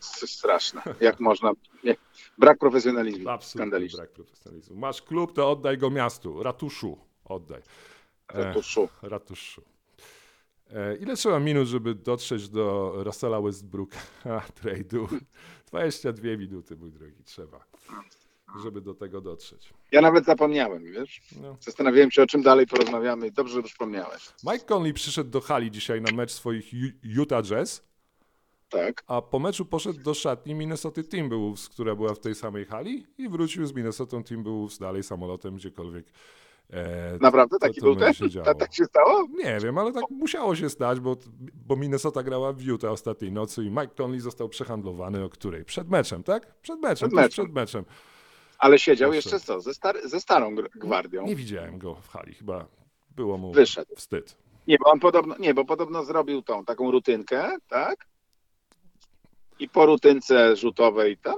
S- 0.00 0.30
Straszne. 0.30 0.82
Jak 1.00 1.20
można. 1.20 1.52
Nie. 1.84 1.96
Brak 2.38 2.58
profesjonalizmu. 2.58 3.30
Skandaliczny. 3.40 3.96
brak 3.96 4.10
profesjonalizmu. 4.12 4.76
Masz 4.76 5.02
klub, 5.02 5.32
to 5.32 5.50
oddaj 5.50 5.78
go 5.78 5.90
miastu. 5.90 6.42
Ratuszu 6.42 6.98
oddaj. 7.24 7.62
E, 8.34 8.44
Ratuszu. 8.44 8.88
Ratuszu. 9.02 9.62
E, 10.70 10.96
ile 10.96 11.16
trzeba 11.16 11.40
minut, 11.40 11.68
żeby 11.68 11.94
dotrzeć 11.94 12.48
do 12.48 12.92
Russella 12.96 13.40
Westbrooka 13.40 13.98
trade'u? 14.62 15.06
22 15.66 16.22
minuty, 16.36 16.76
mój 16.76 16.92
drogi, 16.92 17.24
trzeba, 17.24 17.64
żeby 18.62 18.80
do 18.80 18.94
tego 18.94 19.20
dotrzeć. 19.20 19.72
Ja 19.92 20.00
nawet 20.00 20.24
zapomniałem, 20.24 20.84
wiesz? 20.84 21.20
No. 21.42 21.56
Zastanawiałem 21.60 22.10
się, 22.10 22.22
o 22.22 22.26
czym 22.26 22.42
dalej 22.42 22.66
porozmawiamy 22.66 23.26
i 23.26 23.32
dobrze, 23.32 23.54
że 23.54 23.62
przypomniałeś. 23.62 24.28
Mike 24.44 24.64
Conley 24.64 24.92
przyszedł 24.92 25.30
do 25.30 25.40
hali 25.40 25.70
dzisiaj 25.70 26.00
na 26.00 26.12
mecz 26.12 26.32
swoich 26.32 26.66
Utah 27.02 27.42
Jazz, 27.44 27.82
Tak. 28.68 29.04
a 29.06 29.22
po 29.22 29.38
meczu 29.38 29.64
poszedł 29.64 30.00
do 30.02 30.14
szatni 30.14 30.54
Minnesota 30.54 31.02
Timberwolves, 31.02 31.68
która 31.68 31.94
była 31.94 32.14
w 32.14 32.18
tej 32.20 32.34
samej 32.34 32.64
hali 32.64 33.06
i 33.18 33.28
wrócił 33.28 33.66
z 33.66 33.74
Minnesota 33.74 34.22
Timberwolves 34.22 34.78
dalej 34.78 35.02
samolotem 35.02 35.56
gdziekolwiek. 35.56 36.06
E, 36.72 37.18
Naprawdę? 37.20 37.56
to- 37.58 37.66
Taki 37.66 37.80
to 37.80 37.86
był 37.86 37.96
ten? 37.96 38.14
się 38.14 38.30
działo. 38.30 38.54
Tak, 38.54 38.74
się 38.74 38.84
stało? 38.84 39.26
Nie 39.44 39.58
wiem, 39.60 39.78
ale 39.78 39.92
tak 39.92 40.04
musiało 40.10 40.56
się 40.56 40.70
stać, 40.70 41.00
bo, 41.00 41.16
bo 41.66 41.76
Minnesota 41.76 42.22
grała 42.22 42.52
w 42.52 42.62
Utah 42.62 42.90
ostatniej 42.92 43.32
nocy 43.32 43.64
i 43.64 43.70
Mike 43.70 43.88
Conley 44.02 44.20
został 44.20 44.48
przehandlowany 44.48 45.24
o 45.24 45.28
której? 45.28 45.64
Przed 45.64 45.88
meczem, 45.90 46.22
tak? 46.22 46.60
Przed 46.62 46.80
meczem, 46.80 46.94
Przed 47.08 47.12
meczem. 47.12 47.30
przed 47.44 47.54
meczem. 47.54 47.84
Ale 48.58 48.78
siedział 48.78 49.10
Proszę. 49.10 49.16
jeszcze 49.16 49.40
co? 49.46 49.60
Ze, 49.60 49.74
star- 49.74 50.08
ze 50.08 50.20
starą 50.20 50.54
gwardią. 50.74 51.26
Nie 51.26 51.36
widziałem 51.36 51.78
go 51.78 51.94
w 51.94 52.08
hali, 52.08 52.34
chyba 52.34 52.66
było 53.10 53.38
mu 53.38 53.52
Wyszedł. 53.52 53.94
wstyd. 53.96 54.36
Nie, 54.66 54.76
bo 54.78 54.90
on 54.90 55.00
podobno, 55.00 55.34
nie, 55.38 55.54
bo 55.54 55.64
podobno 55.64 56.04
zrobił 56.04 56.42
tą 56.42 56.64
taką 56.64 56.90
rutynkę, 56.90 57.56
tak? 57.68 58.06
I 59.58 59.68
po 59.68 59.86
rutynce 59.86 60.56
rzutowej 60.56 61.18
tam 61.18 61.34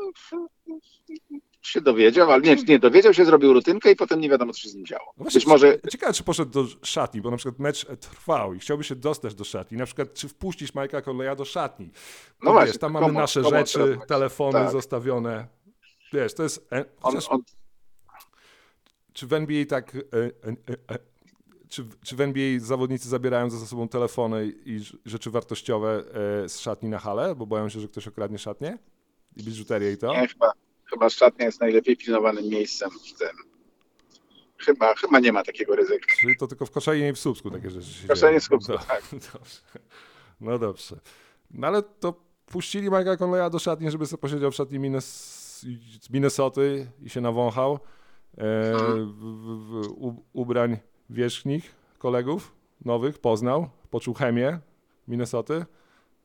się 1.63 1.81
dowiedział, 1.81 2.31
ale 2.33 2.43
nie, 2.43 2.57
nie 2.69 2.79
dowiedział 2.79 3.15
się, 3.15 3.25
zrobił 3.25 3.53
rutynkę 3.53 3.93
i 3.93 3.97
potem 3.97 4.21
nie 4.21 4.29
wiadomo, 4.29 4.53
co 4.53 4.61
się 4.61 4.69
z 4.69 4.75
nim 4.75 4.87
działo. 4.87 5.05
No 5.17 5.23
właśnie, 5.25 5.39
Być 5.39 5.47
może 5.47 5.79
Ciekawe, 5.91 6.13
czy 6.13 6.23
poszedł 6.25 6.51
do 6.51 6.67
szatni, 6.83 7.21
bo 7.21 7.31
na 7.31 7.37
przykład 7.37 7.59
mecz 7.59 7.87
trwał 8.01 8.55
i 8.55 8.59
chciałby 8.59 8.85
się 8.85 8.97
dostać 8.97 9.35
do 9.35 9.45
szatni. 9.45 9.79
Na 9.79 9.87
przykład, 9.87 10.15
czy 10.15 10.29
wpuścić 10.29 10.73
Mike'a 10.73 11.03
Conleya 11.11 11.37
do 11.37 11.45
szatni. 11.45 11.87
No 11.87 11.93
Bo 12.45 12.53
właśnie, 12.53 12.67
wiesz, 12.73 12.79
tam 12.81 12.93
mamy 12.93 13.07
komu- 13.07 13.19
nasze 13.19 13.43
komu 13.43 13.57
rzeczy, 13.57 13.99
telefony 14.07 14.53
Tak. 14.53 14.71
zostawione. 14.73 15.47
Wiesz, 16.13 16.35
to 16.35 16.43
jest... 16.43 16.69
E, 16.73 16.79
on, 16.81 16.85
chociaż, 17.01 17.29
on, 17.29 17.41
czy 19.13 19.27
w 19.27 19.33
NBA 19.33 19.65
tak... 19.67 19.95
E, 19.95 19.99
e, 20.25 20.95
e, 20.95 20.99
czy, 21.69 21.85
czy 22.05 22.17
w 22.17 22.21
NBA 22.21 22.61
zawodnicy 22.61 23.09
zabierają 23.09 23.51
ze 23.51 23.67
sobą 23.67 23.89
telefony 23.89 24.47
i 24.65 24.79
rz- 24.81 24.97
rzeczy 25.05 25.31
wartościowe 25.31 26.05
z 26.49 26.59
szatni 26.59 26.89
na 26.89 26.99
halę, 26.99 27.35
bo 27.35 27.47
boją 27.47 27.69
się, 27.69 27.81
że 27.81 27.89
ktoś 27.89 28.09
okradnie 28.09 28.39
szatnię? 28.39 28.79
I 29.37 29.43
biżuterię 29.43 29.93
i 29.93 29.97
to? 29.99 30.13
nie, 30.13 30.29
chyba, 30.29 30.53
chyba 30.91 31.11
szatnia 31.11 31.47
jest 31.47 31.61
najlepiej 31.61 31.97
pilnowanym 31.97 32.45
miejscem 32.49 32.91
w 32.91 33.19
tym. 33.19 33.29
Chyba, 34.59 34.95
chyba 34.95 35.21
nie 35.21 35.33
ma 35.33 35.43
takiego 35.45 35.77
ryzyka. 35.77 36.07
Czyli 36.21 36.37
to 36.37 36.47
tylko 36.47 36.67
w 36.67 36.71
Koszalinie 36.71 37.09
i 37.09 37.13
w 37.13 37.19
Słupsku 37.19 37.51
takie 37.51 37.71
rzeczy 37.71 37.87
się 37.91 38.09
Koszalinie 38.09 38.41
dzieją. 38.41 38.59
w 38.59 38.65
Słupsku, 38.65 38.73
Do- 38.73 38.79
tak. 38.79 39.03
Dobrze. 39.33 39.61
No 40.41 40.59
dobrze. 40.59 40.97
No 41.51 41.67
ale 41.67 41.83
to 41.83 42.15
puścili 42.47 42.91
Mike'a 42.91 43.19
Conleya 43.19 43.51
do 43.51 43.59
szatni, 43.59 43.91
żeby 43.91 44.07
sobie 44.07 44.21
posiedział 44.21 44.51
w 44.51 44.55
szatni 44.55 44.81
Minnes- 44.81 45.65
z 46.01 46.11
Minnesoty 46.11 46.87
i 47.03 47.11
się 47.11 47.21
nawąchał 47.21 47.73
e, 47.75 47.79
w, 48.37 49.15
w, 49.19 49.85
w 49.85 49.89
u- 49.97 50.25
ubrań 50.33 50.77
wierzchnich 51.11 51.75
kolegów 51.99 52.53
nowych, 52.85 53.19
poznał, 53.19 53.69
poczuł 53.91 54.15
chemię 54.15 54.59
Minnesoty. 55.09 55.65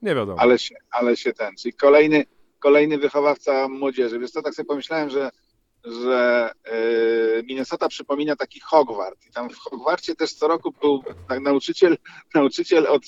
Nie 0.02 0.16
wiadomo. 0.16 0.40
Ale 0.42 0.60
się, 0.60 0.76
ale 0.92 1.18
się 1.18 1.34
ten, 1.34 1.56
czyli 1.56 1.74
kolejny, 1.74 2.26
kolejny 2.64 2.98
wychowawca 2.98 3.68
młodzieży. 3.68 4.20
Wiesz 4.20 4.32
co, 4.32 4.42
tak 4.42 4.54
sobie 4.54 4.68
pomyślałem, 4.68 5.10
że, 5.10 5.30
że 5.86 6.50
yy, 7.36 7.44
Minnesota 7.44 7.88
przypomina 7.88 8.36
taki 8.36 8.60
Hogwart. 8.60 9.20
I 9.30 9.32
tam 9.32 9.50
w 9.50 9.58
Hogwarcie 9.58 10.16
też 10.16 10.34
co 10.34 10.48
roku 10.48 10.74
był 10.82 11.04
tak, 11.28 11.40
nauczyciel, 11.40 11.98
nauczyciel 12.36 12.88
od 12.88 13.04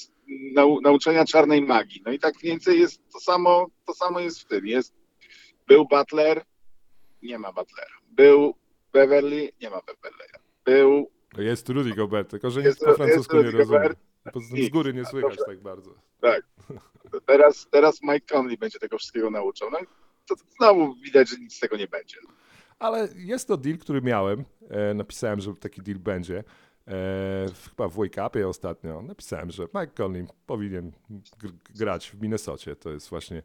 nau, 0.53 0.81
nauczenia 0.81 1.25
czarnej 1.25 1.61
magii. 1.61 2.01
No 2.05 2.11
i 2.11 2.19
tak 2.19 2.33
mniej 2.43 2.51
więcej 2.53 2.79
jest 2.79 3.01
to 3.13 3.19
samo, 3.19 3.67
to 3.87 3.93
samo 3.93 4.19
jest 4.19 4.39
w 4.41 4.45
tym. 4.45 4.67
Jest, 4.67 4.93
był 5.67 5.87
Butler, 5.87 6.43
nie 7.23 7.39
ma 7.39 7.51
Butlera. 7.53 7.95
Był 8.11 8.55
Beverly, 8.93 9.49
nie 9.61 9.69
ma 9.69 9.77
Beverly'a. 9.77 10.39
Był 10.65 11.11
Jest 11.37 11.69
Rudy 11.69 11.91
Gobert, 11.91 12.29
tylko 12.29 12.49
że 12.49 12.61
Jest- 12.61 12.79
po 12.79 12.93
francusku 12.93 13.35
jest 13.35 13.45
nie 13.45 13.51
Rudy 13.51 13.57
rozumie. 13.57 13.79
Gobert. 13.79 13.99
Poza 14.33 14.55
tym 14.55 14.65
z 14.65 14.69
góry 14.69 14.93
nie 14.93 15.05
słychać 15.05 15.37
tak 15.45 15.61
bardzo. 15.61 15.91
Tak. 16.21 16.43
Teraz, 17.25 17.67
teraz 17.71 18.01
Mike 18.03 18.35
Conley 18.35 18.57
będzie 18.57 18.79
tego 18.79 18.97
wszystkiego 18.97 19.29
nauczał. 19.29 19.71
No 19.71 19.77
to 20.27 20.35
znowu 20.57 20.95
widać, 20.95 21.29
że 21.29 21.37
nic 21.37 21.55
z 21.55 21.59
tego 21.59 21.77
nie 21.77 21.87
będzie. 21.87 22.17
Ale 22.79 23.07
jest 23.15 23.47
to 23.47 23.57
deal, 23.57 23.77
który 23.77 24.01
miałem. 24.01 24.45
E, 24.69 24.93
napisałem, 24.93 25.39
że 25.39 25.53
taki 25.53 25.81
deal 25.81 25.99
będzie. 25.99 26.43
E, 26.87 27.45
chyba 27.69 27.87
w 27.87 27.95
Wake 27.95 28.27
Upie 28.27 28.47
ostatnio 28.47 29.01
napisałem, 29.01 29.51
że 29.51 29.63
Mike 29.63 30.03
Conley 30.03 30.25
powinien 30.45 30.91
gr- 31.43 31.53
grać 31.75 32.09
w 32.09 32.21
Minnesocie. 32.21 32.75
To 32.75 32.91
jest 32.91 33.09
właśnie 33.09 33.43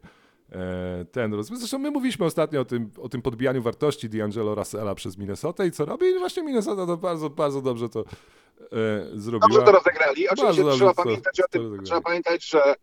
e, 0.51 1.05
ten 1.11 1.33
rozwiązanie. 1.33 1.59
Zresztą 1.59 1.79
my 1.79 1.91
mówiliśmy 1.91 2.25
ostatnio 2.25 2.61
o 2.61 2.65
tym, 2.65 2.91
o 2.97 3.09
tym 3.09 3.21
podbijaniu 3.21 3.61
wartości 3.61 4.09
D'Angelo 4.09 4.55
Russella 4.55 4.95
przez 4.95 5.17
Minnesotę 5.17 5.67
i 5.67 5.71
co 5.71 5.85
robi. 5.85 6.05
I 6.05 6.19
właśnie 6.19 6.43
Minnesota 6.43 6.85
to 6.85 6.97
bardzo, 6.97 7.29
bardzo 7.29 7.61
dobrze 7.61 7.89
to 7.89 8.05
zrobiła. 9.13 9.49
Dobrze 9.49 9.65
to 9.65 9.71
rozegrali. 9.71 10.29
Oczywiście 10.29 10.63
dobrze 10.63 10.77
trzeba 10.77 10.93
pamiętać 10.93 11.39
o 11.39 11.47
tym, 11.47 11.83
trzeba 11.83 12.01
pamiętać, 12.01 12.49
że, 12.49 12.75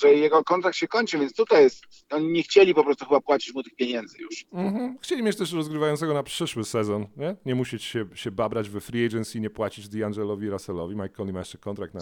że 0.00 0.14
jego 0.14 0.44
kontrakt 0.44 0.76
się 0.76 0.88
kończy, 0.88 1.18
więc 1.18 1.34
tutaj 1.34 1.62
jest, 1.62 1.84
oni 2.10 2.32
nie 2.32 2.42
chcieli 2.42 2.74
po 2.74 2.84
prostu 2.84 3.04
chyba 3.04 3.20
płacić 3.20 3.54
mu 3.54 3.62
tych 3.62 3.74
pieniędzy 3.74 4.18
już. 4.18 4.44
Mhm. 4.52 4.98
Chcieli 5.02 5.22
mieć 5.22 5.36
też 5.36 5.52
rozgrywającego 5.52 6.14
na 6.14 6.22
przyszły 6.22 6.64
sezon, 6.64 7.06
nie? 7.16 7.36
Nie 7.46 7.54
musieć 7.54 7.84
się, 7.84 8.06
się 8.14 8.30
babrać 8.30 8.68
we 8.68 8.80
free 8.80 9.06
agency, 9.06 9.40
nie 9.40 9.50
płacić 9.50 9.86
D'Angelowi 9.86 10.50
Russellowi. 10.50 10.94
Mike 10.96 11.08
Conley 11.08 11.32
ma 11.32 11.38
jeszcze 11.38 11.58
kontrakt 11.58 11.94
na 11.94 12.00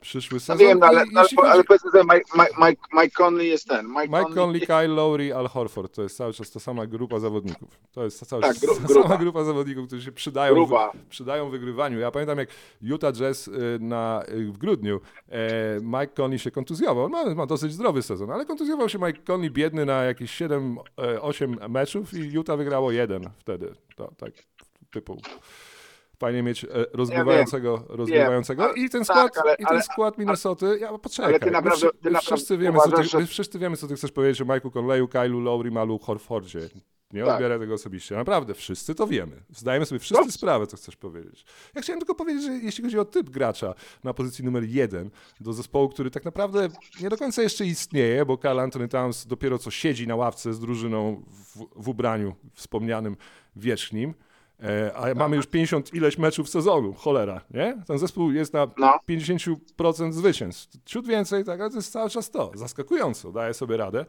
przyszły 0.00 0.36
No 0.36 0.40
sezon. 0.40 0.58
wiem, 0.58 0.78
no, 0.78 0.86
ale, 0.86 1.04
I 1.06 1.08
no, 1.12 1.20
ale, 1.20 1.52
chodzi- 1.52 1.64
powiedzmy 1.66 1.90
sobie, 1.90 2.04
Mike, 2.04 2.46
Mike, 2.58 2.82
Mike, 2.92 3.10
Conley 3.10 3.48
jest 3.48 3.68
ten. 3.68 3.86
Mike, 3.88 4.00
Mike 4.02 4.18
Conley, 4.22 4.34
Conley 4.34 4.60
Kyle 4.60 4.88
Lowry, 4.88 5.34
Al 5.34 5.48
Horford. 5.48 5.94
To 5.94 6.02
jest 6.02 6.16
cały 6.16 6.32
czas 6.32 6.50
ta 6.50 6.60
sama 6.60 6.86
grupa 6.86 7.18
zawodników. 7.20 7.78
To 7.92 8.04
jest 8.04 8.26
cały 8.26 8.42
Tak, 8.42 8.54
czas 8.54 8.62
gru- 8.64 8.74
ta 8.82 8.86
grupa. 8.86 9.02
sama 9.02 9.16
grupa 9.16 9.44
zawodników, 9.44 9.86
którzy 9.86 10.02
się 10.04 10.12
przydają, 10.12 10.66
w, 10.66 10.70
przydają 11.08 11.48
w 11.48 11.50
wygrywaniu. 11.50 11.98
Ja 11.98 12.10
pamiętam, 12.10 12.38
jak 12.38 12.48
Utah 12.82 13.12
Jazz 13.12 13.48
y, 13.48 13.52
na, 13.80 14.22
y, 14.28 14.44
w 14.52 14.58
grudniu 14.58 15.00
e, 15.28 15.38
Mike 15.82 16.06
Conley 16.22 16.38
się 16.38 16.50
kontuzjował. 16.50 17.04
On 17.04 17.10
ma, 17.12 17.34
ma 17.34 17.46
dosyć 17.46 17.72
zdrowy 17.72 18.02
sezon, 18.02 18.30
ale 18.30 18.44
kontuzjował 18.46 18.88
się 18.88 18.98
Mike 18.98 19.22
Conley 19.32 19.50
biedny 19.50 19.84
na 19.86 20.02
jakieś 20.02 20.30
7-8 20.42 21.68
meczów 21.68 22.14
i 22.14 22.18
Utah 22.32 22.56
wygrało 22.58 22.92
jeden 22.92 23.30
wtedy. 23.38 23.74
To, 23.96 24.12
tak 24.18 24.32
typu 24.90 25.20
fajnie 26.18 26.42
mieć 26.42 26.66
rozgrywającego, 26.92 27.84
rozgrywającego. 27.88 28.64
ale- 28.64 28.74
I 28.74 28.90
ten 28.90 29.04
tak, 29.04 29.16
skład, 29.16 29.38
ale- 29.46 29.54
i 29.54 29.56
ten 29.58 29.66
ale- 29.66 29.82
skład 29.82 30.18
Minnesoty, 30.18 30.78
ja 30.80 30.98
poczekaj, 30.98 31.30
ale 31.30 31.40
ty 31.40 31.50
naprawdę- 31.50 31.90
ty 32.02 32.10
naprawdę 32.10 32.36
wszyscy 32.36 32.58
wiemy, 32.58 32.78
co 32.78 32.84
ty, 32.84 32.88
uważasz, 32.88 33.10
że- 33.10 33.26
wszyscy 33.26 33.58
wiemy, 33.58 33.76
co 33.76 33.86
ty 33.88 33.94
chcesz 33.96 34.12
powiedzieć 34.12 34.40
o 34.40 34.44
Mike'u 34.44 34.70
Conleyu, 34.78 35.08
Kylu 35.08 35.40
Lowry, 35.40 35.70
Malu 35.70 35.98
Horfordzie. 35.98 36.60
Nie 37.12 37.24
Tak. 37.24 37.34
odbieraj 37.34 37.58
tego 37.58 37.74
osobiście. 37.74 38.14
Naprawdę, 38.16 38.54
wszyscy 38.54 38.94
to 38.94 39.06
wiemy. 39.06 39.42
Zdajemy 39.50 39.86
sobie 39.86 39.98
wszyscy 39.98 40.32
sprawę, 40.32 40.66
co 40.66 40.76
chcesz 40.76 40.96
powiedzieć. 40.96 41.44
Ja 41.74 41.82
chciałem 41.82 42.00
tylko 42.00 42.14
powiedzieć, 42.14 42.42
że 42.44 42.52
jeśli 42.52 42.84
chodzi 42.84 42.98
o 42.98 43.04
typ 43.04 43.30
gracza 43.30 43.74
na 44.04 44.14
pozycji 44.14 44.44
numer 44.44 44.64
jeden 44.64 45.10
do 45.40 45.52
zespołu, 45.52 45.88
który 45.88 46.10
tak 46.10 46.24
naprawdę 46.24 46.68
nie 47.00 47.08
do 47.08 47.16
końca 47.16 47.42
jeszcze 47.42 47.66
istnieje, 47.66 48.24
bo 48.26 48.36
Carl 48.38 48.60
Anthony 48.60 48.88
Towns 48.88 49.26
dopiero 49.26 49.58
co 49.58 49.70
siedzi 49.70 50.06
na 50.06 50.16
ławce 50.16 50.54
z 50.54 50.60
drużyną 50.60 51.22
w, 51.28 51.82
w 51.84 51.88
ubraniu 51.88 52.34
wspomnianym 52.54 53.16
wierzchnim, 53.56 54.14
a 54.94 55.14
mamy 55.14 55.36
już 55.36 55.46
50 55.46 55.94
ileś 55.94 56.18
meczów 56.18 56.48
sezonu, 56.48 56.94
cholera, 56.94 57.40
nie? 57.50 57.82
Ten 57.86 57.98
zespół 57.98 58.32
jest 58.32 58.52
na 58.52 58.66
No. 58.78 58.98
50% 59.08 60.12
zwycięstw. 60.12 60.84
Ciut 60.84 61.06
więcej, 61.06 61.44
tak, 61.44 61.60
ale 61.60 61.70
to 61.70 61.76
jest 61.76 61.92
cały 61.92 62.10
czas 62.10 62.30
to. 62.30 62.50
Zaskakująco, 62.54 63.32
daje 63.32 63.54
sobie 63.54 63.76
radę. 63.76 64.06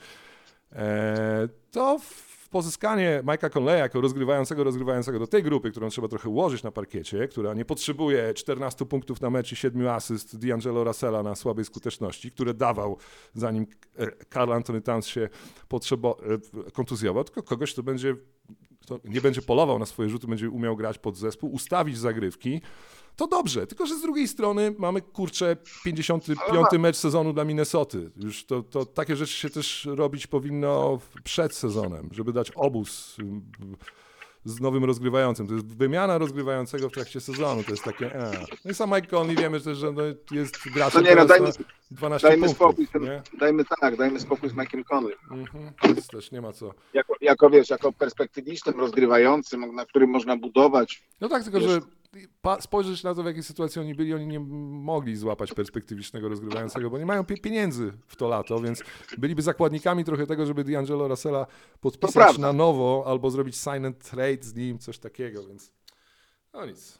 E, 0.72 1.48
to 1.72 2.00
w 2.00 2.50
pozyskanie 2.50 3.22
Mike'a 3.26 3.50
Conleya 3.50 3.80
jako 3.80 4.02
rozgrywającego, 4.02 4.64
rozgrywającego 4.64 5.20
do 5.20 5.28
tej 5.28 5.44
grupy, 5.44 5.72
którą 5.72 5.90
trzeba 5.90 6.08
trochę 6.08 6.30
ułożyć 6.30 6.64
na 6.64 6.72
parkiecie, 6.72 7.28
która 7.28 7.54
nie 7.54 7.66
potrzebuje 7.66 8.34
14 8.34 8.86
punktów 8.86 9.22
na 9.22 9.30
mecz 9.30 9.52
i 9.52 9.56
7 9.56 9.88
asyst 9.88 10.40
D'Angelo 10.40 10.84
Russella 10.84 11.24
na 11.24 11.36
słabej 11.36 11.66
skuteczności, 11.66 12.32
które 12.32 12.54
dawał 12.54 12.98
zanim 13.34 13.66
e, 13.98 14.08
Carl 14.34 14.52
Anthony 14.52 14.82
Towns 14.82 15.08
się 15.08 15.22
e, 15.22 16.72
kontuzjował, 16.72 17.24
tylko 17.24 17.44
kogoś, 17.44 17.74
kto 17.74 17.84
będzie 17.84 18.16
kto 18.88 19.00
nie 19.06 19.21
będzie 19.21 19.41
polował 19.41 19.80
na 19.80 19.86
swoje 19.86 20.10
rzuty, 20.10 20.28
będzie 20.28 20.50
umiał 20.50 20.76
grać 20.76 20.97
pod 20.97 21.17
zespół, 21.17 21.54
ustawić 21.54 21.97
zagrywki, 21.97 22.62
to 23.15 23.28
dobrze. 23.28 23.67
Tylko, 23.67 23.86
że 23.86 23.95
z 23.95 24.02
drugiej 24.02 24.28
strony 24.28 24.76
mamy, 24.78 25.02
kurczę, 25.02 25.58
55 25.84 26.67
mecz 26.80 26.95
sezonu 26.95 27.34
dla 27.34 27.43
Minnesoty. 27.43 28.12
Już 28.17 28.45
to, 28.45 28.63
to 28.63 28.86
takie 28.86 29.15
rzeczy 29.15 29.34
się 29.34 29.50
też 29.50 29.88
robić 29.91 30.28
powinno 30.28 31.00
przed 31.23 31.56
sezonem, 31.56 32.10
żeby 32.12 32.34
dać 32.34 32.52
obóz 32.56 33.17
z 34.48 34.62
nowym 34.62 34.84
rozgrywającym. 34.86 35.48
To 35.48 35.54
jest 35.54 35.78
wymiana 35.78 36.18
rozgrywającego 36.18 36.90
w 36.90 36.92
trakcie 36.92 37.22
sezonu. 37.22 37.64
To 37.64 37.72
jest 37.72 37.84
takie... 37.84 38.16
E. 38.16 38.32
No 38.66 38.72
i 38.72 38.74
sam 38.74 38.90
Mike 38.96 39.08
Conley 39.08 39.36
wiemy 39.36 39.62
też, 39.62 39.78
że 39.78 39.92
no, 39.92 40.02
jest 40.32 40.70
graczem 40.74 41.04
No 41.04 41.10
nie, 41.10 41.16
no 41.16 41.26
dajmy- 41.26 41.60
na 41.60 41.66
12 41.92 42.28
Dajmy 42.28 42.48
punktów. 42.48 42.76
spokój, 42.86 43.08
nie? 43.08 43.22
dajmy 43.40 43.64
tak, 43.82 43.96
dajmy 43.98 44.20
spokój 44.20 44.50
z 44.50 44.54
Mike'em 44.54 44.84
Conley. 44.84 45.16
Mhm. 45.32 45.72
Więc 45.84 46.08
też 46.08 46.32
nie 46.32 46.42
ma 46.42 46.54
co... 46.54 46.72
Jako, 46.94 47.14
jako 47.22 47.50
wiesz, 47.50 47.70
jako 47.70 47.92
perspektywicznym, 47.92 48.80
rozgrywającym, 48.80 49.76
na 49.76 49.86
którym 49.86 50.10
można 50.10 50.38
budować. 50.38 51.04
No 51.22 51.30
tak, 51.30 51.44
tylko 51.44 51.60
Wiesz- 51.60 51.70
że 51.70 51.80
spojrzeć 52.60 53.03
na 53.03 53.15
to, 53.15 53.23
w 53.23 53.25
jakiej 53.25 53.43
sytuacji 53.43 53.82
oni 53.82 53.95
byli, 53.95 54.13
oni 54.13 54.27
nie 54.27 54.39
mogli 54.39 55.15
złapać 55.15 55.53
perspektywicznego 55.53 56.30
rozgrywającego, 56.30 56.89
bo 56.89 56.97
nie 56.97 57.06
mają 57.06 57.23
pie- 57.23 57.41
pieniędzy 57.41 57.93
w 58.08 58.15
to 58.15 58.27
lato, 58.27 58.60
więc 58.60 58.84
byliby 59.17 59.41
zakładnikami 59.41 60.03
trochę 60.03 60.27
tego, 60.27 60.45
żeby 60.45 60.63
D'Angelo 60.63 61.08
Russella 61.10 61.47
podpisać 61.82 62.38
na 62.38 62.53
nowo 62.53 63.03
albo 63.08 63.32
zrobić 63.32 63.56
sign 63.56 63.86
and 63.86 64.10
trade 64.10 64.43
z 64.43 64.56
nim, 64.56 64.80
coś 64.80 64.99
takiego, 64.99 65.47
więc 65.47 65.71
no 66.53 66.65
nic. 66.65 66.99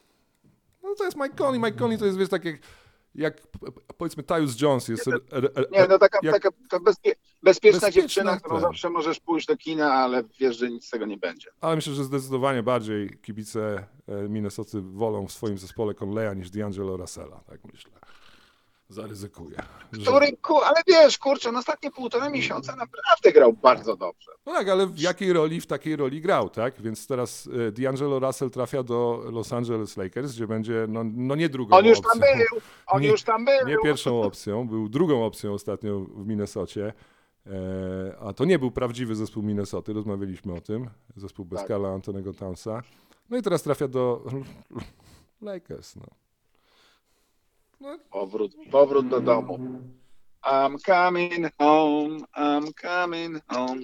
No 0.84 0.95
to 0.95 1.03
jest 1.06 1.17
Mike 1.17 1.36
Conley. 1.36 1.60
Mike 1.60 1.77
Conley 1.77 1.97
to 1.97 2.06
jest, 2.06 2.17
wiesz, 2.17 2.30
tak 2.30 2.45
jak, 2.45 2.56
jak 3.17 3.41
powiedzmy 3.97 4.23
Tyus 4.23 4.62
Jones 4.62 4.88
jest... 4.88 5.06
Nie, 5.71 5.88
no 5.89 5.99
taka, 5.99 6.19
jak- 6.23 6.34
taka, 6.43 6.49
bezpie, 6.80 7.15
bezpieczna, 7.43 7.80
Bezpieczna, 7.80 7.91
dziewczyna, 7.91 8.38
którą 8.38 8.56
tak. 8.56 8.62
zawsze 8.62 8.89
możesz 8.89 9.19
pójść 9.19 9.47
do 9.47 9.58
kina, 9.58 9.93
ale 9.93 10.23
wiesz, 10.39 10.58
że 10.58 10.69
nic 10.69 10.86
z 10.86 10.89
tego 10.89 11.06
nie 11.06 11.17
będzie. 11.17 11.49
Ale 11.62 11.75
myślę, 11.75 11.93
że 11.93 12.03
zdecydowanie 12.03 12.63
bardziej 12.63 13.10
kibice 13.21 13.84
e, 14.08 14.30
Minnesoty 14.30 14.82
wolą 14.82 15.27
w 15.27 15.32
swoim 15.32 15.58
zespole 15.58 15.93
Conleya 15.93 16.36
niż 16.38 16.49
D'Angelo 16.51 16.97
Russella, 16.97 17.39
tak 17.49 17.60
myślę. 17.73 17.91
Zaryzykuję. 18.89 19.58
że- 19.91 20.02
Który, 20.12 20.38
ku, 20.38 20.58
ale 20.62 20.76
wiesz, 20.88 21.17
kurczę, 21.17 21.52
no 21.52 21.60
ostatnie 21.60 21.91
półtora 21.91 22.30
miesiąca 22.30 22.76
naprawdę 22.76 23.32
grał 23.34 23.54
bardzo 23.54 23.97
dobrze. 23.97 24.32
No 24.45 24.54
tak, 24.54 24.69
ale 24.69 24.88
w 24.88 25.00
jakiej 25.00 25.34
roli, 25.34 25.62
w 25.62 25.67
takiej 25.67 25.95
roli 25.95 26.21
grał, 26.21 26.50
tak? 26.50 26.82
Więc 26.82 27.08
teraz 27.08 27.50
e, 27.67 27.71
D'Angelo 27.71 28.19
Russell 28.28 28.50
trafia 28.50 28.84
do 28.84 29.23
Los 29.32 29.54
Angeles 29.54 29.97
Lakers, 29.97 30.34
gdzie 30.34 30.47
będzie, 30.47 30.86
no, 30.89 31.02
no 31.04 31.36
nie 31.36 31.50
drugą 31.50 31.78
On 31.78 31.86
już 31.86 31.97
opcją. 31.97 32.12
tam 32.12 32.21
był, 32.38 32.60
on 32.88 33.02
Nie- 33.02 33.08
już 33.08 33.23
tam 33.23 33.45
był. 33.45 33.67
Nie 33.67 33.76
pierwszą 33.84 34.21
opcją, 34.21 34.67
był 34.67 34.89
drugą 34.89 35.26
opcją 35.26 35.54
ostatnio 35.54 36.00
w 36.00 36.28
Minnesocie. 36.28 36.93
E, 37.45 38.17
a 38.19 38.34
to 38.34 38.45
nie 38.45 38.60
był 38.60 38.71
prawdziwy 38.71 39.15
zespół 39.15 39.43
Minnesoty, 39.43 39.93
rozmawialiśmy 39.93 40.54
o 40.54 40.62
tym. 40.62 40.89
Zespół 41.15 41.45
bez 41.45 41.60
Tak. 41.62 41.71
Antonego 41.71 42.34
Townsa. 42.34 42.82
No 43.30 43.38
i 43.38 43.41
teraz 43.41 43.63
trafia 43.63 43.88
do 43.88 44.23
Lakers. 45.41 45.95
No. 45.95 46.04
Powrót, 48.12 48.52
powrót 48.72 49.08
do 49.08 49.22
domu. 49.22 49.60
I'm 50.44 50.78
coming 50.80 51.52
home, 51.60 52.20
I'm 52.36 52.74
coming 52.74 53.42
home. 53.48 53.82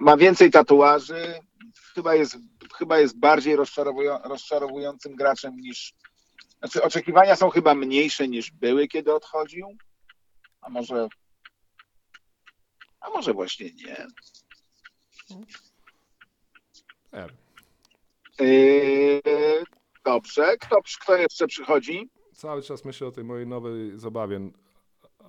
Ma 0.00 0.16
więcej 0.16 0.50
tatuaży. 0.50 1.40
Chyba 1.94 2.14
jest, 2.14 2.36
chyba 2.78 2.98
jest 2.98 3.18
bardziej 3.18 3.56
rozczarowują, 3.56 4.18
rozczarowującym 4.24 5.16
graczem 5.16 5.56
niż. 5.56 5.94
Znaczy, 6.58 6.82
oczekiwania 6.82 7.36
są 7.36 7.50
chyba 7.50 7.74
mniejsze 7.74 8.28
niż 8.28 8.50
były, 8.50 8.88
kiedy 8.88 9.14
odchodził. 9.14 9.68
A 10.60 10.70
może. 10.70 11.08
A 13.00 13.10
może 13.10 13.32
właśnie 13.32 13.66
nie. 13.70 14.06
nie. 17.12 17.43
Yy, 18.40 19.20
dobrze. 20.04 20.56
Kto, 20.60 20.76
kto 21.00 21.16
jeszcze 21.16 21.46
przychodzi? 21.46 22.08
Cały 22.32 22.62
czas 22.62 22.84
myślę 22.84 23.06
o 23.06 23.12
tej 23.12 23.24
mojej 23.24 23.46
nowej 23.46 23.98
zabawie 23.98 24.40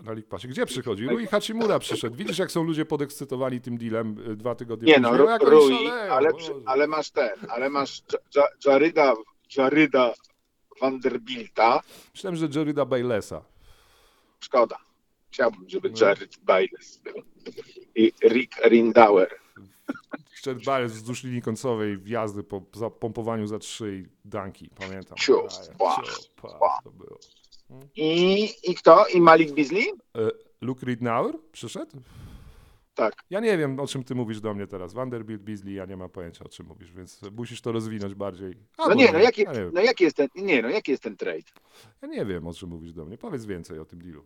na 0.01 0.11
League 0.11 0.27
Passie. 0.29 0.47
Gdzie 0.47 0.65
przychodzi? 0.65 1.07
Rui 1.07 1.27
Hachimura 1.27 1.79
przyszedł. 1.79 2.15
Widzisz, 2.15 2.37
jak 2.37 2.51
są 2.51 2.63
ludzie 2.63 2.85
podekscytowani 2.85 3.61
tym 3.61 3.77
dealem 3.77 4.31
y, 4.31 4.35
dwa 4.35 4.55
tygodnie 4.55 4.93
Nie 4.93 4.99
no, 4.99 5.09
później? 5.09 5.27
Oni 5.27 5.45
Rui, 5.45 5.87
szaleją, 5.87 6.13
ale, 6.13 6.33
przy- 6.33 6.53
ale 6.65 6.87
masz 6.87 7.11
ten, 7.11 7.29
ale 7.49 7.69
masz 7.69 8.01
Jaryda, 8.65 9.13
Jaryda 9.57 10.13
Vanderbilta. 10.81 11.81
Myślałem, 12.13 12.35
że 12.35 12.47
Jerryda 12.55 12.85
Baylessa. 12.85 13.41
Szkoda. 14.39 14.77
Chciałbym, 15.31 15.69
żeby 15.69 15.89
No. 15.89 16.07
Jared 16.07 16.37
Biles 16.37 16.97
był. 16.97 17.13
I 17.95 18.11
Rick 18.29 18.57
Rindauer. 18.65 19.29
Szczer 20.45 20.61
Bayless 20.65 20.93
wzdłuż 20.93 21.23
linii 21.23 21.41
końcowej 21.41 21.97
wjazdy 21.97 22.43
po 22.43 22.61
zapompowaniu 22.73 23.47
za 23.47 23.59
trzy 23.59 23.95
i 23.95 24.29
danki. 24.29 24.69
Pamiętam. 24.69 25.17
Ciu, 25.17 25.41
pła, 25.77 26.01
pła. 26.35 26.79
to 26.83 26.91
było. 26.91 27.19
I, 27.95 28.49
I 28.63 28.75
kto? 28.75 29.05
I 29.07 29.21
Malik 29.21 29.51
Beasley? 29.51 29.85
Luke 30.61 30.85
Ridnour 30.85 31.39
przyszedł? 31.51 32.01
Tak. 32.95 33.13
Ja 33.29 33.39
nie 33.39 33.57
wiem, 33.57 33.79
o 33.79 33.87
czym 33.87 34.03
ty 34.03 34.15
mówisz 34.15 34.41
do 34.41 34.53
mnie 34.53 34.67
teraz. 34.67 34.93
Vanderbilt, 34.93 35.41
Beasley, 35.41 35.73
ja 35.73 35.85
nie 35.85 35.97
mam 35.97 36.09
pojęcia, 36.09 36.45
o 36.45 36.49
czym 36.49 36.65
mówisz, 36.65 36.91
więc 36.91 37.21
musisz 37.31 37.61
to 37.61 37.71
rozwinąć 37.71 38.15
bardziej. 38.15 38.53
No 38.77 38.83
Albo 38.83 38.95
nie, 38.95 39.11
no 39.11 39.19
jaki, 39.19 39.41
ja, 39.41 39.53
nie 39.53 39.69
no 39.73 39.81
jaki 39.81 40.03
jest 40.03 40.17
ten, 40.17 40.27
nie, 40.35 40.61
no 40.61 40.69
jaki 40.69 40.91
jest 40.91 41.03
ten 41.03 41.17
trade? 41.17 41.51
ja 42.01 42.07
nie 42.07 42.25
wiem, 42.25 42.47
o 42.47 42.53
czym 42.53 42.69
mówisz 42.69 42.93
do 42.93 43.05
mnie. 43.05 43.17
Powiedz 43.17 43.45
więcej 43.45 43.79
o 43.79 43.85
tym 43.85 44.01
dealu. 44.01 44.25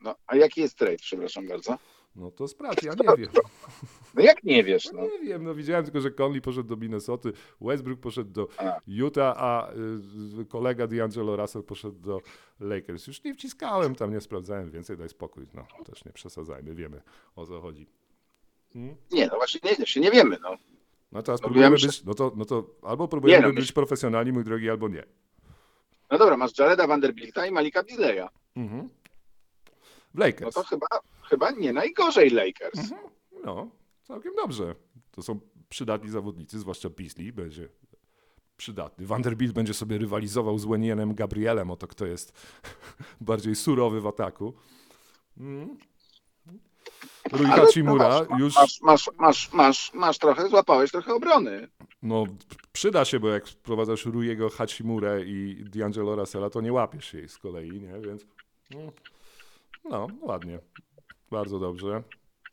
No, 0.00 0.14
a 0.26 0.36
jaki 0.36 0.60
jest 0.60 0.78
trade, 0.78 0.96
przepraszam 0.96 1.48
bardzo? 1.48 1.78
No 2.18 2.30
to 2.30 2.48
sprawdź, 2.48 2.82
ja 2.82 2.92
nie 2.92 3.16
wiem. 3.16 3.30
No 4.14 4.22
jak 4.22 4.44
nie 4.44 4.64
wiesz, 4.64 4.92
no. 4.92 5.02
Nie 5.02 5.18
wiem, 5.18 5.44
no 5.44 5.54
widziałem 5.54 5.84
tylko, 5.84 6.00
że 6.00 6.10
Conley 6.10 6.40
poszedł 6.40 6.68
do 6.68 6.76
Minnesoty, 6.76 7.32
Westbrook 7.60 8.00
poszedł 8.00 8.30
do 8.30 8.48
A. 8.58 8.80
Utah, 8.86 9.34
a 9.38 9.72
y, 10.40 10.44
kolega 10.44 10.86
D'Angelo 10.86 11.36
Russell 11.36 11.62
poszedł 11.62 11.98
do 12.00 12.20
Lakers. 12.60 13.06
Już 13.06 13.24
nie 13.24 13.34
wciskałem 13.34 13.94
tam, 13.94 14.12
nie 14.12 14.20
sprawdzałem 14.20 14.70
więcej, 14.70 14.96
daj 14.96 15.08
spokój. 15.08 15.46
No, 15.54 15.66
też 15.84 16.04
nie 16.04 16.12
przesadzajmy, 16.12 16.74
wiemy 16.74 17.02
o 17.36 17.46
co 17.46 17.60
chodzi. 17.60 17.86
Nie, 19.12 19.26
no 19.26 19.36
właśnie 19.36 19.60
nie, 19.64 19.70
jeszcze 19.78 20.00
nie 20.00 20.10
wiemy, 20.10 20.38
no. 20.42 20.56
No 21.12 21.22
teraz 21.22 21.40
No, 21.40 21.44
próbujemy 21.48 21.76
być, 21.76 22.04
no 22.04 22.14
to, 22.14 22.32
no 22.36 22.44
to 22.44 22.70
albo 22.82 23.08
próbujemy 23.08 23.46
no, 23.48 23.52
być 23.52 23.72
profesjonalni, 23.72 24.32
mój 24.32 24.44
drogi, 24.44 24.70
albo 24.70 24.88
nie. 24.88 25.04
No 26.10 26.18
dobra, 26.18 26.36
masz 26.36 26.58
Jareda 26.58 26.86
Vanderbilta 26.86 27.46
i 27.46 27.50
Malika 27.52 27.82
Beasleya. 27.82 28.28
Mhm. 28.56 28.88
W 28.88 28.92
No 30.14 30.24
Lakers. 30.24 30.54
to 30.54 30.62
chyba, 30.62 30.86
chyba 31.28 31.50
nie 31.50 31.72
najgorzej 31.72 32.30
Lakers. 32.30 32.78
Mhm. 32.78 33.00
No, 33.44 33.70
całkiem 34.02 34.34
dobrze. 34.34 34.74
To 35.10 35.22
są 35.22 35.40
przydatni 35.68 36.10
zawodnicy, 36.10 36.58
zwłaszcza 36.58 36.90
Beasley 36.90 37.32
będzie 37.32 37.68
przydatny. 38.56 39.06
Vanderbilt 39.06 39.52
będzie 39.52 39.74
sobie 39.74 39.98
rywalizował 39.98 40.58
z 40.58 40.64
Wenienem 40.64 41.14
Gabrielem 41.14 41.70
o 41.70 41.76
to, 41.76 41.86
kto 41.86 42.06
jest 42.06 42.32
bardziej 43.20 43.54
surowy 43.54 44.00
w 44.00 44.06
ataku. 44.06 44.54
Mm. 45.38 45.78
Rui 47.32 47.46
Hachimura 47.46 48.08
masz, 48.08 48.40
już 48.40 48.54
Masz, 48.56 48.80
masz, 48.82 49.10
masz, 49.18 49.52
masz, 49.52 49.94
masz 49.94 50.18
trochę, 50.18 50.48
złapałeś 50.48 50.90
trochę 50.90 51.14
obrony. 51.14 51.68
no, 52.02 52.24
przyda 52.72 53.04
się, 53.04 53.20
bo 53.20 53.28
jak 53.28 53.48
wprowadzasz 53.48 54.06
Ruiego 54.06 54.50
Hachimurę 54.50 55.24
i 55.24 55.64
D'Angelo 55.64 56.16
Russella, 56.16 56.50
to 56.50 56.60
nie 56.60 56.72
łapiesz 56.72 57.14
jej 57.14 57.28
z 57.28 57.38
kolei, 57.38 57.80
nie? 57.80 58.00
Więc 58.00 58.26
mm, 58.74 58.90
no, 59.84 60.06
ładnie. 60.20 60.58
Bardzo 61.30 61.58
dobrze. 61.58 62.02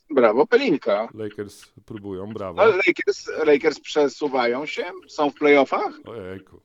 Brawo, 0.09 0.47
Pelinka. 0.47 1.09
Lakers 1.13 1.65
próbują, 1.85 2.33
brawo. 2.33 2.61
Ale 2.61 2.75
Lakers, 2.87 3.27
Lakers 3.45 3.79
przesuwają 3.79 4.65
się, 4.65 4.85
są 5.07 5.29
w 5.29 5.33
playoffach. 5.33 5.93
Ojejku. 6.05 6.61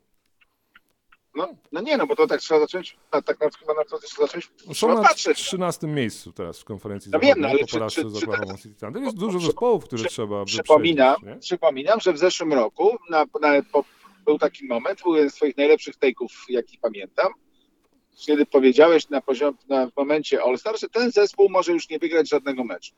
No, 1.34 1.48
no 1.72 1.80
nie, 1.80 1.96
no 1.96 2.06
bo 2.06 2.16
to 2.16 2.26
tak 2.26 2.40
trzeba 2.40 2.60
zacząć, 2.60 2.96
a 3.10 3.22
tak 3.22 3.40
na, 3.40 3.50
chyba 3.58 3.74
na 3.74 3.84
to 3.84 3.98
trzeba 3.98 4.26
zacząć 4.26 4.50
Są 4.74 4.94
na 4.94 5.02
patrzeć. 5.02 5.38
13 5.38 5.86
miejscu 5.86 6.32
teraz 6.32 6.60
w 6.60 6.64
konferencji 6.64 7.10
No 7.12 7.18
wiem, 7.18 7.40
no 7.40 7.48
ale 7.48 7.58
po 7.58 7.66
porażce 7.66 8.02
czy- 8.02 8.10
z 8.10 8.16
Oklahoma 8.24 8.58
City 8.58 8.80
Thunder. 8.80 9.02
Jest 9.02 9.16
dużo 9.16 9.38
zespołów, 9.38 9.84
które 9.84 10.04
trzeba 10.04 10.44
Przypominam, 10.44 11.16
przypominam, 11.40 12.00
że 12.00 12.12
w 12.12 12.18
zeszłym 12.18 12.52
roku 12.52 12.96
na, 13.10 13.24
na, 13.40 13.62
po, 13.72 13.84
był 14.24 14.38
taki 14.38 14.66
moment, 14.66 15.02
był 15.02 15.14
jeden 15.14 15.30
z 15.30 15.34
swoich 15.34 15.56
najlepszych 15.56 15.94
take'ów, 15.96 16.28
jaki 16.48 16.78
pamiętam, 16.78 17.32
kiedy 18.26 18.46
powiedziałeś 18.46 19.08
na 19.08 19.20
poziom, 19.20 19.54
na, 19.68 19.86
w 19.86 19.96
momencie 19.96 20.42
All-Star, 20.42 20.80
że 20.80 20.88
ten 20.88 21.10
zespół 21.10 21.48
może 21.48 21.72
już 21.72 21.88
nie 21.90 21.98
wygrać 21.98 22.28
żadnego 22.28 22.64
meczu. 22.64 22.94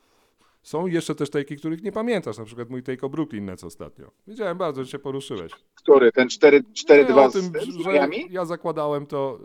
Są 0.63 0.87
jeszcze 0.87 1.15
też 1.15 1.31
take'i, 1.31 1.57
których 1.59 1.83
nie 1.83 1.93
pamiętasz, 1.93 2.39
na 2.39 2.45
przykład 2.45 2.71
mój 2.71 2.83
take 2.83 3.07
o 3.07 3.09
Brooklyn 3.09 3.45
Nets 3.45 3.65
ostatnio. 3.65 4.11
Wiedziałem 4.27 4.59
bardzo, 4.59 4.85
że 4.85 4.91
się 4.91 4.99
poruszyłeś. 4.99 5.53
Który? 5.75 6.13
Ten 6.13 6.29
4-2 6.29 6.63
Nie, 7.09 7.15
o 7.23 7.31
z, 7.31 7.33
tym, 7.33 7.43
z 7.83 7.87
Miami? 7.87 8.27
ja 8.31 8.45
zakładałem 8.45 9.07
to, 9.07 9.39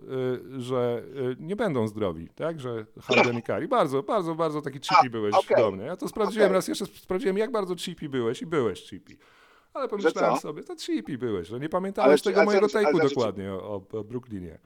y, 0.57 0.61
że 0.61 1.03
y, 1.31 1.35
nie 1.39 1.55
będą 1.55 1.87
zdrowi, 1.87 2.27
tak? 2.35 2.59
Że 2.59 2.85
Harden 3.01 3.37
i 3.37 3.43
Curry. 3.43 3.67
Bardzo, 3.67 4.03
bardzo, 4.03 4.35
bardzo 4.35 4.61
taki 4.61 4.79
cheapy 4.79 5.09
byłeś 5.09 5.35
okej. 5.35 5.57
do 5.57 5.71
mnie. 5.71 5.83
Ja 5.85 5.97
to 5.97 6.07
sprawdziłem 6.07 6.45
Okej. 6.45 6.53
raz 6.55 6.67
jeszcze, 6.67 6.85
sprawdziłem 6.85 7.37
jak 7.37 7.51
bardzo 7.51 7.75
cheapy 7.85 8.09
byłeś 8.09 8.41
i 8.41 8.45
byłeś 8.45 8.89
cheapy. 8.89 9.17
Ale 9.73 9.87
pomyślałem 9.87 10.37
sobie, 10.39 10.63
to 10.63 10.75
cheapy 10.75 11.17
byłeś, 11.17 11.47
że 11.47 11.59
nie 11.59 11.69
pamiętałeś 11.69 12.21
czy- 12.21 12.29
tego 12.29 12.37
ale 12.41 12.45
mojego 12.45 12.67
ale 12.73 12.85
take'u 12.85 13.09
dokładnie 13.09 13.53
o, 13.53 13.81
o 13.91 14.03
Brooklynie. 14.03 14.59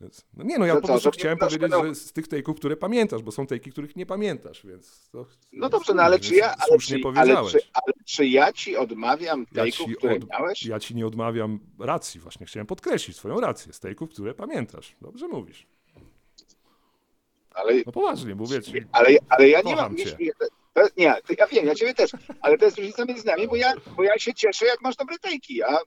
Więc, 0.00 0.26
no 0.34 0.44
nie 0.44 0.58
no, 0.58 0.66
ja 0.66 0.74
Że 0.74 0.80
po 0.80 0.86
prostu 0.86 1.10
chciałem 1.10 1.38
powiedzieć, 1.38 1.72
że 1.72 1.94
z 1.94 2.12
tych 2.12 2.28
take'ów, 2.28 2.54
które 2.54 2.76
pamiętasz, 2.76 3.22
bo 3.22 3.32
są 3.32 3.44
take'i, 3.44 3.70
których 3.72 3.96
nie 3.96 4.06
pamiętasz, 4.06 4.66
więc 4.66 5.08
to... 5.12 5.26
No 5.52 5.68
dobrze, 5.68 5.94
no 5.94 6.02
ale 6.02 6.18
czy 6.18 6.34
ja, 6.34 6.54
ale 6.58 6.66
Słusznie 6.68 6.98
czy, 7.02 7.08
ale, 7.20 7.50
czy, 7.50 7.58
ale 7.74 7.92
czy 8.04 8.26
ja 8.26 8.52
ci 8.52 8.76
odmawiam 8.76 9.46
Ja 9.52 9.64
take'ów, 9.64 9.96
które 9.96 10.16
od- 10.16 10.30
miałeś? 10.30 10.62
Ja 10.66 10.80
ci 10.80 10.94
nie 10.94 11.06
odmawiam 11.06 11.60
racji, 11.78 12.20
właśnie 12.20 12.46
chciałem 12.46 12.66
podkreślić 12.66 13.16
swoją 13.16 13.40
rację 13.40 13.72
z 13.72 13.80
take'ów, 13.80 14.08
które 14.08 14.34
pamiętasz. 14.34 14.96
Dobrze 15.00 15.28
mówisz. 15.28 15.66
Ale, 17.50 17.74
No 17.86 17.92
poważnie, 17.92 18.34
mówię 18.34 18.62
ci. 18.62 18.72
ale, 18.92 19.08
ale 19.28 19.48
ja 19.48 19.60
nie 19.60 19.76
mam... 19.76 19.96
cię. 19.96 20.16
Nie, 20.96 21.14
ja 21.38 21.46
wiem, 21.46 21.66
ja 21.66 21.74
ciebie 21.74 21.94
też, 21.94 22.10
ale 22.40 22.58
to 22.58 22.64
jest 22.64 22.76
różnica 22.78 23.04
między 23.04 23.26
nami, 23.26 23.48
bo 23.48 23.56
ja, 23.56 23.72
bo 23.96 24.02
ja 24.02 24.18
się 24.18 24.34
cieszę, 24.34 24.66
jak 24.66 24.80
masz 24.82 24.96
dobre 24.96 25.16
take'i, 25.16 25.62
a 25.68 25.78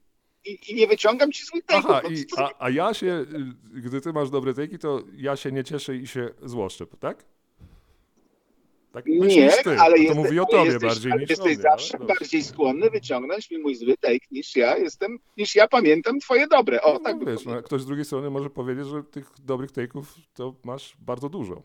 i, 0.45 0.71
i 0.71 0.75
nie 0.75 0.88
wyciągam 0.88 1.32
ci 1.32 1.45
złych 1.45 1.65
take'ów. 1.65 1.82
Aha, 1.89 2.02
no, 2.04 2.10
i, 2.10 2.25
co 2.25 2.36
za- 2.36 2.43
a, 2.45 2.65
a 2.65 2.69
ja 2.69 2.93
się, 2.93 3.25
gdy 3.73 4.02
ty 4.02 4.13
masz 4.13 4.30
dobre 4.30 4.52
take'i, 4.54 4.78
to 4.78 5.04
ja 5.15 5.36
się 5.36 5.52
nie 5.52 5.63
cieszę 5.63 5.95
i 5.95 6.08
się 6.08 6.30
złoszczę, 6.43 6.86
tak? 6.99 7.25
Tak 8.91 9.06
Nie, 9.06 9.52
ty. 9.63 9.80
ale 9.80 9.91
to 9.95 10.02
jesteś, 10.02 10.17
mówi 10.17 10.39
o 10.39 10.45
tobie 10.45 10.63
jesteś, 10.71 10.89
bardziej 10.89 11.12
niż 11.13 11.30
jesteś 11.30 11.45
mnie. 11.56 11.56
zawsze 11.63 11.97
bardziej 11.99 12.43
skłonny 12.43 12.89
wyciągnąć 12.89 13.52
mi 13.52 13.58
mój 13.58 13.75
zły 13.75 13.97
take 13.97 14.25
niż 14.32 14.56
ja 14.56 14.78
jestem, 14.78 15.19
niż 15.38 15.56
ja 15.56 15.67
pamiętam 15.67 16.19
twoje 16.19 16.47
dobre. 16.47 16.82
O, 16.82 16.93
No, 16.93 16.99
tak 16.99 17.17
bym 17.19 17.28
wiesz, 17.36 17.45
no, 17.45 17.62
ktoś 17.63 17.82
z 17.82 17.86
drugiej 17.86 18.06
strony 18.06 18.30
może 18.30 18.49
powiedzieć, 18.49 18.88
że 18.88 19.04
tych 19.04 19.32
dobrych 19.43 19.71
take'ów 19.71 20.04
to 20.34 20.56
masz 20.63 20.97
bardzo 20.99 21.30
dużo. 21.30 21.62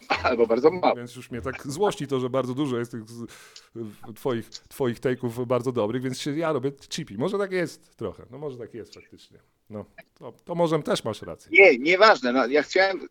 Albo 0.22 0.46
bardzo 0.46 0.70
mało. 0.70 0.96
Więc 0.96 1.16
już 1.16 1.30
mnie 1.30 1.40
tak 1.40 1.66
złości 1.66 2.06
to, 2.06 2.20
że 2.20 2.30
bardzo 2.30 2.54
dużo 2.54 2.78
jest 2.78 2.90
tych 2.90 3.04
w- 3.04 4.14
twoich, 4.14 4.48
twoich 4.48 5.00
take'ów 5.00 5.46
bardzo 5.46 5.72
dobrych, 5.72 6.02
więc 6.02 6.20
się 6.20 6.38
ja 6.38 6.52
robię 6.52 6.72
chippy. 6.90 7.14
Może 7.18 7.38
tak 7.38 7.52
jest 7.52 7.96
trochę. 7.96 8.26
No 8.30 8.38
może 8.38 8.58
tak 8.58 8.74
jest 8.74 8.94
faktycznie. 8.94 9.38
No, 9.70 9.84
to, 10.18 10.32
to 10.44 10.54
może 10.54 10.82
też 10.82 11.04
masz 11.04 11.22
rację. 11.22 11.50
Nie, 11.52 11.78
nieważne. 11.78 12.32
No, 12.32 12.46
ja 12.46 12.62
chciałem. 12.62 13.08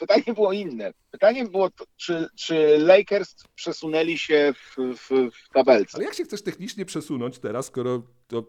Pytanie 0.00 0.34
było 0.34 0.52
inne. 0.52 0.92
Pytanie 1.10 1.44
było, 1.44 1.70
to, 1.70 1.84
czy, 1.96 2.28
czy 2.36 2.78
Lakers 2.78 3.34
przesunęli 3.54 4.18
się 4.18 4.54
w, 4.56 4.76
w, 4.96 5.08
w 5.08 5.48
tabelce. 5.52 5.96
Ale 5.96 6.04
jak 6.04 6.14
się 6.14 6.24
chcesz 6.24 6.42
technicznie 6.42 6.84
przesunąć 6.84 7.38
teraz, 7.38 7.66
skoro 7.66 8.02
to 8.28 8.44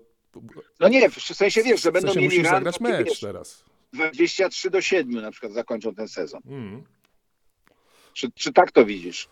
No 0.79 0.87
nie, 0.87 1.09
w 1.09 1.21
sensie 1.21 1.63
wiesz, 1.63 1.81
że 1.81 1.89
w 1.89 1.93
będą 1.93 2.07
sensie 2.07 2.21
mieli 2.21 2.37
musisz 2.37 2.51
zagrać 2.51 2.77
takie, 2.77 2.91
mecz 2.91 3.07
wiesz, 3.07 3.19
teraz. 3.19 3.65
23 3.93 4.69
do 4.69 4.81
7 4.81 5.21
na 5.21 5.31
przykład 5.31 5.53
zakończą 5.53 5.95
ten 5.95 6.07
sezon. 6.07 6.41
Mm. 6.45 6.83
Czy, 8.13 8.31
czy 8.31 8.53
tak 8.53 8.71
to 8.71 8.85
widzisz? 8.85 9.29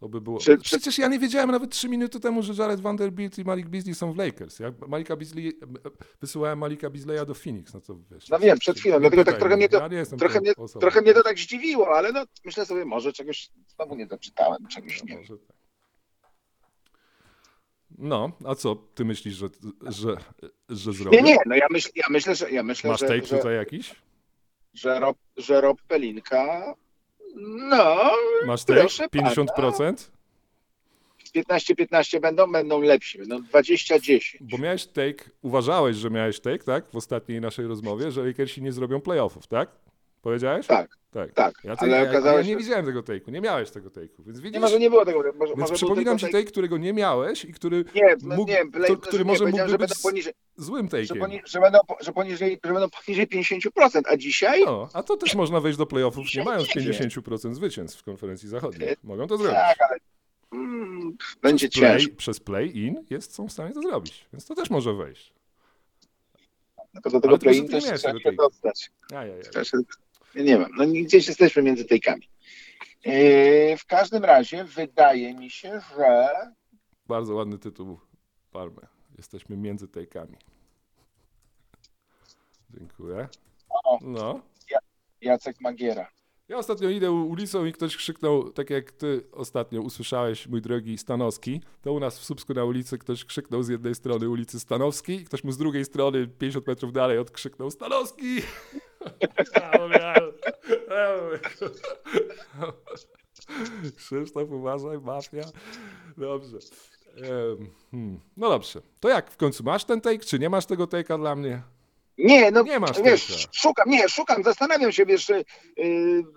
To 0.00 0.08
by 0.08 0.20
było. 0.20 0.38
Czy- 0.38 0.58
Przecież 0.58 0.98
ja 0.98 1.08
nie 1.08 1.18
wiedziałem 1.18 1.50
nawet 1.50 1.70
trzy 1.72 1.88
minuty 1.88 2.20
temu, 2.20 2.42
że 2.42 2.62
Jared 2.62 2.80
Vanderbilt 2.80 3.38
i 3.38 3.44
Malik 3.44 3.68
Beasley 3.68 3.94
są 3.94 4.12
w 4.12 4.16
Lakers. 4.16 4.58
Ja 4.58 4.72
Malika 4.88 5.16
Beasley, 5.16 5.58
wysyłałem 6.20 6.58
Malika 6.58 6.90
Beasleya 6.90 7.26
do 7.26 7.34
Phoenix, 7.34 7.74
no 7.74 7.80
to 7.80 7.96
wiesz. 8.10 8.28
No 8.28 8.38
wiem, 8.38 8.58
przed 8.58 8.78
chwilą, 8.78 9.00
dlatego 9.00 9.24
tak 9.24 9.38
trochę 9.38 9.56
mnie 9.56 9.68
to- 9.68 9.88
Ja 9.92 10.04
Trochę 10.18 10.40
mnie, 10.40 10.52
trochę 10.80 11.00
mnie 11.02 11.14
to 11.14 11.22
tak 11.22 11.38
zdziwiło, 11.38 11.96
ale 11.96 12.12
no 12.12 12.24
myślę 12.44 12.66
sobie, 12.66 12.84
może 12.84 13.12
czegoś 13.12 13.50
znowu 13.74 13.94
nie 13.96 14.06
doczytałem, 14.06 14.66
czegoś 14.66 15.02
No, 15.02 15.08
nie. 15.08 15.16
może 15.20 15.38
tak. 15.38 15.56
No, 17.98 18.32
a 18.44 18.54
co 18.54 18.74
ty 18.74 19.04
myślisz, 19.04 19.34
że, 19.34 19.48
że, 19.82 20.16
że 20.68 20.92
zrobię? 20.92 21.16
Nie, 21.22 21.32
nie, 21.32 21.36
no 21.46 21.54
ja, 21.56 21.66
myśl, 21.70 21.90
ja 21.94 22.04
myślę, 22.10 22.34
że 22.34 22.50
ja 22.50 22.62
myślę, 22.62 22.90
Masz 22.90 23.00
że, 23.00 23.08
take 23.08 23.26
że, 23.26 23.36
tutaj 23.36 23.56
jakiś? 23.56 23.94
że, 24.74 25.00
Rob, 25.00 25.16
że 25.36 25.60
Rob 25.60 25.82
Pelinka 25.82 26.74
no 27.36 28.10
Masz 28.46 28.64
take? 28.64 28.80
proszę 28.80 29.08
pana. 29.08 29.30
50%? 29.30 30.10
15-15 31.36 32.20
będą, 32.20 32.52
będą 32.52 32.80
lepsi, 32.80 33.18
będą 33.18 33.38
20-10. 33.40 34.20
Bo 34.40 34.58
miałeś 34.58 34.86
take, 34.86 35.24
uważałeś, 35.42 35.96
że 35.96 36.10
miałeś 36.10 36.40
take, 36.40 36.64
tak? 36.64 36.86
W 36.90 36.96
ostatniej 36.96 37.40
naszej 37.40 37.66
rozmowie, 37.66 38.10
że 38.10 38.24
Lakersi 38.24 38.62
nie 38.62 38.72
zrobią 38.72 39.00
playoffów, 39.00 39.46
tak? 39.46 39.68
Powiedziałeś? 40.30 40.66
Tak, 40.66 40.90
Tak. 41.12 41.32
tak, 41.32 41.54
Ja, 41.64 41.74
ale 41.78 41.90
ja, 42.04 42.10
okazało 42.10 42.38
ja 42.38 42.44
się- 42.44 42.50
nie 42.50 42.56
widziałem 42.56 42.86
tego 42.86 43.00
take'u, 43.02 43.32
nie 43.32 43.40
miałeś 43.40 43.70
tego 43.70 43.88
take'u, 43.90 44.24
więc 44.26 44.40
widzisz? 44.40 44.52
nie, 44.54 44.60
może 44.60 44.78
nie 44.78 44.90
było 44.90 45.04
tego, 45.04 45.18
może, 45.18 45.32
Więc 45.32 45.58
może 45.60 45.74
przypominam 45.74 46.18
ci 46.18 46.26
take- 46.26 46.32
take, 46.32 46.44
którego 46.44 46.78
nie 46.78 46.92
miałeś 46.92 47.44
i 47.44 47.52
który 47.52 47.84
Nie, 47.94 48.16
no 48.22 48.36
mógł- 48.36 48.50
nie, 48.52 48.64
to- 48.64 48.70
play, 48.70 48.96
który 48.96 49.24
nie, 49.24 49.30
może 49.30 49.44
mógłby 49.44 49.68
że 49.68 49.78
być 49.78 49.98
poniżej, 50.02 50.32
złym 50.56 50.88
że, 50.90 50.96
take'iem. 50.98 51.18
poni, 51.18 51.40
że, 51.46 51.60
będą, 51.60 51.78
że, 52.00 52.12
poniżej, 52.12 52.60
że 52.64 52.72
będą 52.72 52.88
poniżej 53.06 53.26
50%, 53.26 54.02
a 54.08 54.16
dzisiaj 54.16 54.64
No, 54.64 54.88
a 54.92 55.02
to 55.02 55.16
też 55.16 55.34
można 55.34 55.60
wejść 55.60 55.78
do 55.78 55.86
playoffów, 55.86 56.26
nie 56.36 56.44
mając 56.44 56.68
nie 56.76 56.82
wiem. 56.82 56.92
50% 56.92 57.54
zwycięstw 57.54 58.00
w 58.00 58.02
konferencji 58.02 58.48
zachodniej. 58.48 58.96
Mogą 59.04 59.26
to 59.26 59.36
zrobić. 59.36 59.54
tak, 59.56 59.76
ale 59.90 59.98
mm, 60.52 61.16
będzie 61.42 61.68
Play, 61.68 61.98
ciężko. 62.00 62.16
przez 62.16 62.40
play-in 62.40 63.04
jest, 63.10 63.34
są 63.34 63.48
w 63.48 63.52
stanie 63.52 63.74
to 63.74 63.82
zrobić, 63.82 64.26
więc 64.32 64.46
to 64.46 64.54
też 64.54 64.70
może 64.70 64.94
wejść. 64.94 65.32
Tylko 66.92 67.10
do 67.10 67.20
tego 67.20 67.34
że 67.34 67.38
play-in 67.38 67.68
też 67.68 67.84
trzeba 67.84 68.20
się 68.20 68.32
dostać. 68.32 68.90
Ajajaj. 69.14 69.42
Nie 70.36 70.58
wiem, 70.58 70.70
no 70.76 70.84
gdzieś 70.86 71.28
jesteśmy 71.28 71.62
między 71.62 71.84
tejkami. 71.84 72.28
Yy, 73.04 73.76
w 73.78 73.86
każdym 73.86 74.24
razie 74.24 74.64
wydaje 74.64 75.34
mi 75.34 75.50
się, 75.50 75.80
że 75.96 76.28
Bardzo 77.06 77.34
ładny 77.34 77.58
tytuł 77.58 78.00
Parmy. 78.52 78.86
Jesteśmy 79.16 79.56
między 79.56 79.86
take'ami. 79.86 80.36
Dziękuję. 82.70 83.28
O. 83.68 83.98
No. 84.02 84.40
Jacek 85.20 85.60
Magiera. 85.60 86.08
Ja 86.48 86.58
ostatnio 86.58 86.88
idę 86.88 87.12
ulicą 87.12 87.64
i 87.64 87.72
ktoś 87.72 87.96
krzyknął, 87.96 88.50
tak 88.50 88.70
jak 88.70 88.92
ty 88.92 89.26
ostatnio 89.32 89.80
usłyszałeś, 89.80 90.46
mój 90.46 90.62
drogi 90.62 90.98
Stanowski, 90.98 91.60
to 91.82 91.92
u 91.92 92.00
nas 92.00 92.18
w 92.18 92.24
Słupsku 92.24 92.54
na 92.54 92.64
ulicy 92.64 92.98
ktoś 92.98 93.24
krzyknął 93.24 93.62
z 93.62 93.68
jednej 93.68 93.94
strony 93.94 94.28
ulicy 94.28 94.60
Stanowski, 94.60 95.24
ktoś 95.24 95.44
mu 95.44 95.52
z 95.52 95.58
drugiej 95.58 95.84
strony 95.84 96.26
50 96.26 96.66
metrów 96.66 96.92
dalej 96.92 97.18
odkrzyknął 97.18 97.70
Stanowski! 97.70 98.42
Ja 99.54 99.70
mówię, 99.80 100.06
"Ale- 100.06 100.32
ja 100.90 101.22
mówię, 101.22 101.38
Krzysztof, 103.96 104.50
uważaj, 104.50 104.98
mafia. 104.98 105.42
Dobrze. 106.16 106.58
Hmm. 107.90 108.20
No 108.36 108.48
dobrze. 108.48 108.80
To 109.00 109.08
jak 109.08 109.30
w 109.30 109.36
końcu 109.36 109.64
masz 109.64 109.84
ten 109.84 110.00
take, 110.00 110.18
czy 110.18 110.38
nie 110.38 110.50
masz 110.50 110.66
tego 110.66 110.84
take'a 110.86 111.18
dla 111.18 111.36
mnie? 111.36 111.62
Nie, 112.18 112.50
no 112.50 112.62
Nie 112.62 112.78
masz 112.80 113.02
wiesz, 113.02 113.48
szukam, 113.52 113.88
nie, 113.90 114.08
szukam, 114.08 114.42
zastanawiam 114.42 114.92
się, 114.92 115.06
wiesz, 115.06 115.28
yy, 115.28 115.44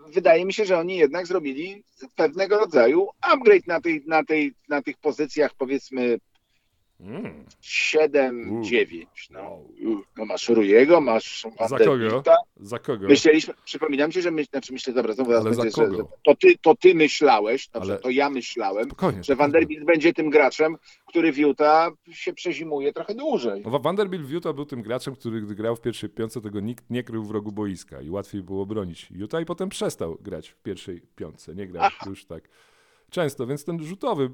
wydaje 0.07 0.45
mi 0.45 0.53
się, 0.53 0.65
że 0.65 0.77
oni 0.79 0.97
jednak 0.97 1.27
zrobili 1.27 1.83
pewnego 2.15 2.59
rodzaju 2.59 3.07
upgrade 3.21 3.67
na, 3.67 3.81
tej, 3.81 4.03
na, 4.07 4.23
tej, 4.23 4.53
na 4.69 4.81
tych 4.81 4.97
pozycjach, 4.97 5.51
powiedzmy 5.57 6.17
Mm. 6.99 7.45
7, 7.61 8.51
U. 8.51 8.63
9. 8.63 9.29
No, 9.31 9.59
no 10.17 10.25
masz 10.25 10.49
Rujego, 10.49 11.01
masz 11.01 11.45
Za 11.69 11.77
kogo? 11.79 12.23
Za 12.59 12.79
kogo? 12.79 13.07
Myśleliśmy, 13.07 13.53
przypominam 13.65 14.11
ci, 14.11 14.21
że 14.21 14.31
my, 14.31 14.43
znaczy 14.43 14.73
myślę, 14.73 14.93
dobra, 14.93 15.13
znowu 15.13 15.31
raz 15.31 15.43
będzie, 15.43 15.63
że, 15.63 15.87
to, 16.25 16.35
ty, 16.35 16.53
to 16.61 16.75
ty 16.75 16.95
myślałeś, 16.95 17.67
dobrze, 17.67 17.91
Ale- 17.91 18.01
to 18.01 18.09
ja 18.09 18.29
myślałem, 18.29 18.85
Spokojnie. 18.85 19.23
że 19.23 19.35
Vanderbilt 19.35 19.85
będzie 19.85 20.13
tym 20.13 20.29
graczem, 20.29 20.75
który 21.07 21.31
w 21.31 21.37
Utah 21.37 21.91
się 22.11 22.33
przezimuje 22.33 22.93
trochę 22.93 23.15
dłużej. 23.15 23.63
No, 23.65 23.79
Vanderbilt 23.79 24.25
w 24.25 24.31
Utah 24.31 24.55
był 24.55 24.65
tym 24.65 24.81
graczem, 24.81 25.15
który 25.15 25.41
gdy 25.41 25.55
grał 25.55 25.75
w 25.75 25.81
pierwszej 25.81 26.09
piątce, 26.09 26.41
tego 26.41 26.59
nikt 26.59 26.89
nie 26.89 27.03
krył 27.03 27.23
w 27.23 27.31
rogu 27.31 27.51
boiska 27.51 28.01
i 28.01 28.09
łatwiej 28.09 28.43
było 28.43 28.65
bronić 28.65 29.07
Utah 29.11 29.41
i 29.41 29.45
potem 29.45 29.69
przestał 29.69 30.17
grać 30.21 30.49
w 30.49 30.55
pierwszej 30.55 31.01
piątce. 31.15 31.55
Nie 31.55 31.67
grał 31.67 31.89
już 32.05 32.25
tak 32.25 32.49
często, 33.09 33.47
więc 33.47 33.65
ten 33.65 33.83
rzutowy 33.83 34.29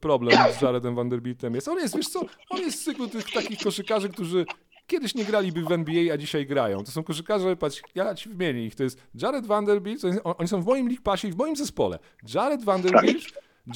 problem 0.00 0.38
z 0.58 0.62
Jaredem 0.62 0.94
Vanderbiltem 0.94 1.54
jest. 1.54 1.68
On 1.68 1.78
jest, 1.78 1.96
wiesz 1.96 2.08
co, 2.08 2.20
on 2.50 2.60
jest 2.60 2.80
z 2.80 2.84
cyklu 2.84 3.08
tych 3.08 3.32
takich 3.32 3.58
koszykarzy, 3.58 4.08
którzy 4.08 4.44
kiedyś 4.86 5.14
nie 5.14 5.24
graliby 5.24 5.62
w 5.62 5.72
NBA, 5.72 6.14
a 6.14 6.16
dzisiaj 6.16 6.46
grają. 6.46 6.84
To 6.84 6.90
są 6.90 7.04
koszykarze, 7.04 7.56
patrz, 7.56 7.82
ja 7.94 8.14
ci 8.14 8.28
wymienię 8.28 8.66
ich. 8.66 8.74
To 8.74 8.82
jest 8.82 9.02
Jared 9.14 9.46
Vanderbilt, 9.46 10.02
oni 10.24 10.48
są 10.48 10.62
w 10.62 10.66
moim 10.66 10.88
League 10.88 11.02
Passie 11.02 11.28
i 11.28 11.32
w 11.32 11.36
moim 11.36 11.56
zespole. 11.56 11.98
Jared 12.34 12.64
Vanderbilt, 12.64 13.24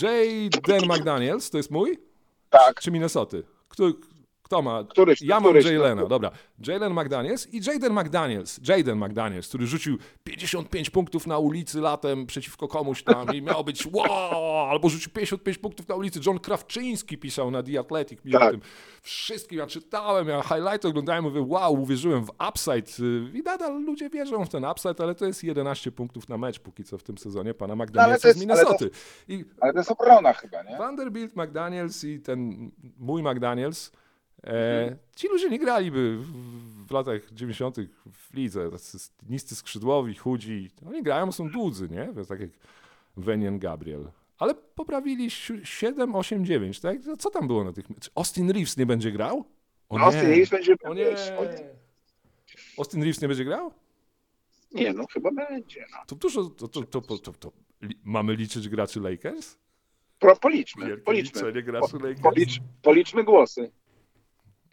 Jaden 0.03 0.89
McDaniels, 0.89 1.51
to 1.51 1.57
jest 1.57 1.71
mój? 1.71 1.99
Tak. 2.51 2.81
Czy 2.81 2.91
Minnesoty? 2.91 3.43
Kto, 3.69 3.85
kto 4.45 4.63
ma? 4.63 4.85
Któryś- 4.85 5.23
ja 5.23 5.41
mam 5.41 5.55
Jalena, 5.57 6.07
dobra. 6.07 6.31
Jalen 6.67 6.93
McDaniels 6.93 7.49
i 7.55 7.61
Jaden 7.67 7.93
McDaniels. 7.93 8.61
Jaden 8.69 8.99
McDaniels, 8.99 9.49
który 9.49 9.67
rzucił 9.67 9.99
55 10.25 10.91
punktów 10.91 11.27
na 11.27 11.39
ulicy 11.39 11.81
latem 11.81 12.27
przeciwko 12.27 12.69
komuś 12.69 13.03
tam 13.03 13.35
i 13.35 13.43
miał 13.43 13.65
być 13.65 13.87
wow, 13.93 14.71
albo 14.71 14.89
rzucił 14.89 15.11
55 15.13 15.59
punktów 15.59 15.89
na 15.89 15.95
ulicy. 15.95 16.21
John 16.27 16.39
Krawczyński 16.39 17.19
pisał 17.19 17.51
na 17.51 17.63
The 17.63 17.79
Athletic 17.81 18.19
Tak. 18.33 18.43
o 18.43 18.51
tym. 18.51 18.61
Wszystkim 19.03 19.59
ja 19.59 19.67
czytałem, 19.67 20.29
ja 20.29 20.43
highlight 20.43 20.85
oglądałem, 20.85 21.25
mówię 21.25 21.41
wow, 21.49 21.73
uwierzyłem 21.83 22.25
w 22.25 22.31
upside 22.49 23.05
y, 23.05 23.39
i 23.39 23.43
nadal 23.43 23.83
ludzie 23.83 24.11
wierzą 24.11 24.45
w 24.45 24.49
ten 24.49 24.65
upside, 24.65 24.95
ale 25.05 25.15
to 25.15 25.27
jest 25.27 25.45
11 25.45 25.93
punktów 25.93 26.29
na 26.29 26.39
mecz 26.39 26.59
póki 26.59 26.85
co 26.85 26.99
w 26.99 27.03
tym 27.03 27.19
sezonie 27.19 27.55
pana 27.55 27.77
McDanielsa 27.77 28.23
to 28.23 28.29
jest- 28.29 28.41
z 28.41 28.43
ale 28.51 28.65
to- 28.65 28.71
Minnesoty. 28.71 28.91
Ale 29.61 29.73
to 29.73 29.79
jest 29.79 29.91
obrona 29.91 30.33
chyba, 30.33 30.63
nie? 30.63 30.77
Vanderbilt, 30.79 31.37
McDaniels 31.37 32.05
i 32.05 32.21
ten 32.21 32.71
mój 32.99 33.23
McDaniels, 33.23 33.93
e, 34.47 34.97
ci 35.17 35.29
ludzie 35.29 35.51
nie 35.51 35.59
graliby 35.59 36.17
w, 36.19 36.87
w 36.87 36.91
latach 36.91 37.21
90. 37.33 37.77
w 38.13 38.35
lidze. 38.35 38.71
Tacy 38.71 38.99
niscy 39.29 39.55
skrzydłowi, 39.55 40.15
chudzi. 40.15 40.71
Oni 40.87 41.03
grają, 41.03 41.33
są 41.33 41.51
dłudzy, 41.51 41.89
nie? 41.89 42.25
Tak 42.29 42.41
jak 42.41 42.51
Venian 43.17 43.59
Gabriel. 43.59 44.11
Ale 44.39 44.55
poprawili 44.55 45.31
si- 45.31 45.61
7, 45.67 46.15
8, 46.15 46.45
9, 46.47 46.81
tak? 46.81 47.03
To 47.05 47.17
Co 47.17 47.31
tam 47.31 47.47
było 47.47 47.65
na 47.65 47.73
tych... 47.73 47.85
Czy 48.01 48.11
Austin 48.15 48.51
Reeves 48.51 48.77
nie 48.77 48.87
będzie 48.87 49.13
grał? 49.13 49.45
O 49.89 49.99
nie. 49.99 50.05
Austin 50.05 50.29
Reeves 50.29 50.51
będzie... 50.51 50.75
O 50.87 50.95
nie. 50.95 51.07
Austin 52.79 53.03
Reeves 53.03 53.23
nie 53.23 53.29
będzie 53.29 53.45
grał? 53.45 53.73
Nie, 54.73 54.93
no 54.93 55.07
chyba 55.13 55.31
będzie. 55.31 55.85
No. 55.93 55.99
To 56.07 56.17
dużo... 56.17 56.45
To, 56.45 56.69
to, 56.69 56.83
to, 56.83 57.01
to, 57.01 57.19
to, 57.19 57.33
to. 57.33 57.53
Mamy 58.05 58.37
liczyć 58.37 58.69
graczy 58.69 59.01
Lakers? 59.01 59.59
Pro, 60.19 60.37
policzmy, 60.37 60.87
Wielkie 60.87 61.03
policzmy. 61.03 61.53
Lakers. 61.53 61.93
Policz, 62.23 62.61
policzmy 62.83 63.25
głosy. 63.25 63.71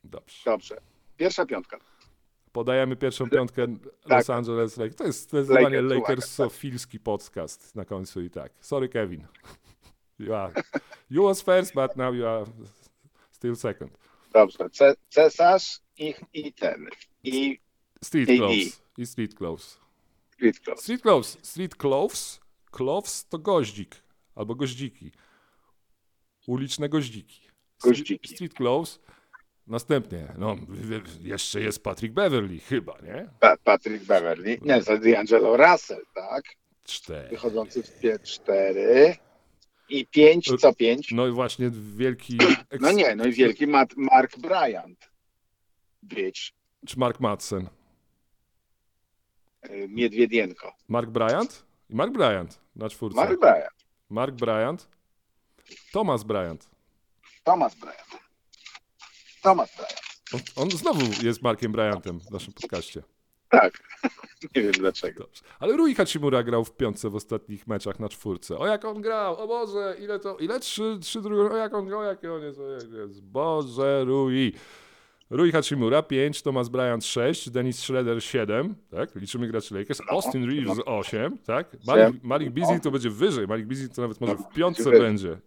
Dobrze. 0.04 0.42
Dobrze. 0.46 0.78
Pierwsza 1.18 1.46
piątka. 1.46 1.80
Podajemy 2.52 2.96
pierwszą 2.96 3.30
piątkę 3.30 3.68
Tak. 4.04 4.10
Los 4.12 4.30
Angeles 4.30 4.78
Lakers. 4.78 4.96
To 4.96 5.06
jest 5.06 5.20
zdecydowanie 5.22 5.82
Lakers, 5.82 6.00
Lakersofilski 6.10 7.00
podcast 7.00 7.76
na 7.76 7.86
końcu 7.86 8.22
i 8.22 8.30
tak. 8.30 8.52
Sorry 8.60 8.90
Kevin. 8.90 9.28
You, 10.20 10.34
are, 10.36 10.54
you 11.10 11.24
was 11.24 11.42
first, 11.42 11.74
but 11.74 11.96
now 11.98 12.14
you 12.14 12.28
are 12.28 12.46
still 13.32 13.56
second. 13.56 13.92
Dobrze. 14.34 14.70
Ce, 14.70 14.96
cesarz 15.10 15.82
i, 15.98 16.14
i 16.34 16.54
ten. 16.54 16.88
I 17.24 17.60
Street 18.04 18.28
KD. 18.30 18.38
clothes. 18.38 18.82
I 18.98 19.06
street 19.06 19.36
clothes. 19.36 19.80
Street 20.36 20.60
Close. 20.60 20.82
Street 20.82 21.02
clothes. 21.02 21.38
Street 21.44 21.76
clothes. 21.76 22.40
Clothes 22.72 23.26
to 23.30 23.40
goździk. 23.40 23.96
Albo 24.36 24.56
goździki. 24.56 25.12
Uliczne 26.48 26.90
goździki. 26.90 27.42
Street- 27.42 27.84
Goździki. 27.84 28.36
Street 28.36 28.54
clothes. 28.54 29.00
Następnie, 29.72 30.28
no, 30.38 30.56
jeszcze 31.22 31.62
jest 31.62 31.84
Patrick 31.84 32.14
Beverly, 32.14 32.60
chyba, 32.60 32.98
nie? 33.04 33.30
Pa, 33.40 33.58
Patrick 33.58 34.06
Beverly. 34.06 34.58
Nie, 34.62 34.82
to 34.84 34.98
D'Angelo 34.98 35.58
Russell, 35.58 36.02
tak? 36.16 36.44
Cztery. 36.84 37.30
Wychodzący 37.30 37.84
w 37.84 38.00
pie- 38.00 38.20
cztery. 38.24 39.16
I 39.90 40.06
pięć, 40.06 40.52
co 40.60 40.74
pięć? 40.74 41.12
No 41.12 41.28
i 41.28 41.32
właśnie 41.32 41.72
wielki. 41.96 42.38
No 42.82 42.92
nie, 42.92 43.16
no 43.16 43.26
i 43.26 43.32
wielki 43.32 43.68
Matt, 43.68 43.94
Mark 43.98 44.38
Bryant. 44.40 45.12
Być. 46.04 46.54
Czy 46.88 47.00
Mark 47.00 47.20
Madsen? 47.20 47.70
y, 49.70 49.88
Miedwiedienko. 49.90 50.74
Mark 50.88 51.10
Bryant? 51.10 51.66
Mark 51.90 52.12
Bryant 52.12 52.60
na 52.76 52.90
czwórce. 52.90 53.16
Mark 53.16 53.40
Bryant. 53.40 53.86
Mark 54.10 54.36
Bryant. 54.36 54.88
Thomas 55.92 56.24
Bryant. 56.24 56.70
Thomas 57.44 57.76
Bryant. 57.76 58.31
Thomas 59.42 59.76
Bryant. 59.76 60.12
On, 60.34 60.64
on 60.64 60.72
znowu 60.72 61.24
jest 61.24 61.42
Markiem 61.42 61.72
Bryantem 61.72 62.20
w 62.20 62.32
naszym 62.32 62.54
podcaście. 62.54 63.04
Tak. 63.50 63.74
Nie 64.56 64.62
wiem 64.62 64.72
dlaczego. 64.72 65.24
Dobrze. 65.24 65.42
Ale 65.60 65.78
Rui 65.78 65.96
Hachimura 65.96 66.44
grał 66.44 66.66
w 66.66 66.72
piątce 66.76 67.10
w 67.10 67.16
ostatnich 67.16 67.68
meczach 67.68 68.00
na 68.00 68.10
czwórce. 68.10 68.58
O 68.58 68.68
jak 68.68 68.86
on 68.86 69.02
grał, 69.02 69.38
o 69.38 69.48
Boże, 69.48 69.96
ile 70.00 70.20
to, 70.20 70.38
ile 70.38 70.60
trzy, 70.60 70.98
trzy 71.02 71.22
drugie, 71.22 71.54
o 71.54 71.58
jak 71.58 71.74
on 71.74 71.86
grał, 71.88 72.04
jaki 72.04 72.28
on 72.28 72.42
jest, 72.42 72.60
o 72.60 72.72
jak 72.72 72.92
jest. 72.92 73.22
Boże, 73.24 74.04
Rui. 74.06 74.54
Rui 75.32 75.52
Hachimura 75.52 76.02
5, 76.04 76.42
Thomas 76.42 76.70
Bryant 76.70 77.06
6, 77.06 77.50
Dennis 77.50 77.80
Schroeder 77.80 78.24
7, 78.24 78.76
tak? 78.90 79.16
Liczymy 79.16 79.48
graczy 79.48 79.76
Lakers. 79.76 80.02
Austin 80.08 80.50
Reeves 80.50 80.80
8, 80.86 81.38
tak? 81.38 81.78
Malik, 81.88 82.24
Malik 82.24 82.50
Beasley 82.50 82.80
to 82.82 82.92
będzie 82.92 83.10
wyżej. 83.10 83.48
Malik 83.48 83.66
Beasley 83.66 83.90
to 83.90 84.02
nawet 84.02 84.22
może 84.22 84.36
w 84.36 84.48
piątce 84.54 84.92
będzie. 84.92 85.38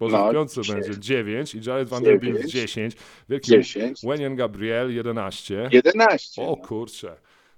Może 0.00 0.16
No, 0.16 0.28
w 0.28 0.32
piątce 0.32 0.60
będzie 0.72 0.98
9 0.98 1.54
i 1.54 1.60
Jared 1.66 1.88
Vanderbilt 1.88 2.36
Dziewięć. 2.36 2.52
10. 2.52 2.96
Wielki 3.28 3.50
10. 3.50 4.00
Wenyan 4.04 4.36
Gabriel 4.36 4.94
11. 4.94 5.68
11. 5.72 6.42
O 6.42 6.56
kurczę. 6.56 7.16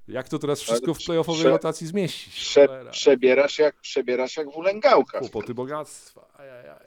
Jak 0.09 0.28
to 0.28 0.39
teraz 0.39 0.61
wszystko 0.61 0.95
w 0.95 1.05
playoffowej 1.05 1.45
rotacji 1.45 1.87
zmieścić? 1.87 2.35
Prze, 2.35 2.68
przebierasz 2.91 3.59
jak, 3.59 3.74
przebierasz 3.80 4.37
jak 4.37 4.51
wulęgałka. 4.53 5.18
Kłopoty 5.18 5.55
bogactwa. 5.55 6.28
Ajajaj. 6.39 6.87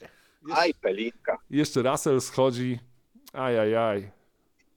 Aj, 0.52 0.74
pelinka. 0.74 1.38
Jeszcze 1.50 1.82
Russell 1.82 2.22
schodzi. 2.22 2.80
Ajajaj. 3.34 4.12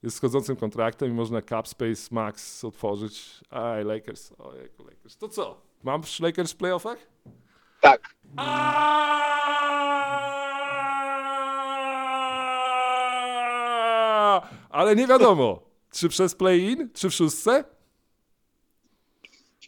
Jest 0.02 0.16
schodzącym 0.16 0.56
kontraktem 0.56 1.08
i 1.10 1.12
można 1.12 1.42
Cap 1.42 1.68
Space 1.68 2.08
Max 2.10 2.64
otworzyć. 2.64 3.40
Aj, 3.50 3.84
Lakers. 3.84 4.32
Ojejku, 4.38 4.84
Lakers. 4.84 5.16
To 5.16 5.28
co? 5.28 5.60
Mam 5.82 6.02
Lakers 6.20 6.52
w 6.52 6.56
playoffach? 6.56 6.98
Tak. 7.80 8.14
Ale 14.70 14.96
nie 14.96 15.06
wiadomo, 15.06 15.62
czy 15.92 16.08
przez 16.08 16.34
play-in, 16.34 16.90
czy 16.94 17.10
w 17.10 17.14
szóstce? 17.14 17.64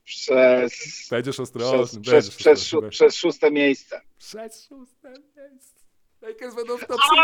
Przez, 0.05 1.09
Będziesz 1.11 1.41
ostrożny. 1.41 2.01
przez, 2.01 2.31
przez, 2.31 2.65
przez, 2.65 2.91
przez 2.91 3.15
szóste 3.15 3.51
miejsce. 3.51 4.01
Przez 4.19 4.67
szóste 4.69 5.15
miejsce. 5.37 5.80
Lakers 6.23 6.55
będą 6.55 6.77
w 6.77 6.87
top 6.87 7.01
6. 7.01 7.23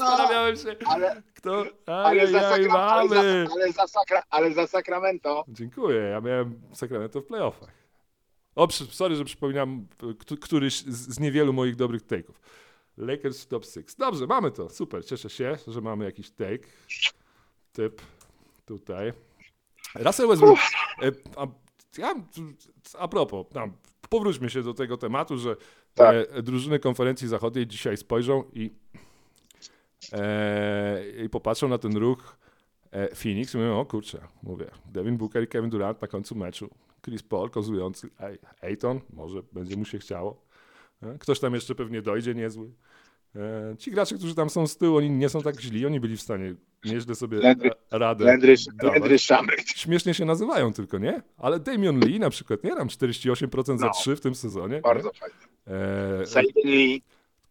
Zastanawiałem 0.00 0.56
się, 0.56 0.76
Ale, 0.86 1.22
kto... 1.34 1.64
ale, 1.86 2.26
za, 2.26 2.40
Sakra, 2.40 2.74
ale, 2.74 3.08
za, 3.08 3.14
mamy. 3.14 3.46
ale, 3.52 3.72
za 3.72 3.86
Sakra, 3.86 4.22
ale 4.30 4.52
za 4.52 4.66
Sacramento 4.66 5.44
Dziękuję, 5.48 6.00
ja 6.00 6.20
miałem 6.20 6.60
Sacramento 6.72 7.20
w 7.20 7.24
playoffach. 7.26 7.68
O, 8.54 8.66
przy- 8.66 8.86
sorry, 8.86 9.16
że 9.16 9.24
przypominam 9.24 9.86
któryś 10.40 10.80
z, 10.80 11.14
z 11.14 11.20
niewielu 11.20 11.52
moich 11.52 11.76
dobrych 11.76 12.02
take'ów. 12.06 12.34
Lakers 12.96 13.42
w 13.42 13.46
top 13.46 13.64
6. 13.64 13.96
Dobrze, 13.98 14.26
mamy 14.26 14.50
to. 14.50 14.70
Super, 14.70 15.04
cieszę 15.06 15.30
się, 15.30 15.56
że 15.66 15.80
mamy 15.80 16.04
jakiś 16.04 16.30
take. 16.30 16.68
Typ 17.72 18.02
tutaj. 18.66 19.12
Russell 19.94 20.28
Westbrook. 20.28 20.58
E, 21.02 21.12
a, 21.36 21.46
ja, 21.98 22.14
a 22.98 23.08
propos, 23.08 23.46
tam, 23.52 23.72
powróćmy 24.10 24.50
się 24.50 24.62
do 24.62 24.74
tego 24.74 24.96
tematu, 24.96 25.38
że 25.38 25.56
Tak. 25.94 26.16
e, 26.32 26.42
drużyny 26.42 26.78
konferencji 26.78 27.28
zachodniej 27.28 27.66
dzisiaj 27.66 27.96
spojrzą 27.96 28.44
i, 28.52 28.70
e, 30.12 31.02
i 31.24 31.28
popatrzą 31.28 31.68
na 31.68 31.78
ten 31.78 31.96
ruch 31.96 32.36
e, 32.90 33.14
Phoenix 33.14 33.54
i 33.54 33.58
mówią, 33.58 33.78
o 33.80 33.84
kurczę, 33.86 34.18
mówię, 34.42 34.66
Devin 34.86 35.16
Booker 35.16 35.42
i 35.44 35.46
Kevin 35.46 35.70
Durant 35.70 36.02
na 36.02 36.08
końcu 36.08 36.34
meczu. 36.34 36.70
Chris 37.04 37.22
Paul, 37.22 37.50
kozujący. 37.50 38.08
Ej, 38.20 38.38
Ayton, 38.62 39.00
może 39.12 39.42
będzie 39.52 39.76
mu 39.76 39.84
się 39.84 39.98
chciało. 39.98 40.42
E, 41.02 41.18
Ktoś 41.18 41.40
tam 41.40 41.54
jeszcze 41.54 41.74
pewnie 41.74 42.02
dojdzie 42.02 42.34
niezły. 42.34 42.70
E, 43.36 43.76
Ci 43.78 43.90
gracze, 43.90 44.14
którzy 44.16 44.34
tam 44.34 44.50
są 44.50 44.66
z 44.66 44.76
tyłu, 44.76 44.96
oni 44.96 45.10
nie 45.10 45.28
są 45.28 45.42
tak 45.42 45.60
źli, 45.60 45.86
oni 45.86 46.00
byli 46.00 46.16
w 46.16 46.22
stanie 46.22 46.54
nieźle 46.84 47.14
sobie 47.14 47.38
Landry- 47.38 47.70
radę 47.90 48.24
Landry. 48.24 48.54
Śmiesznie 49.76 50.14
się 50.14 50.24
nazywają 50.24 50.72
tylko, 50.72 50.98
nie? 50.98 51.22
Ale 51.38 51.60
Damian 51.60 52.00
Lee 52.00 52.18
na 52.20 52.30
przykład, 52.30 52.64
nie? 52.64 52.76
Tam 52.76 52.88
48% 52.88 53.78
za 53.78 53.86
No. 53.86 53.92
3 53.92 54.16
w 54.16 54.20
tym 54.20 54.34
sezonie. 54.34 54.80
Bardzo 54.80 55.08
nie? 55.08 55.18
fajnie. 55.18 55.34
E, 55.66 56.42
Lee. 56.64 57.02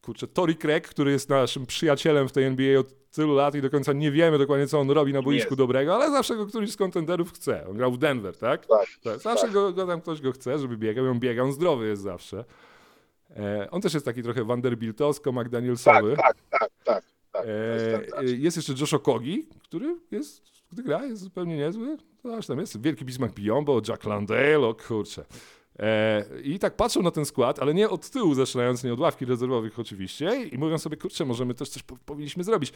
kurczę, 0.02 0.28
Tory 0.28 0.56
Craig, 0.56 0.88
który 0.88 1.12
jest 1.12 1.30
naszym 1.30 1.66
przyjacielem 1.66 2.30
w 2.30 2.32
tej 2.32 2.44
NBA 2.46 2.80
od 2.80 3.10
tylu 3.12 3.36
lat 3.36 3.56
i 3.56 3.62
do 3.62 3.70
końca 3.70 3.94
nie 3.94 4.12
wiemy 4.12 4.38
dokładnie, 4.38 4.68
co 4.68 4.80
on 4.80 4.92
robi 4.92 5.14
na 5.14 5.22
boisku 5.22 5.56
dobrego, 5.56 5.96
ale 5.96 6.12
zawsze 6.12 6.36
go 6.36 6.46
któryś 6.46 6.72
z 6.72 6.76
kontenderów 6.78 7.34
chce. 7.34 7.68
On 7.70 7.78
grał 7.78 7.92
w 7.92 7.98
Denver, 7.98 8.38
tak? 8.38 8.66
Tak. 8.66 8.88
Tak, 9.04 9.20
zawsze 9.20 9.44
tak. 9.46 9.52
Go, 9.54 9.74
go 9.74 9.88
tam 9.88 10.02
ktoś 10.02 10.22
go 10.22 10.32
chce, 10.32 10.60
żeby 10.60 10.78
biegał, 10.78 11.06
on 11.06 11.20
biega, 11.20 11.44
on 11.44 11.52
zdrowy 11.54 11.88
jest 11.88 12.02
zawsze. 12.02 12.46
E, 13.36 13.68
on 13.72 13.82
też 13.82 13.94
jest 13.94 14.06
taki 14.06 14.24
trochę 14.24 14.44
Vanderbiltowsko, 14.44 15.34
Tak, 15.34 15.46
McDanielsowy. 15.46 16.16
tak, 16.16 16.38
tak, 16.50 16.70
tak. 16.84 17.04
tak. 17.32 17.44
To 17.44 18.16
tak. 18.16 18.24
e, 18.26 18.26
jest 18.26 18.58
jeszcze 18.58 18.74
Josh 18.74 18.94
Okogi, 18.94 19.48
który 19.64 19.96
jest, 20.12 20.42
gdy 20.72 20.84
gra, 20.84 21.06
jest 21.06 21.22
zupełnie 21.22 21.58
niezły. 21.58 21.98
Coś 22.24 22.48
tam 22.48 22.60
jest. 22.60 22.82
Wielki 22.82 23.06
Bismarck 23.06 23.36
Biombo, 23.36 23.82
Jack 23.88 24.04
Landale, 24.04 24.60
o 24.60 24.76
kurczę. 24.88 25.26
E, 25.80 26.26
I 26.44 26.60
tak 26.60 26.76
patrzą 26.76 27.02
na 27.02 27.12
ten 27.12 27.26
skład, 27.26 27.60
ale 27.60 27.74
nie 27.74 27.90
od 27.90 28.10
tyłu 28.10 28.34
zaczynając, 28.34 28.84
nie 28.84 28.94
od 28.94 29.00
ławki 29.00 29.26
rezerwowych 29.26 29.80
oczywiście 29.80 30.44
i 30.44 30.58
mówią 30.58 30.78
sobie, 30.78 30.98
kurczę, 30.98 31.26
może 31.26 31.46
my 31.46 31.54
też 31.54 31.70
coś 31.70 31.84
po, 31.84 31.98
powinniśmy 32.06 32.44
zrobić. 32.44 32.74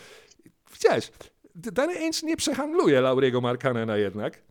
Widziałeś, 0.73 1.11
Danny 1.55 1.97
Ainge 1.97 2.23
nie 2.23 2.37
przehandluje 2.37 3.01
Lauriego 3.01 3.41
Markanena 3.41 3.97
jednak. 3.97 4.41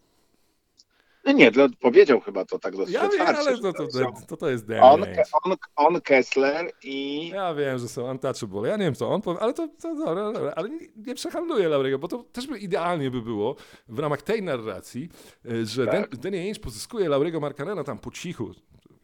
No 1.27 1.33
nie, 1.33 1.51
powiedział 1.81 2.20
chyba 2.20 2.45
to 2.45 2.59
tak 2.59 2.77
dosyć 2.77 2.95
Ja 2.95 3.09
wiem, 3.09 3.27
ale 3.27 3.59
to, 3.59 3.72
to, 3.72 3.87
to, 4.29 4.37
to 4.37 4.51
jest 4.51 4.66
Danny 4.66 4.83
on, 4.83 5.05
on, 5.45 5.57
on, 5.77 6.01
Kessler 6.01 6.72
i 6.83 7.29
Ja 7.29 7.55
wiem, 7.55 7.79
że 7.79 7.89
są 7.89 8.11
untouchable. 8.11 8.68
Ja 8.68 8.77
nie 8.77 8.85
wiem, 8.85 8.95
co 8.95 9.09
on 9.09 9.22
powie, 9.22 9.41
ale 9.41 9.55
to, 9.55 9.68
to 9.81 9.95
dobra, 9.95 10.33
dobra, 10.33 10.53
ale 10.57 10.68
nie, 10.70 10.79
nie 10.97 11.14
przehandluję 11.14 11.68
Laurego, 11.68 11.99
bo 11.99 12.09
to 12.09 12.24
też 12.33 12.47
by 12.47 12.59
idealnie 12.59 13.11
by 13.11 13.22
było 13.22 13.57
w 13.89 13.99
ramach 13.99 14.22
tej 14.22 14.43
narracji, 14.43 15.09
e, 15.51 15.66
że 15.66 15.87
Tak. 15.87 16.11
Dan, 16.11 16.20
Danny 16.20 16.39
Ainge 16.39 16.61
pozyskuje 16.61 17.09
Laurego 17.09 17.41
Markanena 17.41 17.85
tam 17.85 17.99
po 17.99 18.11
cichu. 18.11 18.51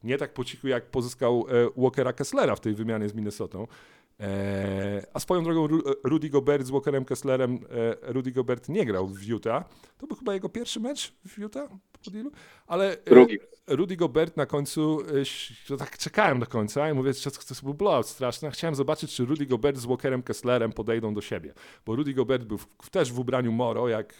Nie 0.05 0.19
tak 0.19 0.35
po 0.35 0.45
cichu, 0.45 0.69
jak 0.69 0.91
pozyskał 0.91 1.47
e, 1.49 1.81
Walkera 1.81 2.13
Kesslera 2.13 2.57
w 2.57 2.61
tej 2.61 2.75
wymianie 2.75 3.09
z 3.09 3.15
Minnesotą. 3.15 3.67
E, 4.23 5.07
a 5.15 5.21
swoją 5.21 5.45
drogą 5.45 5.67
Ru, 5.67 5.83
Rudy 6.05 6.31
Gobert 6.31 6.67
z 6.67 6.71
Walkerem 6.71 7.05
Kesslerem, 7.05 7.59
e, 8.03 8.13
Rudy 8.13 8.33
Gobert 8.33 8.69
nie 8.69 8.87
grał 8.87 9.09
w 9.09 9.23
Utah. 9.23 9.65
To 9.99 10.07
był 10.07 10.17
chyba 10.17 10.35
jego 10.35 10.49
pierwszy 10.49 10.81
mecz 10.81 11.13
w 11.27 11.39
Utah 11.39 11.71
ale 12.67 12.93
e, 12.93 13.11
drugi. 13.11 13.39
Rudy 13.67 13.97
Gobert 13.97 14.37
na 14.37 14.47
końcu, 14.47 14.99
to 15.69 15.77
tak 15.77 15.99
czekałem 15.99 16.41
do 16.41 16.47
końca 16.47 16.91
i 16.91 16.95
mówię, 16.95 17.13
że 17.13 17.31
to 17.31 17.39
był 17.63 17.75
blowout 17.75 18.07
straszny. 18.07 18.51
Chciałem 18.51 18.75
zobaczyć, 18.75 19.15
czy 19.15 19.25
Rudy 19.25 19.47
Gobert 19.47 19.79
z 19.79 19.87
Walkerem 19.87 20.23
Kesslerem 20.23 20.73
podejdą 20.73 21.15
do 21.15 21.21
siebie. 21.21 21.55
Bo 21.87 21.97
Rudy 21.97 22.15
Gobert 22.15 22.45
był 22.45 22.59
w, 22.59 22.91
też 22.91 23.13
w 23.13 23.19
ubraniu 23.19 23.53
Moro, 23.53 23.89
jak 23.89 24.15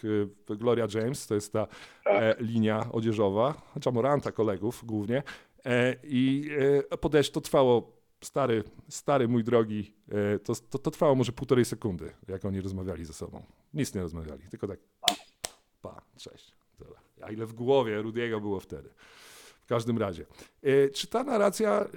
Gloria 0.47 0.87
James, 0.93 1.27
to 1.27 1.35
jest 1.35 1.53
ta 1.53 1.67
e, 2.05 2.35
linia 2.39 2.87
odzieżowa, 2.91 3.61
Jamoranta 3.85 4.31
kolegów 4.31 4.85
głównie. 4.85 5.23
I 6.03 6.49
e, 6.91 6.97
podejść 6.97 7.31
to 7.31 7.41
trwało, 7.41 8.02
stary, 8.23 8.63
stary 8.89 9.27
mój 9.27 9.43
drogi, 9.43 9.93
e, 10.09 10.39
to, 10.39 10.53
to, 10.55 10.79
to 10.79 10.91
trwało 10.91 11.15
może 11.15 11.31
półtorej 11.31 11.65
sekundy, 11.65 12.13
jak 12.27 12.45
oni 12.45 12.61
rozmawiali 12.61 13.05
ze 13.05 13.13
sobą. 13.13 13.43
Nic 13.73 13.95
nie 13.95 14.01
rozmawiali, 14.01 14.43
tylko 14.49 14.67
tak 14.67 14.79
pa, 15.81 16.01
cześć. 16.17 16.53
A 17.21 17.31
ile 17.31 17.45
w 17.45 17.53
głowie 17.53 18.01
Rudiego 18.01 18.41
było 18.41 18.59
wtedy. 18.59 18.89
W 19.63 19.65
każdym 19.65 19.97
razie. 19.97 20.25
E, 20.63 20.89
czy 20.89 21.07
ta 21.07 21.23
narracja 21.23 21.79
e, 21.79 21.87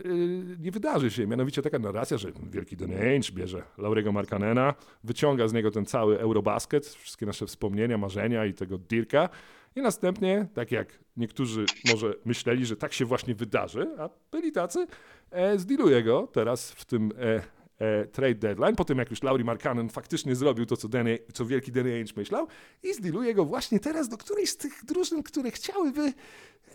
nie 0.58 0.70
wydarzy 0.70 1.10
się? 1.10 1.26
Mianowicie 1.26 1.62
taka 1.62 1.78
narracja, 1.78 2.18
że 2.18 2.32
wielki 2.50 2.76
Danny 2.76 3.00
Ainge 3.00 3.32
bierze 3.32 3.62
Laurego 3.78 4.12
Markanena, 4.12 4.74
wyciąga 5.04 5.48
z 5.48 5.52
niego 5.52 5.70
ten 5.70 5.86
cały 5.86 6.18
Eurobasket, 6.18 6.86
wszystkie 6.86 7.26
nasze 7.26 7.46
wspomnienia, 7.46 7.98
marzenia 7.98 8.46
i 8.46 8.54
tego 8.54 8.78
Dirka 8.78 9.28
i 9.76 9.82
następnie, 9.82 10.46
tak 10.54 10.72
jak 10.72 10.98
niektórzy 11.16 11.64
może 11.90 12.14
myśleli, 12.24 12.66
że 12.66 12.76
tak 12.76 12.92
się 12.92 13.04
właśnie 13.04 13.34
wydarzy, 13.34 13.88
a 13.98 14.08
byli 14.32 14.52
tacy, 14.52 14.86
e, 15.30 15.58
zdiluje 15.58 16.02
go 16.02 16.28
teraz 16.32 16.72
w 16.72 16.84
tym 16.84 17.12
e, 17.18 17.55
trade 18.12 18.34
deadline, 18.34 18.76
po 18.76 18.84
tym 18.84 18.98
jak 18.98 19.10
już 19.10 19.22
Lauri 19.22 19.44
Markkanen 19.44 19.88
faktycznie 19.88 20.34
zrobił 20.36 20.66
to, 20.66 20.76
co, 20.76 20.88
Danny, 20.88 21.18
co 21.32 21.46
wielki 21.46 21.72
Danny 21.72 21.94
Ainge 21.94 22.12
myślał 22.16 22.46
i 22.82 22.94
zdiluje 22.94 23.34
go 23.34 23.44
właśnie 23.44 23.80
teraz 23.80 24.08
do 24.08 24.16
którejś 24.16 24.50
z 24.50 24.56
tych 24.56 24.84
drużyn, 24.84 25.22
które 25.22 25.50
chciałyby 25.50 26.12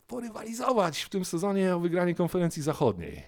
porywalizować 0.07 1.01
w 1.01 1.09
tym 1.09 1.25
sezonie 1.25 1.75
o 1.75 1.79
wygranie 1.79 2.15
konferencji 2.15 2.61
zachodniej. 2.63 3.23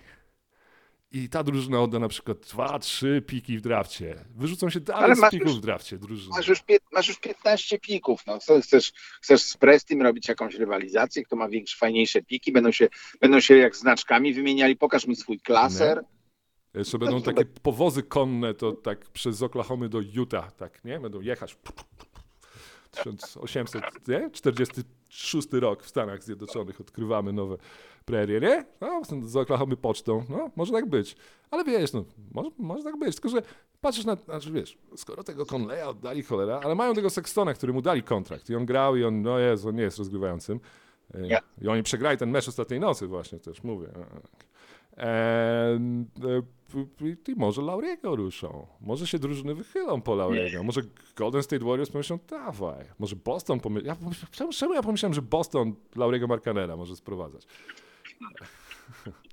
I 1.11 1.30
ta 1.30 1.43
drużyna 1.43 1.82
odda 1.82 1.99
na 1.99 2.07
przykład 2.07 2.38
dwa, 2.39 2.80
trzy 2.80 3.24
piki 3.28 3.57
w 3.57 3.61
drafcie. 3.61 4.26
Wyrzucą 4.36 4.69
się 4.69 4.80
dalej 4.80 5.03
Ale 5.03 5.15
z 5.15 5.30
pików 5.32 5.47
już- 5.47 5.57
w 5.57 5.61
drafcie 5.61 5.97
drużyny. 5.97 6.36
Masz 6.38 6.47
już, 6.47 6.63
masz 6.91 7.07
już 7.07 7.19
15 7.19 7.80
pików. 7.80 8.21
No. 8.28 8.39
Co, 8.39 8.61
chcesz, 8.61 8.91
chcesz 9.21 9.41
z 9.41 9.57
Prestim 9.57 10.01
robić 10.01 10.28
jakąś 10.28 10.55
rywalizację, 10.55 11.24
kto 11.24 11.36
ma 11.36 11.49
większe, 11.49 11.78
fajniejsze 11.78 12.21
piki, 12.21 12.51
będą 12.51 12.71
się, 12.71 12.88
będą 13.21 13.39
się 13.39 13.57
jak 13.57 13.76
znaczkami 13.76 14.34
wymieniali. 14.34 14.76
Pokaż 14.76 15.07
mi 15.07 15.15
swój 15.15 15.39
klaser. 15.39 16.03
Jeszcze 16.74 16.99
będą 16.99 17.21
to 17.21 17.26
takie 17.34 17.45
powozy 17.45 18.03
konne, 18.03 18.53
to 18.53 18.71
tak 18.71 19.05
przez 19.05 19.41
Oklahomy 19.41 19.89
do 19.89 19.99
Utah, 19.99 20.51
tak, 20.51 20.86
nie? 20.86 20.99
Będą 20.99 21.21
jechać. 21.21 21.57
1846 24.21 25.47
rok 25.53 25.84
w 25.84 25.88
Stanach 25.89 26.24
Zjednoczonych 26.24 26.82
odkrywamy 26.82 27.34
nowe 27.34 27.57
prerie, 28.05 28.39
nie? 28.39 28.65
No, 28.82 29.01
z 29.21 29.36
Oklahomy 29.36 29.78
pocztą, 29.78 30.24
no, 30.30 30.49
może 30.55 30.74
tak 30.74 30.86
być. 30.89 31.15
Ale 31.51 31.63
wiesz, 31.63 31.93
no, 31.93 32.05
może, 32.32 32.49
może 32.57 32.84
tak 32.84 32.97
być, 32.99 33.15
tylko 33.15 33.30
że 33.30 33.41
patrzysz 33.82 34.05
na, 34.05 34.15
znaczy 34.15 34.51
wiesz, 34.51 34.78
skoro 34.95 35.24
tego 35.24 35.45
Conleya 35.45 35.84
oddali 35.89 36.24
cholera, 36.24 36.59
ale 36.63 36.76
mają 36.76 36.93
tego 36.93 37.09
Sextona, 37.09 37.53
który 37.53 37.74
mu 37.74 37.82
dali 37.82 38.03
kontrakt 38.03 38.49
i 38.49 38.55
on 38.55 38.65
grał 38.65 38.95
i 38.95 39.03
on, 39.03 39.21
no 39.21 39.39
jest, 39.39 39.65
on 39.65 39.76
nie 39.76 39.84
jest 39.84 39.97
rozgrywającym. 39.97 40.59
E, 41.13 41.21
Nie. 41.21 41.39
I 41.61 41.67
oni 41.67 41.84
przegrali 41.84 42.17
ten 42.17 42.30
mecz 42.32 42.47
ostatniej 42.47 42.80
nocy 42.80 43.07
właśnie, 43.07 43.39
też 43.39 43.63
mówię. 43.63 43.88
Eee, 44.97 45.80
p- 46.21 46.21
p- 46.21 46.41
I 47.28 47.36
może 47.36 47.61
Lauriego 47.61 48.15
ruszą. 48.15 48.67
Może 48.82 49.07
się 49.07 49.19
drużyny 49.19 49.55
wychylą 49.55 50.01
po 50.01 50.15
Lauriego. 50.15 50.63
Może 50.63 50.82
Golden 51.15 51.43
State 51.43 51.65
Warriors 51.65 51.89
pomyślą, 51.89 52.19
dawaj. 52.30 52.86
Może 52.99 53.15
Boston 53.15 53.59
pomyślą. 53.59 53.88
Ja, 53.88 54.47
czemu 54.51 54.74
ja 54.74 54.84
pomyślałem, 54.84 55.13
że 55.13 55.21
Boston 55.21 55.76
Lauriego 55.95 56.28
Markanera 56.28 56.78
może 56.78 56.95
sprowadzać? 56.95 57.47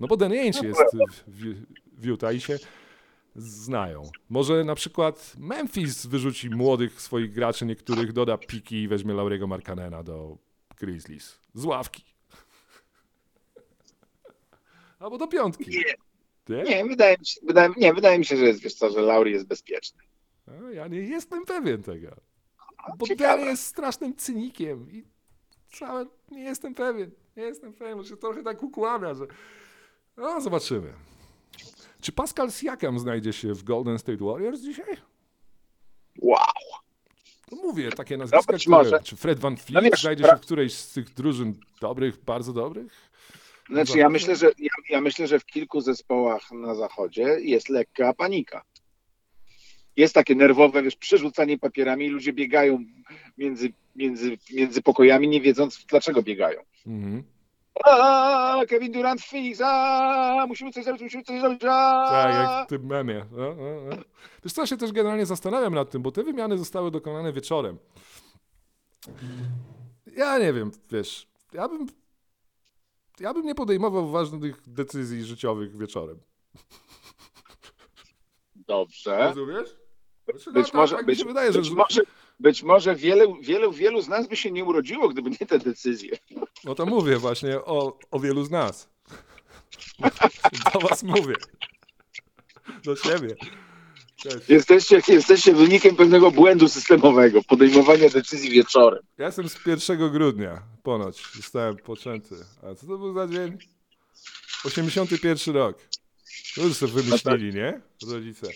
No 0.01 0.07
bo 0.07 0.17
Danny 0.17 0.41
Ainge 0.41 0.63
jest 0.63 0.81
w, 1.27 1.55
w 1.93 2.05
Utah 2.05 2.35
i 2.35 2.41
się 2.41 2.59
znają. 3.37 4.03
Może 4.29 4.65
na 4.65 4.75
przykład 4.75 5.35
Memphis 5.39 6.07
wyrzuci 6.07 6.51
młodych 6.51 7.01
swoich 7.01 7.33
graczy, 7.33 7.67
niektórych 7.67 8.13
doda 8.13 8.39
piki 8.39 8.83
i 8.83 8.89
weźmie 8.89 9.15
Lauriego 9.15 9.47
Markanena 9.47 10.03
do 10.03 10.39
Grizzlies. 10.81 11.41
Z 11.55 11.65
ławki. 11.65 12.05
Albo 14.99 15.19
do 15.19 15.27
piątki. 15.27 15.85
Nie, 16.57 16.63
Nie? 16.65 16.85
wydaje 16.85 17.17
mi 17.19 17.27
się, 17.27 17.41
wydaje, 17.47 17.71
nie, 17.77 17.95
wydaje 17.95 18.19
mi 18.19 18.25
się, 18.25 18.37
że 18.37 18.45
jest, 18.45 18.61
wiesz 18.61 18.75
co, 18.75 18.91
że 18.91 19.01
Lauri 19.01 19.33
jest 19.33 19.47
bezpieczny. 19.47 20.03
Ja 20.73 20.89
nie 20.89 20.99
jestem 21.01 21.45
pewien 21.45 21.83
tego. 21.83 22.09
Bo 22.99 23.07
Ciekawe. 23.07 23.43
Jest 23.43 23.67
strasznym 23.67 24.17
cynikiem 24.17 24.91
i 24.93 25.05
całe 25.79 26.07
nie 26.31 26.43
jestem 26.43 26.75
pewien. 26.75 27.11
Nie 27.37 27.43
jestem 27.43 27.73
pewien, 27.73 28.05
się 28.05 28.17
trochę 28.17 28.43
tak 28.43 28.63
układa, 28.63 29.15
że 29.15 29.27
no 30.17 30.41
zobaczymy. 30.41 30.93
Czy 32.01 32.13
Pascal 32.13 32.51
Siakam 32.51 32.99
znajdzie 32.99 33.33
się 33.33 33.55
w 33.55 33.63
Golden 33.65 33.99
State 33.99 34.25
Warriors 34.25 34.61
dzisiaj? 34.61 34.97
Wow. 36.19 36.37
No 37.53 37.59
mówię, 37.63 37.91
takie 37.93 38.17
nazwiska, 38.17 38.53
które, 38.59 38.77
może. 38.77 39.01
czy 39.03 39.17
Fred 39.17 39.39
Van 39.39 39.53
No 39.53 39.59
Fleet 39.59 39.85
wiesz, 39.85 40.01
znajdzie 40.01 40.25
pra- 40.25 40.31
się 40.31 40.37
w 40.37 40.41
którejś 40.41 40.75
z 40.75 40.93
tych 40.93 41.15
drużyn 41.15 41.55
dobrych, 41.81 42.25
bardzo 42.25 42.53
dobrych? 42.53 43.11
Znaczy 43.71 43.99
ja 43.99 44.09
myślę, 44.09 44.37
że 44.37 44.47
ja, 44.59 44.71
ja 44.89 45.01
myślę, 45.01 45.27
że 45.27 45.39
w 45.39 45.47
kilku 45.47 45.81
zespołach 45.81 46.53
na 46.53 46.75
zachodzie 46.75 47.23
jest 47.41 47.69
lekka 47.69 48.13
panika. 48.13 48.63
Jest 49.97 50.15
takie 50.15 50.35
nerwowe, 50.35 50.83
wiesz, 50.83 50.97
przerzucanie 50.97 51.59
papierami, 51.59 52.09
ludzie 52.09 52.33
biegają 52.33 52.85
między, 53.39 53.73
między, 53.97 54.39
między 54.53 54.83
pokojami, 54.83 55.29
nie 55.29 55.41
wiedząc 55.41 55.85
dlaczego 55.89 56.23
biegają. 56.23 56.61
Mhm. 56.87 57.23
A, 57.85 58.61
Kevin 58.69 58.93
Durant 58.93 59.21
fix, 59.21 59.61
a, 59.65 60.45
musimy 60.49 60.73
coś 60.73 60.85
zrobić, 60.85 61.03
musimy 61.03 61.23
coś 61.23 61.41
zrobić, 61.41 61.63
a. 61.65 62.07
Tak, 62.11 62.35
jak 62.35 62.67
w 62.67 62.71
tym 62.71 62.87
memie. 62.87 63.27
No, 63.33 63.55
no, 63.55 63.81
no. 63.91 63.97
Wiesz 64.45 64.53
co, 64.53 64.63
ja 64.63 64.67
się 64.67 64.77
też 64.77 64.93
generalnie 64.93 65.27
zastanawiam 65.27 65.75
nad 65.75 65.91
tym, 65.91 66.03
bo 66.03 66.13
te 66.13 66.23
wymiany 66.23 66.59
zostały 66.59 66.91
dokonane 66.91 67.33
wieczorem. 67.33 67.79
Ja 70.17 70.39
nie 70.39 70.53
wiem, 70.53 70.71
wiesz, 70.91 71.29
ja 71.53 71.69
bym, 71.69 71.87
ja 73.21 73.35
bym 73.35 73.47
nie 73.47 73.55
podejmował 73.55 74.11
ważnych 74.11 74.63
decyzji 74.67 75.25
życiowych 75.25 75.77
wieczorem. 75.77 76.21
Dobrze. 78.55 79.19
Rozumiesz? 79.19 79.77
Znaczy, 80.25 80.53
Być 80.53 80.73
no, 80.73 80.81
może, 80.81 80.97
tak 80.97 81.07
mi 81.07 81.07
być, 81.07 81.19
się 81.19 81.25
wydaje, 81.25 81.53
że 81.53 81.59
być, 81.59 81.71
może, 81.71 82.03
być 82.41 82.63
może 82.63 82.95
wielu, 82.95 83.37
wielu, 83.43 83.73
wielu 83.73 84.03
z 84.03 84.09
nas 84.09 84.29
by 84.29 84.37
się 84.37 84.51
nie 84.51 84.65
urodziło, 84.65 85.09
gdyby 85.09 85.31
nie 85.31 85.47
te 85.47 85.59
decyzje. 85.59 86.17
No 86.65 86.75
to 86.75 86.87
mówię 86.87 87.17
właśnie 87.17 87.59
o, 87.59 87.99
o 88.11 88.21
wielu 88.21 88.45
z 88.45 88.51
nas. 88.51 88.91
Do 90.75 90.81
was 90.81 91.03
mówię. 91.03 91.35
Do 92.85 92.97
siebie. 92.97 93.37
Jesteście, 94.49 95.03
jesteście 95.09 95.55
wynikiem 95.55 95.97
pewnego 95.97 96.31
błędu 96.31 96.69
systemowego, 96.69 97.43
podejmowania 97.43 98.09
decyzji 98.09 98.51
wieczorem. 98.51 99.03
Ja 99.19 99.27
jestem 99.27 99.49
z 99.49 99.67
1 99.67 100.11
grudnia, 100.13 100.63
ponoć. 100.83 101.23
Zostałem 101.37 101.77
poczęty. 101.77 102.35
A 102.63 102.75
co 102.75 102.87
to 102.87 102.99
był 102.99 103.15
za 103.15 103.29
dzień? 103.29 103.59
81 104.65 105.55
rok. 105.55 105.79
To 106.55 106.63
już 106.63 106.77
sobie 106.77 106.93
wymyślili, 106.93 107.55
nie? 107.55 107.81
Rodzice. 108.11 108.47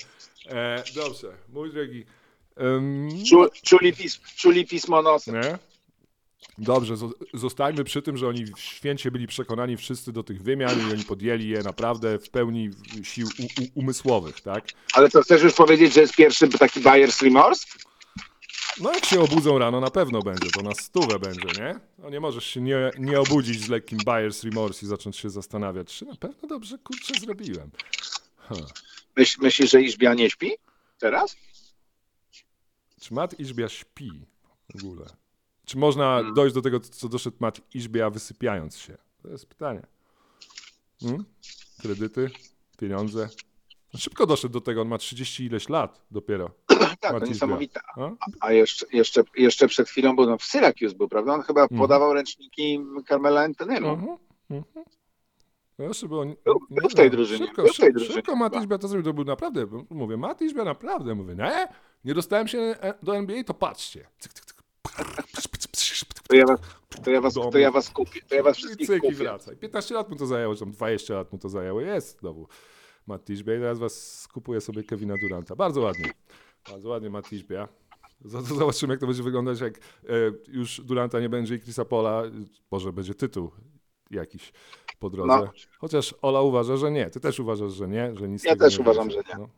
E, 0.47 0.85
dobrze, 0.95 1.33
mój 1.49 1.73
drogi. 1.73 2.05
Czu, 3.29 3.47
czuli, 3.62 3.93
pis, 3.93 4.21
czuli 4.37 4.67
pismo 4.67 5.03
nosem. 5.03 5.35
nie? 5.35 5.59
Dobrze, 6.59 6.95
zo- 6.95 7.13
zostańmy 7.35 7.85
przy 7.85 8.03
tym, 8.03 8.17
że 8.17 8.29
oni 8.29 8.45
w 8.47 8.59
święcie 8.59 9.11
byli 9.11 9.27
przekonani 9.27 9.77
wszyscy 9.77 10.13
do 10.13 10.23
tych 10.23 10.43
wymian 10.43 10.89
i 10.89 10.93
oni 10.93 11.05
podjęli 11.05 11.49
je 11.49 11.63
naprawdę 11.63 12.19
w 12.19 12.31
pełni 12.31 12.71
sił 13.03 13.29
umysłowych, 13.75 14.41
tak? 14.41 14.65
Ale 14.93 15.09
to 15.09 15.23
chcesz 15.23 15.43
już 15.43 15.55
powiedzieć, 15.55 15.95
że 15.95 16.01
jest 16.01 16.15
pierwszy 16.17 16.49
taki 16.49 16.81
Bayer's 16.81 17.23
Remorse? 17.23 17.67
No 18.81 18.93
jak 18.93 19.05
się 19.05 19.21
obudzą 19.21 19.59
rano, 19.59 19.81
na 19.81 19.91
pewno 19.91 20.23
będzie, 20.23 20.51
to 20.51 20.63
na 20.63 20.75
stówę 20.75 21.19
będzie, 21.19 21.63
nie? 21.63 21.81
No 21.99 22.11
nie 22.11 22.21
możesz 22.21 22.45
się 22.47 22.61
nie, 22.61 22.91
nie 22.99 23.21
obudzić 23.21 23.61
z 23.61 23.69
lekkim 23.69 23.99
buyer's 23.99 24.45
remorse 24.45 24.87
i 24.87 24.89
zacząć 24.89 25.17
się 25.17 25.31
zastanawiać, 25.31 25.95
czy 25.97 26.05
na 26.05 26.17
pewno 26.17 26.49
dobrze, 26.49 26.79
kurczę, 26.79 27.15
zrobiłem. 27.21 27.71
Huh. 28.37 28.69
Myśl, 29.17 29.39
myślisz, 29.43 29.71
że 29.71 29.83
Iżbia 29.83 30.15
nie 30.15 30.31
śpi 30.31 30.51
teraz? 30.99 31.37
Czy 33.01 33.15
Matt 33.15 33.41
Iżbia 33.41 33.69
śpi 33.69 34.11
w 34.75 34.85
ogóle? 34.85 35.07
Czy 35.65 35.79
można 35.79 36.33
dojść 36.33 36.55
do 36.55 36.62
tego, 36.62 36.81
co 36.81 37.09
doszedł 37.09 37.37
Matt 37.41 37.61
Iżbia 37.75 38.11
wysypiając 38.11 38.77
się? 38.79 38.97
To 39.23 39.29
jest 39.29 39.47
pytanie. 39.47 39.83
Hmm? 41.01 41.25
Kredyty? 41.83 42.31
Pieniądze? 42.79 43.29
No 43.95 44.01
Szybko 44.01 44.27
doszedł 44.27 44.53
do 44.53 44.61
tego, 44.61 44.83
on 44.83 44.89
ma 44.89 44.99
30 44.99 45.45
ileś 45.45 45.69
lat 45.69 46.07
dopiero. 46.11 46.51
Tak, 47.01 47.21
to 47.21 47.27
niesamowite. 47.27 47.81
A? 47.97 48.11
A 48.41 48.53
jeszcze, 48.53 48.87
jeszcze, 48.93 49.23
jeszcze 49.37 49.69
przed 49.69 49.89
chwilą 49.89 50.17
był 50.17 50.27
no, 50.27 50.39
w 50.39 50.45
Syracuse 50.45 50.95
był, 50.95 51.09
prawda? 51.09 51.35
On 51.35 51.43
chyba 51.43 51.62
Mhm. 51.62 51.81
podawał 51.81 52.15
ręczniki 52.15 52.81
Carmela 53.09 53.41
Antoniemu. 53.41 53.89
Mhm, 53.89 54.17
mhm. 54.51 54.85
No 55.79 55.87
Był- 56.71 56.89
w 56.91 56.95
tej 56.95 57.11
drużynie, 57.11 57.47
Szybko, 57.47 57.62
tej 57.62 57.73
szybko, 57.73 57.91
drużynie 57.93 58.15
szybko. 58.15 58.61
Iżbia 58.61 58.79
to 58.79 58.89
zrobił, 58.89 59.05
to 59.05 59.12
był 59.12 59.25
naprawdę, 59.25 59.67
mówię, 59.91 60.17
Matt 60.17 60.43
Iżbia 60.43 60.65
naprawdę, 60.65 61.15
mówię, 61.15 61.35
nie, 61.35 61.69
nie 62.05 62.15
dostałem 62.15 62.49
się 62.49 62.59
e, 62.59 62.95
do 63.03 63.17
NBA, 63.17 63.45
to 63.45 63.55
patrzcie. 63.55 64.07
Cyk, 64.19 64.33
cyk, 64.33 64.45
cyk. 64.45 64.54
To 66.28 66.37
ja 66.37 66.47
was, 66.47 66.61
to 67.05 67.11
ja 67.11 67.20
was, 67.20 67.35
to 67.35 67.59
ja 67.59 67.70
was 67.70 67.91
kupię. 67.91 68.20
To 68.28 68.35
ja 68.35 68.43
was 68.43 68.57
wszystkich 68.57 68.87
cyk 68.87 69.01
kupię. 69.01 69.14
wracaj. 69.14 69.57
15 69.57 69.95
lat 69.95 70.11
mu 70.11 70.16
to 70.16 70.26
zajęło, 70.26 70.55
czy 70.55 70.61
tam 70.61 70.70
20 70.72 71.14
lat 71.14 71.32
mu 71.32 71.39
to 71.39 71.49
zajęło, 71.49 71.80
jest 71.80 72.20
znowu 72.20 72.49
Matt 73.07 73.30
i 73.30 73.45
teraz 73.45 73.78
was 73.78 74.28
kupuje 74.32 74.61
sobie 74.61 74.85
Kevina 74.85 75.14
Duranta. 75.20 75.57
Bardzo 75.57 75.80
ładnie, 75.80 76.12
bardzo 76.70 76.89
ładnie 76.89 77.11
Matt 77.11 77.30
za- 78.24 78.43
Zobaczymy, 78.43 78.93
jak 78.93 79.01
to 79.01 79.07
będzie 79.07 79.22
wyglądać, 79.22 79.61
jak 79.61 79.78
e, 79.78 79.78
już 80.49 80.80
Duranta 80.80 81.20
nie 81.20 81.28
będzie 81.28 81.55
i 81.55 81.61
Chrisa 81.61 81.85
Pola, 81.85 82.22
może 82.70 82.93
będzie 82.93 83.14
tytuł 83.14 83.51
jakiś 84.11 84.53
po 84.99 85.11
drodze. 85.11 85.37
No. 85.45 85.53
Chociaż 85.78 86.14
Ola 86.22 86.41
uważa, 86.43 86.76
że 86.76 86.91
nie. 86.91 87.11
Ty 87.11 87.20
też 87.20 87.41
uważasz, 87.41 87.72
że 87.72 87.89
nie, 87.89 88.14
że 88.16 88.28
nic 88.28 88.45
Ja 88.45 88.57
też 88.57 88.78
nie 88.78 88.82
uważam, 88.82 89.09
będzie. 89.09 89.22
że 89.22 89.39
nie. 89.39 89.41
No. 89.43 89.49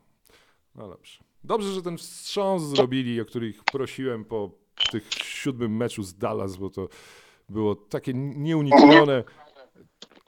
no 0.75 0.87
dobrze. 0.89 1.23
Dobrze, 1.43 1.73
że 1.73 1.81
ten 1.81 1.97
wstrząs 1.97 2.63
zrobili, 2.63 3.21
o 3.21 3.25
których 3.25 3.63
prosiłem 3.63 4.25
po 4.25 4.51
tych 4.91 5.13
siódmym 5.13 5.77
meczu 5.77 6.03
z 6.03 6.13
Dallas, 6.13 6.57
bo 6.57 6.69
to 6.69 6.87
było 7.49 7.75
takie 7.75 8.13
nieuniknione, 8.13 9.23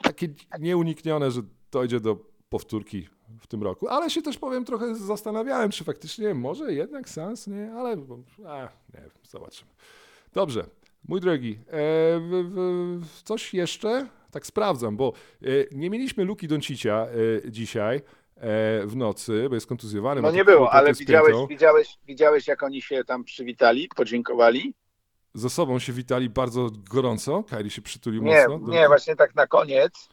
takie 0.02 0.28
nieuniknione, 0.58 1.30
że 1.30 1.40
dojdzie 1.70 2.00
do 2.00 2.16
powtórki 2.48 3.08
w 3.40 3.46
tym 3.46 3.62
roku. 3.62 3.88
Ale 3.88 4.10
się 4.10 4.22
też 4.22 4.38
powiem, 4.38 4.64
trochę 4.64 4.94
zastanawiałem, 4.94 5.70
czy 5.70 5.84
faktycznie 5.84 6.34
może 6.34 6.72
jednak 6.72 7.08
sens, 7.08 7.46
nie? 7.46 7.72
Ale 7.72 7.90
a, 8.46 8.68
nie 8.94 9.00
wiem, 9.00 9.10
zobaczymy. 9.28 9.70
Dobrze, 10.32 10.66
mój 11.08 11.20
drogi, 11.20 11.52
e, 11.52 11.58
w, 12.20 13.00
w, 13.02 13.22
coś 13.22 13.54
jeszcze? 13.54 14.06
Tak 14.30 14.46
sprawdzam, 14.46 14.96
bo 14.96 15.12
e, 15.42 15.46
nie 15.72 15.90
mieliśmy 15.90 16.24
Luki 16.24 16.48
Doncicia 16.48 17.06
e, 17.46 17.50
dzisiaj 17.50 18.00
w 18.86 18.92
nocy, 18.96 19.46
bo 19.48 19.54
jest 19.54 19.66
kontuzjowany. 19.66 20.22
No 20.22 20.30
nie 20.30 20.44
było, 20.44 20.72
ale 20.72 20.92
widziałeś, 20.94 21.34
widziałeś, 21.48 21.98
widziałeś, 22.06 22.46
jak 22.46 22.62
oni 22.62 22.82
się 22.82 23.04
tam 23.04 23.24
przywitali, 23.24 23.88
podziękowali? 23.96 24.74
Ze 25.34 25.50
sobą 25.50 25.78
się 25.78 25.92
witali 25.92 26.30
bardzo 26.30 26.70
gorąco. 26.90 27.42
Kairi 27.50 27.70
się 27.70 27.82
przytulił 27.82 28.22
Nie, 28.22 28.48
mocno. 28.48 28.58
do- 28.66 28.72
nie, 28.72 28.86
właśnie 28.88 29.16
tak 29.16 29.34
na 29.34 29.46
koniec, 29.46 30.08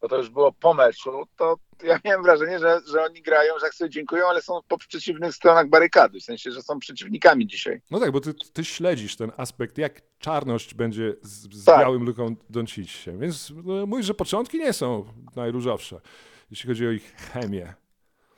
bo 0.00 0.08
to 0.08 0.16
już 0.18 0.30
było 0.30 0.52
po 0.52 0.74
meczu, 0.74 1.10
to 1.36 1.56
ja 1.82 1.98
miałem 2.04 2.22
wrażenie, 2.22 2.58
że, 2.58 2.80
że 2.92 3.04
oni 3.04 3.22
grają, 3.22 3.58
że 3.60 3.66
jak 3.66 3.74
sobie 3.74 3.90
dziękują, 3.90 4.26
ale 4.28 4.42
są 4.42 4.60
po 4.68 4.78
przeciwnych 4.78 5.34
stronach 5.34 5.68
barykady, 5.68 6.20
w 6.20 6.22
sensie, 6.22 6.50
że 6.50 6.62
są 6.62 6.78
przeciwnikami 6.78 7.46
dzisiaj. 7.46 7.80
No 7.90 8.00
tak, 8.00 8.10
bo 8.12 8.20
ty, 8.20 8.34
ty 8.52 8.64
śledzisz 8.64 9.16
ten 9.16 9.32
aspekt, 9.36 9.78
jak 9.78 10.02
czarność 10.18 10.74
będzie 10.74 11.14
z, 11.22 11.54
z 11.54 11.64
Tak. 11.64 11.80
białym 11.80 12.04
luką 12.04 12.34
Donciciem. 12.50 13.18
Więc 13.18 13.52
no, 13.64 13.86
mówisz, 13.86 14.06
że 14.06 14.14
początki 14.14 14.58
nie 14.58 14.72
są 14.72 15.04
najróżowsze, 15.36 16.00
jeśli 16.52 16.68
chodzi 16.68 16.86
o 16.86 16.90
ich 16.90 17.14
chemię. 17.16 17.74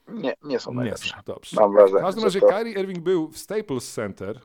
Nie, 0.09 0.35
nie 0.45 0.61
są 0.61 0.71
Nie 0.71 0.77
najlepsze. 0.77 1.15
są, 1.17 1.23
dobrze. 1.27 1.57
Mam 1.61 1.71
W 1.71 1.75
wrażenie, 1.75 2.01
każdym 2.01 2.21
że 2.21 2.27
razie 2.27 2.41
to... 2.41 2.47
Kyrie 2.49 2.73
Irving 2.81 2.99
był 2.99 3.29
w 3.29 3.39
Staples 3.39 3.93
Center, 3.93 4.41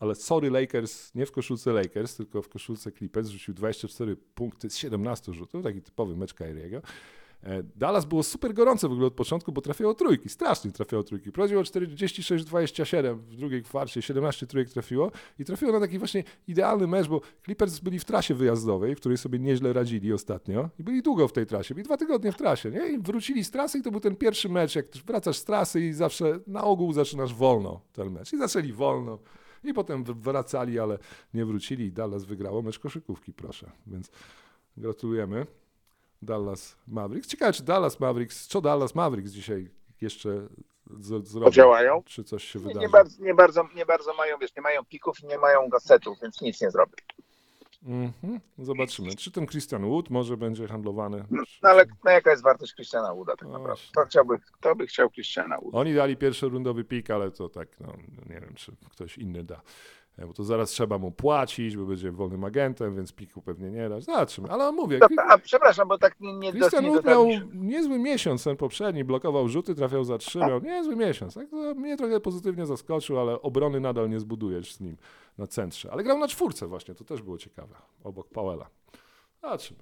ale 0.00 0.14
sorry 0.14 0.50
Lakers, 0.50 1.14
nie 1.14 1.26
w 1.26 1.32
koszulce 1.32 1.72
Lakers, 1.72 2.16
tylko 2.16 2.42
w 2.42 2.48
koszulce 2.48 2.92
Clippers, 2.92 3.28
rzucił 3.28 3.54
24 3.54 4.16
punkty 4.16 4.70
z 4.70 4.76
17 4.76 5.32
rzutów, 5.32 5.62
taki 5.64 5.82
typowy 5.82 6.16
mecz 6.16 6.34
Kyriego. 6.34 6.82
E, 7.44 7.62
Dallas 7.62 8.04
było 8.04 8.22
super 8.22 8.54
gorące 8.54 8.88
w 8.88 8.92
ogóle 8.92 9.06
od 9.06 9.14
początku, 9.14 9.52
bo 9.52 9.60
trafiało 9.60 9.94
trójki, 9.94 10.28
strasznie 10.28 10.72
trafiało 10.72 11.02
trójki. 11.02 11.32
Prowadziło 11.32 11.62
46-27 11.62 13.16
w 13.16 13.36
drugiej 13.36 13.62
kwarcie, 13.62 14.02
17 14.02 14.46
trójek 14.46 14.70
trafiło 14.70 15.10
i 15.38 15.44
trafiło 15.44 15.72
na 15.72 15.80
taki 15.80 15.98
właśnie 15.98 16.24
idealny 16.48 16.86
mecz, 16.86 17.08
bo 17.08 17.20
Clippers 17.44 17.78
byli 17.78 17.98
w 17.98 18.04
trasie 18.04 18.34
wyjazdowej, 18.34 18.94
w 18.94 18.98
której 18.98 19.18
sobie 19.18 19.38
nieźle 19.38 19.72
radzili 19.72 20.12
ostatnio 20.12 20.70
i 20.78 20.82
byli 20.82 21.02
długo 21.02 21.28
w 21.28 21.32
tej 21.32 21.46
trasie, 21.46 21.74
byli 21.74 21.84
dwa 21.84 21.96
tygodnie 21.96 22.32
w 22.32 22.36
trasie, 22.36 22.70
nie? 22.70 22.88
I 22.88 22.98
wrócili 22.98 23.44
z 23.44 23.50
trasy 23.50 23.78
i 23.78 23.82
to 23.82 23.90
był 23.90 24.00
ten 24.00 24.16
pierwszy 24.16 24.48
mecz, 24.48 24.76
jak 24.76 24.86
wracasz 25.06 25.36
z 25.36 25.44
trasy 25.44 25.80
i 25.80 25.92
zawsze 25.92 26.40
na 26.46 26.64
ogół 26.64 26.92
zaczynasz 26.92 27.34
wolno 27.34 27.80
ten 27.92 28.10
mecz. 28.10 28.32
I 28.32 28.38
zaczęli 28.38 28.72
wolno. 28.72 29.18
I 29.64 29.74
potem 29.74 30.04
wracali, 30.04 30.78
ale 30.78 30.98
nie 31.34 31.44
wrócili 31.44 31.84
i 31.84 31.92
Dallas 31.92 32.24
wygrało 32.24 32.62
mecz 32.62 32.78
koszykówki, 32.78 33.32
proszę. 33.32 33.70
Więc 33.86 34.10
gratulujemy. 34.76 35.46
Dallas 36.22 36.76
Mavericks. 36.88 37.28
Ciekawe, 37.28 37.52
czy 37.52 37.62
Dallas 37.62 38.00
Mavericks, 38.00 38.46
co 38.46 38.60
Dallas 38.60 38.94
Mavericks 38.94 39.30
dzisiaj 39.32 39.70
jeszcze 40.00 40.48
z, 41.00 41.28
zrobią? 41.28 41.44
Podziałają? 41.46 42.02
Czy 42.06 42.24
coś 42.24 42.44
się 42.44 42.58
Nie, 42.58 42.64
wydarzy? 42.64 42.80
nie, 42.86 42.88
bardzo, 42.88 43.22
nie, 43.24 43.34
bardzo, 43.34 43.68
nie 43.74 43.86
bardzo 43.86 44.14
mają, 44.14 44.38
wiesz, 44.38 44.56
nie 44.56 44.62
mają 44.62 44.84
pików 44.84 45.20
i 45.22 45.26
nie 45.26 45.38
mają 45.38 45.68
gasetów, 45.68 46.18
więc 46.22 46.40
nic 46.40 46.60
nie 46.60 46.70
zrobią. 46.70 46.92
Mhm. 47.86 48.40
Zobaczymy. 48.58 49.14
Czy 49.16 49.30
ten 49.30 49.46
Christian 49.46 49.82
Wood 49.88 50.10
może 50.10 50.36
będzie 50.36 50.68
handlowany? 50.68 51.24
Czy- 51.46 51.58
No 51.62 51.68
ale 51.70 51.84
no, 52.04 52.10
jaka 52.10 52.30
jest 52.30 52.42
wartość 52.42 52.74
Christiana 52.74 53.14
Wooda 53.14 53.36
tak 53.36 53.48
No 53.48 53.58
naprawdę? 53.58 53.82
Kto, 53.92 54.04
chciałby, 54.04 54.38
kto 54.38 54.76
by 54.76 54.86
chciał 54.86 55.10
Christiana 55.10 55.58
Wooda? 55.60 55.78
Oni 55.78 55.94
dali 55.94 56.16
pierwszy 56.16 56.48
rundowy 56.48 56.84
pik, 56.84 57.10
ale 57.10 57.30
to 57.30 57.48
tak, 57.48 57.68
no, 57.80 57.92
nie 58.28 58.40
wiem, 58.40 58.54
czy 58.54 58.72
ktoś 58.90 59.18
inny 59.18 59.44
da. 59.44 59.60
E, 60.18 60.26
Bo 60.26 60.32
to 60.32 60.44
zaraz 60.44 60.70
trzeba 60.70 60.98
mu 60.98 61.10
płacić, 61.10 61.76
bo 61.76 61.84
będzie 61.84 62.12
wolnym 62.12 62.44
agentem, 62.44 62.96
więc 62.96 63.12
piku 63.12 63.42
pewnie 63.42 63.70
nie 63.70 63.88
da. 63.88 64.00
Zobaczymy. 64.00 64.50
Ale 64.50 64.72
mówię, 64.72 64.98
Dobra, 64.98 65.24
a 65.28 65.38
przepraszam, 65.38 65.88
bo 65.88 65.98
tak 65.98 66.20
nie, 66.20 66.32
nie, 66.32 66.52
Christian 66.52 66.86
Wood 66.86 67.04
miał 67.04 67.26
niezły 67.54 67.98
miesiąc, 67.98 68.44
ten 68.44 68.56
poprzedni, 68.56 69.04
blokował 69.04 69.48
rzuty, 69.48 69.74
trafiał 69.74 70.04
za 70.04 70.18
trzy, 70.18 70.38
miał 70.38 70.60
niezły 70.60 70.96
miesiąc. 70.96 71.34
Tak, 71.34 71.46
mnie 71.76 71.96
trochę 71.96 72.20
pozytywnie 72.20 72.66
zaskoczył, 72.66 73.20
ale 73.20 73.42
obrony 73.42 73.80
nadal 73.80 74.10
nie 74.10 74.20
zbudujesz 74.20 74.74
z 74.74 74.80
nim 74.80 74.96
na 75.38 75.46
centrze. 75.46 75.92
Ale 75.92 76.02
grał 76.04 76.18
na 76.18 76.28
czwórce 76.28 76.66
właśnie, 76.66 76.94
to 76.94 77.04
też 77.04 77.22
było 77.22 77.38
ciekawe, 77.38 77.74
obok 78.04 78.28
Powella. 78.28 78.66
Zobaczymy. 79.42 79.80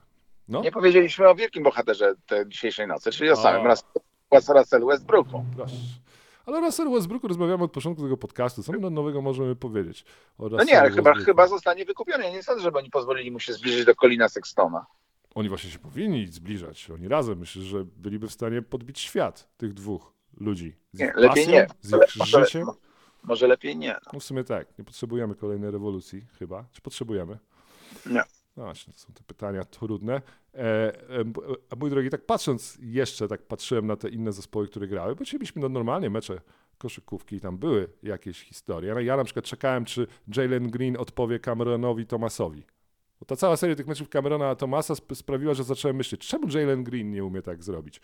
No, 0.48 0.60
Nie 0.62 0.72
powiedzieliśmy 0.72 1.28
o 1.28 1.34
wielkim 1.34 1.62
bohaterze 1.62 2.14
tej 2.26 2.48
dzisiejszej 2.48 2.86
nocy, 2.86 3.10
czyli 3.10 3.30
o 3.30 3.36
samym 3.36 3.66
Russell- 3.66 4.54
Russellu 4.58 4.86
Westbrooku. 4.86 5.44
proszę. 5.56 5.76
Ale 6.50 6.58
o 6.58 6.60
Russell 6.60 6.90
Westbrooku 6.90 7.28
rozmawiamy 7.28 7.64
od 7.64 7.72
początku 7.72 8.02
tego 8.02 8.16
podcastu. 8.16 8.62
Co 8.62 8.72
my 8.72 8.78
no- 8.78 8.90
nowego 8.90 9.22
możemy 9.22 9.56
powiedzieć 9.56 10.04
No 10.38 10.64
nie, 10.64 10.80
ale 10.80 10.90
chyba, 10.90 11.14
chyba 11.14 11.46
zostanie 11.46 11.84
wykupiony. 11.84 12.24
Ja 12.24 12.30
nie 12.30 12.42
sądzę, 12.42 12.62
żeby 12.62 12.78
oni 12.78 12.90
pozwolili 12.90 13.30
mu 13.30 13.40
się 13.40 13.52
zbliżyć 13.52 13.84
do 13.84 13.94
Colina 13.94 14.28
Sextona. 14.28 14.86
Oni 15.34 15.48
właśnie 15.48 15.70
się 15.70 15.78
powinni 15.78 16.26
zbliżać. 16.26 16.90
Oni 16.90 17.08
razem 17.08 17.38
myślę, 17.38 17.62
że 17.62 17.84
byliby 17.84 18.28
w 18.28 18.32
stanie 18.32 18.62
podbić 18.62 18.98
świat 19.00 19.48
tych 19.56 19.74
dwóch 19.74 20.12
ludzi. 20.40 20.76
Z 20.92 20.98
Nie, 20.98 21.12
lepiej 21.16 21.48
nie. 21.48 21.66
z 21.80 21.92
ich 21.92 22.16
może- 22.16 22.44
życiem. 22.44 22.66
Może 23.22 23.46
lepiej 23.46 23.76
nie. 23.76 23.92
No. 23.92 24.10
No 24.12 24.20
w 24.20 24.24
sumie 24.24 24.44
tak, 24.44 24.78
nie 24.78 24.84
potrzebujemy 24.84 25.34
kolejnej 25.34 25.70
rewolucji 25.70 26.26
chyba. 26.38 26.64
Czy 26.72 26.80
potrzebujemy? 26.82 27.38
Nie. 28.06 28.22
No 28.60 28.64
właśnie, 28.66 28.92
to 28.92 28.98
są 28.98 29.12
te 29.12 29.22
pytania 29.22 29.64
trudne. 29.64 30.22
E, 30.54 30.58
e, 31.10 31.24
b- 31.24 31.40
a 31.70 31.76
mój 31.76 31.90
drogi, 31.90 32.10
tak 32.10 32.26
patrząc 32.26 32.78
jeszcze, 32.82 33.28
tak 33.28 33.42
patrzyłem 33.42 33.86
na 33.86 33.96
te 33.96 34.08
inne 34.08 34.32
zespoły, 34.32 34.68
które 34.68 34.88
grały, 34.88 35.14
bo 35.16 35.24
dzisiaj 35.24 35.38
mieliśmy 35.38 35.62
no, 35.62 35.68
normalnie 35.68 36.10
mecze 36.10 36.40
koszykówki 36.78 37.36
i 37.36 37.40
tam 37.40 37.58
były 37.58 37.88
jakieś 38.02 38.40
historie. 38.42 38.94
Ja 39.02 39.16
na 39.16 39.24
przykład 39.24 39.44
czekałem, 39.44 39.84
czy 39.84 40.06
Jalen 40.36 40.70
Green 40.70 40.96
odpowie 40.96 41.38
Cameronowi 41.38 42.06
Thomasowi. 42.06 42.66
Bo 43.20 43.26
ta 43.26 43.36
cała 43.36 43.56
seria 43.56 43.76
tych 43.76 43.86
meczów 43.86 44.08
Camerona 44.08 44.54
Thomasa 44.54 44.92
sp- 45.00 45.14
sprawiła, 45.14 45.54
że 45.54 45.64
zacząłem 45.64 45.96
myśleć, 45.96 46.26
czemu 46.28 46.48
Jalen 46.58 46.84
Green 46.84 47.10
nie 47.10 47.24
umie 47.24 47.42
tak 47.42 47.62
zrobić? 47.64 48.00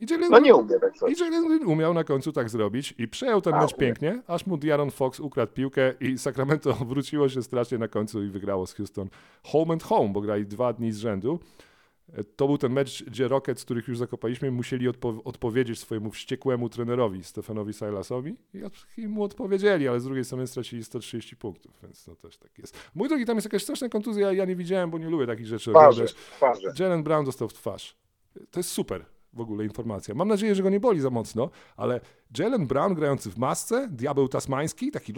I 0.00 0.06
Jalen 0.10 0.30
No 0.30 0.38
nie 0.38 0.54
umie 0.54 0.78
tak 0.80 0.92
i. 1.10 1.20
Jalen 1.20 1.48
Green 1.48 1.66
umiał 1.66 1.94
na 1.94 2.04
końcu 2.04 2.32
tak 2.32 2.50
zrobić 2.50 2.94
i 2.98 3.08
przejął 3.08 3.40
ten 3.40 3.54
A, 3.54 3.60
mecz 3.62 3.72
umie. 3.72 3.78
pięknie, 3.80 4.22
aż 4.26 4.46
mu 4.46 4.56
Diaron 4.56 4.90
Fox 4.90 5.20
ukradł 5.20 5.52
piłkę 5.52 5.94
i 6.00 6.18
Sacramento 6.18 6.72
wróciło 6.84 7.28
się 7.28 7.42
strasznie 7.42 7.78
na 7.78 7.88
końcu 7.88 8.22
i 8.22 8.28
wygrało 8.28 8.66
z 8.66 8.74
Houston 8.74 9.08
home 9.42 9.72
and 9.72 9.82
home, 9.82 10.08
bo 10.12 10.20
grali 10.20 10.46
dwa 10.46 10.72
dni 10.72 10.92
z 10.92 10.98
rzędu. 10.98 11.38
E, 12.12 12.24
To 12.24 12.46
był 12.46 12.58
ten 12.58 12.72
mecz, 12.72 13.04
gdzie 13.04 13.28
Rockets, 13.28 13.64
których 13.64 13.88
już 13.88 13.98
zakopaliśmy, 13.98 14.50
musieli 14.50 14.88
odpo- 14.88 15.20
odpowiedzieć 15.24 15.78
swojemu 15.78 16.10
wściekłemu 16.10 16.68
trenerowi 16.68 17.24
Stefanowi 17.24 17.72
Silasowi 17.72 18.36
i, 18.54 18.62
i 19.02 19.08
mu 19.08 19.22
odpowiedzieli, 19.22 19.88
ale 19.88 20.00
z 20.00 20.04
drugiej 20.04 20.24
strony 20.24 20.46
stracili 20.46 20.84
130 20.84 21.36
punktów, 21.36 21.72
więc 21.82 22.04
to 22.04 22.16
też 22.16 22.38
tak 22.38 22.58
jest. 22.58 22.90
Mój 22.94 23.08
drogi, 23.08 23.24
tam 23.24 23.36
jest 23.36 23.44
jakaś 23.46 23.62
straszna 23.62 23.88
kontuzja, 23.88 24.32
ja 24.32 24.44
nie 24.44 24.56
widziałem, 24.56 24.90
bo 24.90 24.98
nie 24.98 25.08
lubię 25.10 25.26
takich 25.26 25.46
rzeczy 25.46 25.70
Twarze, 25.70 26.04
twarze. 26.06 26.72
Jalen 26.78 27.02
Brown 27.02 27.24
dostał 27.24 27.48
w 27.48 27.52
twarz. 27.54 27.96
To 28.50 28.60
jest 28.60 28.70
super 28.70 29.04
w 29.36 29.40
ogóle 29.40 29.64
informacja. 29.64 30.14
Mam 30.14 30.28
nadzieję, 30.28 30.54
że 30.54 30.62
go 30.62 30.70
nie 30.70 30.80
boli 30.80 31.00
za 31.00 31.10
mocno, 31.10 31.50
ale 31.76 32.00
Jalen 32.38 32.66
Brown 32.66 32.94
grający 32.94 33.30
w 33.30 33.38
masce, 33.38 33.88
diabeł 33.90 34.28
tasmański, 34.28 34.90
taki 34.90 35.12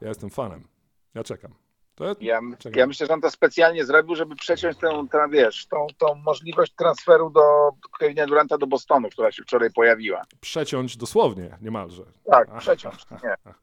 ja 0.00 0.08
jestem 0.08 0.30
fanem. 0.30 0.68
Ja 1.14 1.24
czekam. 1.24 1.54
To 1.94 2.04
Ja, 2.20 2.40
ja 2.74 2.86
myślę, 2.86 3.06
że 3.06 3.14
on 3.14 3.20
to 3.20 3.30
specjalnie 3.30 3.84
zrobił, 3.84 4.14
żeby 4.14 4.36
przeciąć 4.36 4.78
tę, 4.78 5.06
tę 5.10 5.28
wiesz, 5.30 5.66
tą, 5.66 5.86
tą 5.98 6.14
możliwość 6.14 6.72
transferu 6.74 7.30
do 7.30 7.70
Kevina 7.98 8.26
Duranta 8.26 8.58
do 8.58 8.66
Bostonu, 8.66 9.08
która 9.08 9.32
się 9.32 9.42
wczoraj 9.42 9.70
pojawiła. 9.70 10.22
Przeciąć 10.40 10.96
dosłownie, 10.96 11.58
niemalże. 11.62 12.02
Tak, 12.30 12.48
Ach. 12.52 12.60
przeciąć. 12.60 13.10
Nie. 13.10 13.34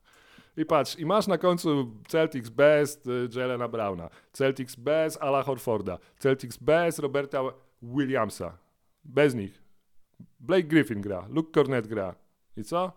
I 0.57 0.65
patrz, 0.65 0.99
i 0.99 1.05
masz 1.05 1.27
na 1.27 1.37
końcu 1.37 1.91
Celtics 2.07 2.49
bez 2.49 2.95
y, 3.07 3.39
Jelena 3.39 3.67
Browna, 3.67 4.09
Celtics 4.33 4.75
bez 4.75 5.21
Ala 5.21 5.43
Horforda, 5.43 5.97
Celtics 6.19 6.57
bez 6.57 6.99
Roberta 6.99 7.41
Williamsa. 7.81 8.57
Bez 9.03 9.35
nich. 9.35 9.61
Blake 10.39 10.63
Griffin 10.63 11.01
gra, 11.01 11.27
Luke 11.29 11.51
Cornett 11.51 11.87
gra. 11.87 12.15
I 12.57 12.63
co? 12.63 12.91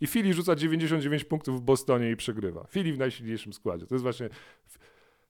I 0.00 0.06
Philly 0.06 0.34
rzuca 0.34 0.54
99 0.56 1.24
punktów 1.24 1.58
w 1.60 1.60
Bostonie 1.62 2.10
i 2.10 2.16
przegrywa. 2.16 2.66
Philly 2.66 2.92
w 2.92 2.98
najsilniejszym 2.98 3.52
składzie. 3.52 3.86
To 3.86 3.94
jest 3.94 4.02
właśnie 4.02 4.28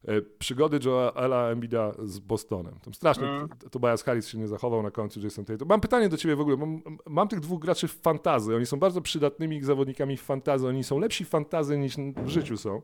e, 0.08 0.22
przygody 0.22 0.78
Joela 0.84 1.48
Embida 1.50 1.92
z 2.04 2.18
Bostonem. 2.18 2.74
Tam 2.84 2.94
strasznie 2.94 3.26
t- 3.60 3.70
Tobias 3.70 4.02
Harris 4.02 4.28
się 4.28 4.38
nie 4.38 4.48
zachował 4.48 4.82
na 4.82 4.90
końcu, 4.90 5.20
Jason 5.20 5.44
Tatum. 5.44 5.68
Mam 5.68 5.80
pytanie 5.80 6.08
do 6.08 6.16
ciebie 6.16 6.36
w 6.36 6.40
ogóle. 6.40 6.56
Mam, 6.56 6.82
mam 7.06 7.28
tych 7.28 7.40
dwóch 7.40 7.60
graczy 7.60 7.88
w 7.88 8.00
fantazy. 8.00 8.56
Oni 8.56 8.66
są 8.66 8.76
bardzo 8.78 9.00
przydatnymi 9.00 9.62
zawodnikami 9.62 10.16
w 10.16 10.22
fantazy. 10.22 10.68
Oni 10.68 10.84
są 10.84 10.98
lepsi 10.98 11.24
w 11.24 11.28
fantazy 11.28 11.78
niż 11.78 11.96
w 11.96 12.28
życiu 12.28 12.56
są. 12.56 12.82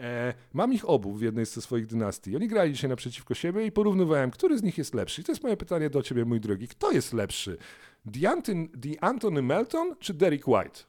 E, 0.00 0.34
mam 0.52 0.72
ich 0.72 0.88
obu 0.88 1.12
w 1.14 1.22
jednej 1.22 1.46
ze 1.46 1.60
swoich 1.62 1.86
dynastii. 1.86 2.36
Oni 2.36 2.48
grali 2.48 2.72
dzisiaj 2.72 2.90
naprzeciwko 2.90 3.34
siebie 3.34 3.66
i 3.66 3.72
porównywałem, 3.72 4.30
który 4.30 4.58
z 4.58 4.62
nich 4.62 4.78
jest 4.78 4.94
lepszy. 4.94 5.20
I 5.20 5.24
to 5.24 5.32
jest 5.32 5.42
moje 5.42 5.56
pytanie 5.56 5.90
do 5.90 6.02
ciebie, 6.02 6.24
mój 6.24 6.40
drogi. 6.40 6.68
Kto 6.68 6.90
jest 6.92 7.12
lepszy? 7.12 7.56
DeAnton- 8.06 8.68
DeAntony 8.74 9.42
Melton 9.42 9.96
czy 10.00 10.14
Derek 10.14 10.48
White? 10.48 10.80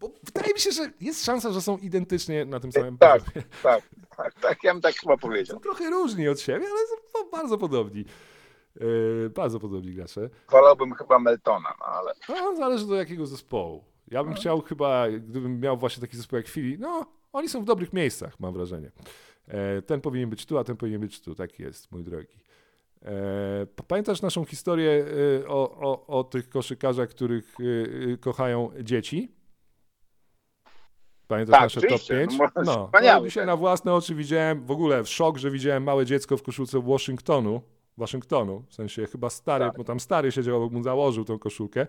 Bo 0.00 0.10
wydaje 0.22 0.54
mi 0.54 0.60
się, 0.60 0.72
że 0.72 0.90
jest 1.00 1.24
szansa, 1.24 1.52
że 1.52 1.60
są 1.62 1.78
identycznie 1.78 2.44
na 2.44 2.60
tym 2.60 2.72
samym 2.72 2.98
Tak, 2.98 3.22
poziomie. 3.24 3.44
tak, 3.62 3.82
tak, 4.16 4.34
tak, 4.40 4.64
ja 4.64 4.72
bym 4.72 4.82
tak 4.82 4.94
chyba 4.94 5.16
powiedział. 5.16 5.56
Są 5.56 5.60
trochę 5.60 5.90
różni 5.90 6.28
od 6.28 6.40
siebie, 6.40 6.66
ale 6.70 6.86
są 6.86 7.30
bardzo 7.32 7.58
podobni. 7.58 8.04
E, 8.80 9.28
bardzo 9.30 9.60
podobni 9.60 9.94
gracze. 9.94 10.30
Wolałbym 10.50 10.94
chyba 10.94 11.18
Meltona, 11.18 11.74
no 11.80 11.86
ale 11.86 12.12
No, 12.28 12.56
zależy 12.56 12.86
do 12.86 12.94
jakiego 12.94 13.26
zespołu. 13.26 13.84
Ja 14.10 14.24
bym 14.24 14.34
chciał 14.34 14.60
chyba, 14.60 15.10
gdybym 15.10 15.60
miał 15.60 15.76
właśnie 15.76 16.00
taki 16.00 16.16
zespół 16.16 16.36
jak 16.36 16.48
Philly, 16.48 16.78
no, 16.78 17.06
oni 17.32 17.48
są 17.48 17.62
w 17.62 17.64
dobrych 17.64 17.92
miejscach, 17.92 18.40
mam 18.40 18.52
wrażenie. 18.54 18.90
E, 19.48 19.82
ten 19.82 20.00
powinien 20.00 20.30
być 20.30 20.46
tu, 20.46 20.58
a 20.58 20.64
ten 20.64 20.76
powinien 20.76 21.00
być 21.00 21.20
tu. 21.20 21.34
Tak 21.34 21.58
jest, 21.58 21.92
mój 21.92 22.04
drogi. 22.04 22.38
E, 23.02 23.66
pamiętasz 23.86 24.22
naszą 24.22 24.44
historię 24.44 25.04
e, 25.42 25.48
o, 25.48 25.78
o, 25.80 26.06
o 26.06 26.24
tych 26.24 26.48
koszykarzach, 26.48 27.08
których 27.08 27.54
kochają 28.20 28.70
dzieci? 28.82 29.32
Pamiętasz 31.28 31.52
Tak, 31.52 31.62
nasze 31.62 31.80
top 31.80 31.90
oczywiście. 31.90 32.14
5? 32.14 32.38
No, 32.38 32.64
No, 32.64 32.90
no, 33.02 33.24
dzisiaj 33.24 33.46
na 33.46 33.56
własne 33.56 33.94
oczy 33.94 34.14
widziałem, 34.14 34.66
w 34.66 34.70
ogóle 34.70 35.04
w 35.04 35.08
szok, 35.08 35.38
że 35.38 35.50
widziałem 35.50 35.82
małe 35.82 36.06
dziecko 36.06 36.36
w 36.36 36.42
koszulce 36.42 36.82
Waszyngtonu. 36.82 37.62
Waszyngtonu, 37.96 38.64
w 38.68 38.74
sensie 38.74 39.06
chyba 39.06 39.30
stary, 39.30 39.64
Tak. 39.64 39.76
bo 39.76 39.84
tam 39.84 40.00
stary 40.00 40.32
siedział, 40.32 40.60
bo 40.60 40.76
mu 40.78 40.82
założył 40.82 41.24
tą 41.24 41.38
koszulkę. 41.38 41.86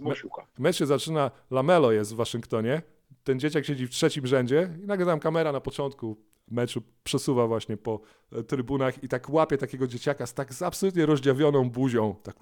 Zmusił 0.00 0.30
go. 0.30 0.46
Mecz 0.58 0.76
się 0.76 0.86
zaczyna, 0.86 1.30
Lamelo 1.50 1.92
jest 1.92 2.12
w 2.12 2.16
Waszyngtonie, 2.16 2.82
ten 3.24 3.40
dzieciak 3.40 3.64
siedzi 3.64 3.86
w 3.86 3.90
trzecim 3.90 4.26
rzędzie 4.26 4.70
i 4.82 4.86
nagle 4.86 5.06
tam 5.06 5.20
kamera 5.20 5.52
na 5.52 5.60
początku 5.60 6.16
meczu 6.50 6.82
przesuwa 7.04 7.46
właśnie 7.46 7.76
po 7.76 8.00
e, 8.32 8.42
trybunach 8.42 9.04
i 9.04 9.08
tak 9.08 9.30
łapie 9.30 9.58
takiego 9.58 9.86
dzieciaka 9.86 10.26
z 10.26 10.34
tak 10.34 10.54
z 10.54 10.62
absolutnie 10.62 11.06
rozdziawioną 11.06 11.70
buzią. 11.70 12.14
Tak 12.22 12.36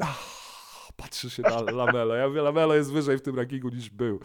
patrzy 0.96 1.30
się 1.30 1.42
na 1.42 1.61
Lamelo. 1.84 2.14
Ja 2.14 2.28
mówię, 2.28 2.42
Lamelo 2.42 2.74
jest 2.74 2.92
wyżej 2.92 3.18
w 3.18 3.22
tym 3.22 3.36
rankingu 3.36 3.68
niż 3.68 3.90
był. 3.90 4.20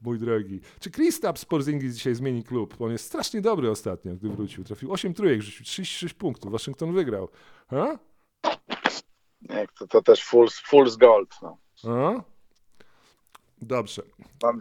Mój 0.00 0.18
drogi. 0.18 0.60
Czy 0.80 0.90
Kristaps 0.90 1.44
Porzingis 1.44 1.94
dzisiaj 1.94 2.14
zmieni 2.14 2.44
klub? 2.44 2.80
On 2.80 2.92
jest 2.92 3.04
strasznie 3.04 3.40
dobry 3.40 3.70
ostatnio, 3.70 4.14
gdy 4.14 4.28
wrócił. 4.28 4.64
Trafił 4.64 4.92
8 4.92 5.14
trójek, 5.14 5.42
rzucił 5.42 5.64
36 5.64 6.14
punktów. 6.14 6.52
Waszyngton 6.52 6.92
wygrał. 6.92 7.28
Ha? 7.70 7.98
Jak 9.42 9.72
to, 9.72 9.86
to 9.86 10.02
też 10.02 10.24
Fools, 10.24 10.60
Fools 10.60 10.96
Gold. 10.96 11.34
No. 11.42 12.24
Dobrze. 13.62 14.02
Mam, 14.42 14.60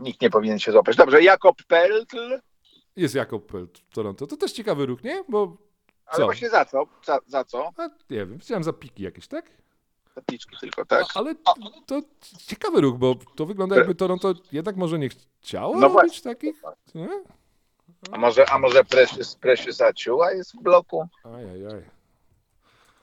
nikt 0.00 0.20
nie 0.22 0.30
powinien 0.30 0.58
się 0.58 0.72
złapać. 0.72 0.96
Dobrze, 0.96 1.22
Jakob 1.22 1.62
Peltl, 1.62 2.40
Jest 2.96 3.14
Jakob 3.14 3.46
Pelt 3.46 3.78
w 3.78 3.94
Toronto. 3.94 4.26
To 4.26 4.36
też 4.36 4.52
ciekawy 4.52 4.86
ruch, 4.86 5.04
nie? 5.04 5.24
Bo 5.28 5.56
ale 6.06 6.16
Co? 6.18 6.24
właśnie 6.24 6.50
za 6.50 6.64
co? 6.64 6.86
Za, 7.04 7.18
za 7.26 7.44
co? 7.44 7.70
A, 7.76 7.86
nie 7.86 8.26
wiem, 8.26 8.38
chciałem 8.38 8.64
za 8.64 8.72
piki 8.72 9.02
jakieś, 9.02 9.28
tak? 9.28 9.50
Zapiczki 10.14 10.56
tylko, 10.60 10.84
tak? 10.84 11.04
Ale 11.14 11.34
to 11.86 12.00
ciekawy 12.46 12.80
ruch, 12.80 12.98
bo 12.98 13.14
to 13.36 13.46
wygląda 13.46 13.76
jakby 13.76 13.94
Toronto 13.94 14.34
jednak 14.52 14.76
może 14.76 14.98
nie 14.98 15.08
chciało 15.08 15.74
No 15.74 15.80
robić 15.80 15.94
właśnie. 15.94 16.34
takich. 16.34 16.62
Nie? 16.94 17.08
A 18.12 18.18
może, 18.18 18.50
a 18.50 18.58
może 18.58 18.84
Precious, 18.84 19.34
Precious 19.34 19.80
Achiuwa 19.80 20.32
jest 20.32 20.52
w 20.56 20.62
bloku? 20.62 21.08
Ajajaj. 21.24 21.82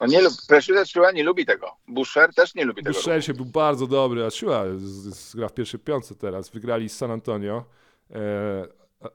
No 0.00 0.06
nie, 0.06 0.22
lub- 0.22 0.46
Precious 0.48 0.76
Achiuwa 0.76 1.12
nie 1.12 1.24
lubi 1.24 1.46
tego. 1.46 1.66
Boucher 1.88 2.34
też 2.34 2.54
nie 2.54 2.64
lubi 2.64 2.82
tego. 2.82 2.94
Boucher 2.94 3.24
się 3.24 3.34
był 3.34 3.44
bardzo 3.44 3.86
dobry, 3.86 4.24
a 4.24 4.30
Siła 4.30 4.64
gra 5.34 5.48
w 5.48 5.54
pierwszej 5.54 5.80
piątce 5.80 6.14
teraz. 6.14 6.50
Wygrali 6.50 6.88
z 6.88 6.96
San 6.96 7.10
Antonio. 7.10 7.64
E, 8.10 8.18
e, 9.02 9.08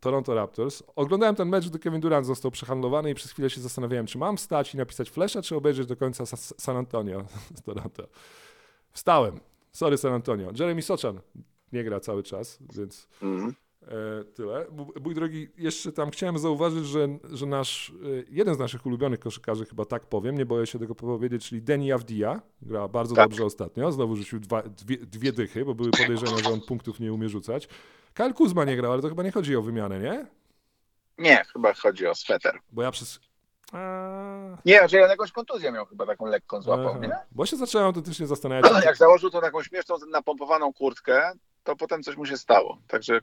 Toronto 0.00 0.34
Raptors. 0.34 0.82
Oglądałem 0.96 1.34
ten 1.34 1.48
mecz, 1.48 1.68
gdy 1.68 1.78
Kevin 1.78 2.00
Durant 2.00 2.26
został 2.26 2.50
przehandlowany 2.50 3.10
i 3.10 3.14
przez 3.14 3.30
chwilę 3.32 3.50
się 3.50 3.60
zastanawiałem, 3.60 4.06
czy 4.06 4.18
mam 4.18 4.36
wstać 4.36 4.74
i 4.74 4.76
napisać 4.76 5.10
flasha, 5.10 5.42
czy 5.42 5.56
obejrzeć 5.56 5.86
do 5.86 5.96
końca 5.96 6.24
Sa- 6.24 6.54
San 6.60 6.76
Antonio 6.76 7.24
z 7.58 7.62
Toronto. 7.62 8.08
Wstałem. 8.92 9.40
Sorry 9.72 9.98
San 9.98 10.12
Antonio. 10.12 10.50
Jeremy 10.58 10.82
Soczan 10.82 11.20
nie 11.72 11.84
gra 11.84 12.00
cały 12.00 12.22
czas, 12.22 12.58
więc 12.76 13.08
Mhm. 13.22 13.50
E, 13.50 13.54
tyle. 14.34 14.66
M- 14.66 14.86
Mój 15.04 15.14
drogi, 15.14 15.48
jeszcze 15.58 15.92
tam 15.92 16.10
chciałem 16.10 16.38
zauważyć, 16.38 16.86
że, 16.86 17.08
że 17.32 17.46
nasz, 17.46 17.90
e, 17.90 17.94
jeden 18.30 18.54
z 18.54 18.58
naszych 18.58 18.86
ulubionych 18.86 19.20
koszykarzy, 19.20 19.66
chyba 19.66 19.84
tak 19.84 20.06
powiem, 20.06 20.38
nie 20.38 20.46
boję 20.46 20.66
się 20.66 20.78
tego 20.78 20.94
powiedzieć, 20.94 21.48
czyli 21.48 21.62
Deni 21.62 21.92
Avdia, 21.92 22.40
gra 22.62 22.88
bardzo 22.88 23.14
Tak. 23.14 23.28
dobrze 23.28 23.44
ostatnio, 23.44 23.92
znowu 23.92 24.16
rzucił 24.16 24.40
dwa, 24.40 24.62
dwie, 24.62 24.96
dwie 24.96 25.32
dychy, 25.32 25.64
bo 25.64 25.74
były 25.74 25.90
podejrzenia, 25.90 26.38
że 26.38 26.50
on 26.50 26.60
punktów 26.60 27.00
nie 27.00 27.12
umie 27.12 27.28
rzucać. 27.28 27.68
Kyle 28.14 28.32
Kuzma 28.32 28.64
nie 28.64 28.76
grał, 28.76 28.92
ale 28.92 29.02
to 29.02 29.08
chyba 29.08 29.22
nie 29.22 29.32
chodzi 29.32 29.56
o 29.56 29.62
wymianę, 29.62 30.00
nie? 30.00 30.26
Nie, 31.18 31.44
chyba 31.52 31.74
chodzi 31.74 32.06
o 32.06 32.14
sweter. 32.14 32.58
Bo 32.72 32.82
ja 32.82 32.90
przez... 32.90 33.20
A, 33.72 34.56
Nie, 34.64 34.88
że 34.88 35.04
on 35.04 35.10
jakąś 35.10 35.32
kontuzję 35.32 35.72
miał 35.72 35.86
chyba 35.86 36.06
taką 36.06 36.26
lekką 36.26 36.62
złapał, 36.62 37.00
nie? 37.00 37.10
Bo 37.32 37.46
się 37.46 37.56
zacząłem 37.56 37.86
autentycznie 37.86 38.26
zastanawiać. 38.26 38.84
Jak 38.84 38.96
założył 38.96 39.30
tą 39.30 39.40
taką 39.40 39.62
śmieszną, 39.62 39.96
napompowaną 40.10 40.72
kurtkę, 40.72 41.32
to 41.64 41.76
potem 41.76 42.02
coś 42.02 42.16
mu 42.16 42.26
się 42.26 42.36
stało. 42.36 42.78
Także 42.88 43.20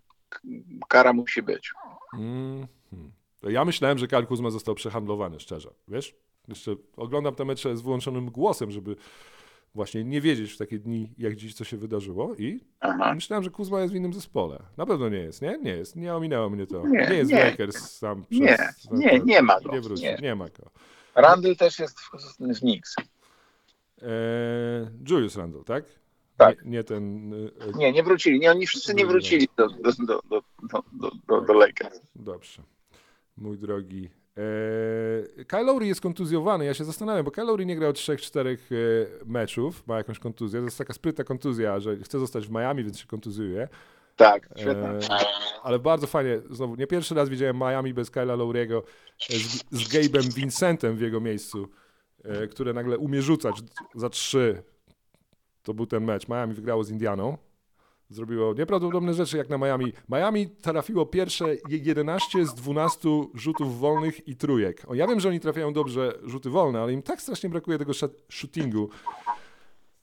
kara 0.87 1.13
musi 1.13 1.41
być. 1.41 1.73
Mm, 2.13 2.67
hmm. 2.91 3.11
To 3.39 3.49
Ja 3.49 3.65
myślałem, 3.65 3.97
że 3.97 4.07
Kyle 4.07 4.25
Kuzma 4.25 4.49
został 4.49 4.75
przehandlowany, 4.75 5.39
szczerze. 5.39 5.69
Wiesz? 5.87 6.15
Jeszcze 6.47 6.71
oglądam 6.97 7.35
te 7.35 7.45
mecze 7.45 7.77
z 7.77 7.81
wyłączonym 7.81 8.31
głosem, 8.31 8.71
żeby 8.71 8.95
właśnie 9.75 10.03
nie 10.03 10.21
wiedzieć 10.21 10.51
w 10.53 10.57
takie 10.57 10.79
dni, 10.79 11.13
jak 11.17 11.35
dziś, 11.35 11.53
co 11.53 11.63
się 11.63 11.77
wydarzyło 11.77 12.35
i 12.35 12.59
Aha. 12.79 13.13
myślałem, 13.13 13.43
że 13.43 13.49
Kuzma 13.49 13.81
jest 13.81 13.93
w 13.93 13.95
innym 13.97 14.13
zespole. 14.13 14.63
Na 14.77 14.85
pewno 14.85 15.09
nie 15.09 15.17
jest, 15.17 15.41
nie? 15.41 15.57
Nie 15.63 15.71
jest. 15.71 15.95
Nie 15.95 16.15
ominęło 16.15 16.49
mnie 16.49 16.67
to. 16.67 16.87
Nie, 16.87 17.07
Nie, 17.09 17.13
jest 17.15 17.31
nie. 17.31 17.43
Lakers 17.43 17.91
sam 17.97 18.25
przez... 18.29 18.91
Nie, 18.91 19.09
nie, 19.11 19.19
nie 19.19 19.41
ma 19.41 19.59
go. 19.61 19.71
Nie 19.71 19.81
wróci, 19.81 20.03
nie, 20.03 20.17
Nie. 20.21 20.35
ma 20.35 20.45
go. 20.45 20.71
Randall 21.15 21.55
też 21.55 21.79
jest 21.79 21.99
w, 21.99 22.11
w 22.39 22.59
Knicks. 22.59 22.95
Eee, 24.01 24.07
Julius 25.09 25.35
Randle, 25.37 25.63
tak? 25.63 25.85
Tak. 26.37 26.65
Nie, 26.65 26.71
nie 26.71 26.83
ten... 26.83 27.33
e, 27.33 27.77
Nie, 27.77 27.91
nie 27.91 28.03
wrócili. 28.03 28.39
Nie, 28.39 28.51
oni 28.51 28.67
wszyscy 28.67 28.93
nie 28.93 29.05
wrócili 29.05 29.47
do, 29.57 29.67
do, 29.67 29.91
do, 29.91 30.21
do, 30.29 30.41
do, 30.63 30.83
do, 30.93 31.11
do, 31.27 31.41
do 31.41 31.53
Lakers. 31.53 31.99
Dobrze. 32.15 32.61
Mój 33.37 33.57
drogi. 33.57 34.09
E, 34.37 35.43
Kyle 35.45 35.63
Lowry 35.63 35.87
jest 35.87 36.01
kontuzjowany, 36.01 36.65
ja 36.65 36.73
się 36.73 36.85
zastanawiam, 36.85 37.25
bo 37.25 37.31
Kyle 37.31 37.45
Lowry 37.45 37.65
nie 37.65 37.75
grał 37.75 37.91
3-4 37.91 38.47
e, 38.47 38.55
meczów, 39.25 39.87
ma 39.87 39.97
jakąś 39.97 40.19
kontuzję, 40.19 40.59
to 40.59 40.65
jest 40.65 40.77
taka 40.77 40.93
sprytna 40.93 41.23
kontuzja, 41.23 41.79
że 41.79 41.97
chce 41.97 42.19
zostać 42.19 42.47
w 42.47 42.51
Miami, 42.51 42.83
więc 42.83 42.99
się 42.99 43.07
kontuzjuje. 43.07 43.67
Tak, 44.15 44.49
świetnie. 44.55 44.87
E, 44.87 44.99
ale 45.63 45.79
bardzo 45.79 46.07
fajnie, 46.07 46.41
znowu, 46.49 46.75
nie 46.75 46.87
pierwszy 46.87 47.15
raz 47.15 47.29
widziałem 47.29 47.57
Miami 47.57 47.93
bez 47.93 48.11
Kyla 48.11 48.35
Lowry'ego 48.35 48.81
e, 49.29 49.33
z, 49.33 49.63
z 49.71 49.89
Gabe'em 49.89 50.33
Vincentem 50.33 50.95
w 50.95 51.01
jego 51.01 51.19
miejscu, 51.19 51.67
e, 52.23 52.47
które 52.47 52.73
nagle 52.73 52.97
umie 52.97 53.21
rzucać 53.21 53.55
za 53.95 54.09
trzy. 54.09 54.63
To 55.63 55.73
był 55.73 55.85
ten 55.85 56.03
mecz. 56.03 56.27
Miami 56.27 56.53
wygrało 56.53 56.83
z 56.83 56.89
Indianą. 56.89 57.37
Zrobiło 58.15 58.53
nieprawdopodobne 58.53 59.13
rzeczy 59.13 59.37
jak 59.37 59.49
na 59.49 59.57
Miami. 59.57 59.93
Miami 60.09 60.49
trafiło 60.49 61.05
pierwsze 61.05 61.55
je- 61.55 61.77
11 61.77 62.45
z 62.45 62.53
12 62.53 63.09
rzutów 63.33 63.79
wolnych 63.79 64.27
i 64.27 64.35
trójek. 64.35 64.83
O, 64.87 64.93
ja 64.95 65.07
wiem, 65.07 65.19
że 65.19 65.29
oni 65.29 65.39
trafiają 65.39 65.73
dobrze 65.73 66.13
rzuty 66.23 66.49
wolne, 66.49 66.81
ale 66.81 66.93
im 66.93 67.01
tak 67.01 67.21
strasznie 67.21 67.49
brakuje 67.49 67.77
tego 67.77 67.91
shootingu 68.29 68.89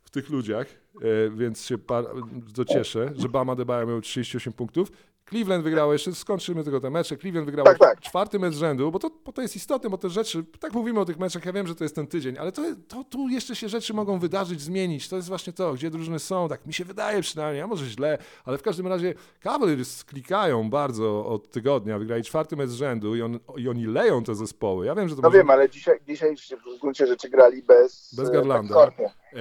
w 0.03 0.11
tych 0.11 0.31
ludziach, 0.31 0.67
e, 0.67 1.31
więc 1.31 1.65
się 1.65 1.79
par- 1.79 2.07
to 2.55 2.65
cieszę, 2.65 3.13
że 3.17 3.29
Bama 3.29 3.55
Debaja 3.55 3.87
miał 3.87 4.01
38 4.01 4.53
punktów. 4.53 4.93
Cleveland 5.29 5.65
wygrało, 5.65 5.93
jeszcze 5.93 6.15
skończymy 6.15 6.65
tylko 6.65 6.81
te 6.81 6.91
mecze, 6.91 7.17
Cleveland 7.17 7.47
wygrało 7.47 7.69
Tak, 7.69 7.79
tak. 7.79 8.01
czwarty 8.01 8.39
mecz 8.39 8.55
rzędu, 8.55 8.91
bo 8.93 8.99
to, 8.99 9.11
bo 9.25 9.33
to 9.33 9.43
jest 9.43 9.57
istotne, 9.57 9.91
bo 9.91 9.99
te 9.99 10.11
rzeczy, 10.11 10.45
tak 10.61 10.73
mówimy 10.73 11.01
o 11.01 11.05
tych 11.05 11.19
meczach, 11.19 11.45
ja 11.45 11.53
wiem, 11.53 11.67
że 11.67 11.75
to 11.75 11.85
jest 11.85 11.95
ten 11.95 12.07
tydzień, 12.07 12.39
ale 12.39 12.53
to, 12.53 12.63
to 12.89 13.05
tu 13.05 13.29
jeszcze 13.29 13.57
się 13.57 13.69
rzeczy 13.69 13.95
mogą 13.95 14.19
wydarzyć, 14.19 14.61
zmienić, 14.61 15.09
to 15.09 15.17
jest 15.17 15.29
właśnie 15.29 15.53
to, 15.53 15.75
gdzie 15.75 15.91
drużyny 15.91 16.19
są, 16.19 16.49
tak 16.49 16.67
mi 16.67 16.73
się 16.75 16.85
wydaje 16.85 17.23
przynajmniej, 17.23 17.63
a 17.63 17.67
może 17.67 17.87
źle, 17.87 18.19
ale 18.45 18.59
w 18.59 18.63
każdym 18.63 18.87
razie 18.87 19.15
Cavaliers 19.41 20.05
klikają 20.05 20.71
bardzo 20.71 21.27
od 21.27 21.51
tygodnia, 21.51 21.99
wygrali 21.99 22.23
czwarty 22.23 22.57
mecz 22.57 22.71
rzędu 22.71 23.17
i, 23.17 23.23
on, 23.23 23.39
i 23.57 23.69
oni 23.69 23.87
leją 23.87 24.25
te 24.25 24.35
zespoły, 24.35 24.87
ja 24.87 24.95
wiem, 24.95 25.09
że 25.09 25.17
to 25.17 25.23
No 25.23 25.29
może... 25.29 25.39
wiem, 25.39 25.51
ale 25.51 25.71
dzisiaj, 25.71 26.01
dzisiaj 26.09 26.37
w 26.77 26.81
gruncie 26.81 27.07
rzeczy 27.07 27.29
grali 27.29 27.63
bez... 27.63 28.15
Bez 28.15 28.29
e, 28.29 28.33
Garlanda. 28.33 28.75
Backcourtu. 28.75 29.15
E, 29.33 29.39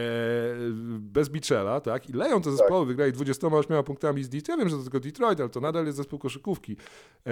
bez 0.99 1.29
Bichela, 1.29 1.81
tak? 1.81 2.09
I 2.09 2.13
leją 2.13 2.41
te 2.41 2.51
zespoły, 2.51 2.85
wygrali 2.85 3.11
28 3.11 3.83
punktami 3.83 4.23
z 4.23 4.29
Detroit. 4.29 4.47
Ja 4.47 4.57
wiem, 4.57 4.69
że 4.69 4.77
to 4.77 4.83
tylko 4.83 4.99
Detroit, 4.99 5.39
ale 5.39 5.49
to 5.49 5.61
nadal 5.61 5.85
jest 5.85 5.97
zespół 5.97 6.19
koszykówki. 6.19 6.77
E, 7.25 7.31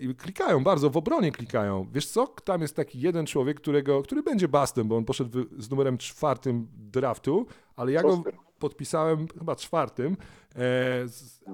I 0.00 0.14
klikają 0.14 0.64
bardzo, 0.64 0.90
w 0.90 0.96
obronie 0.96 1.32
klikają. 1.32 1.86
Wiesz 1.92 2.06
co? 2.06 2.26
Tam 2.26 2.62
jest 2.62 2.76
taki 2.76 3.00
jeden 3.00 3.26
człowiek, 3.26 3.60
którego, 3.60 4.02
który 4.02 4.22
będzie 4.22 4.48
bastem, 4.48 4.88
bo 4.88 4.96
on 4.96 5.04
poszedł 5.04 5.38
z 5.58 5.70
numerem 5.70 5.98
czwartym 5.98 6.66
draftu, 6.74 7.46
ale 7.76 7.92
ja 7.92 8.02
go 8.02 8.22
podpisałem 8.58 9.26
chyba 9.38 9.56
czwartym, 9.56 10.16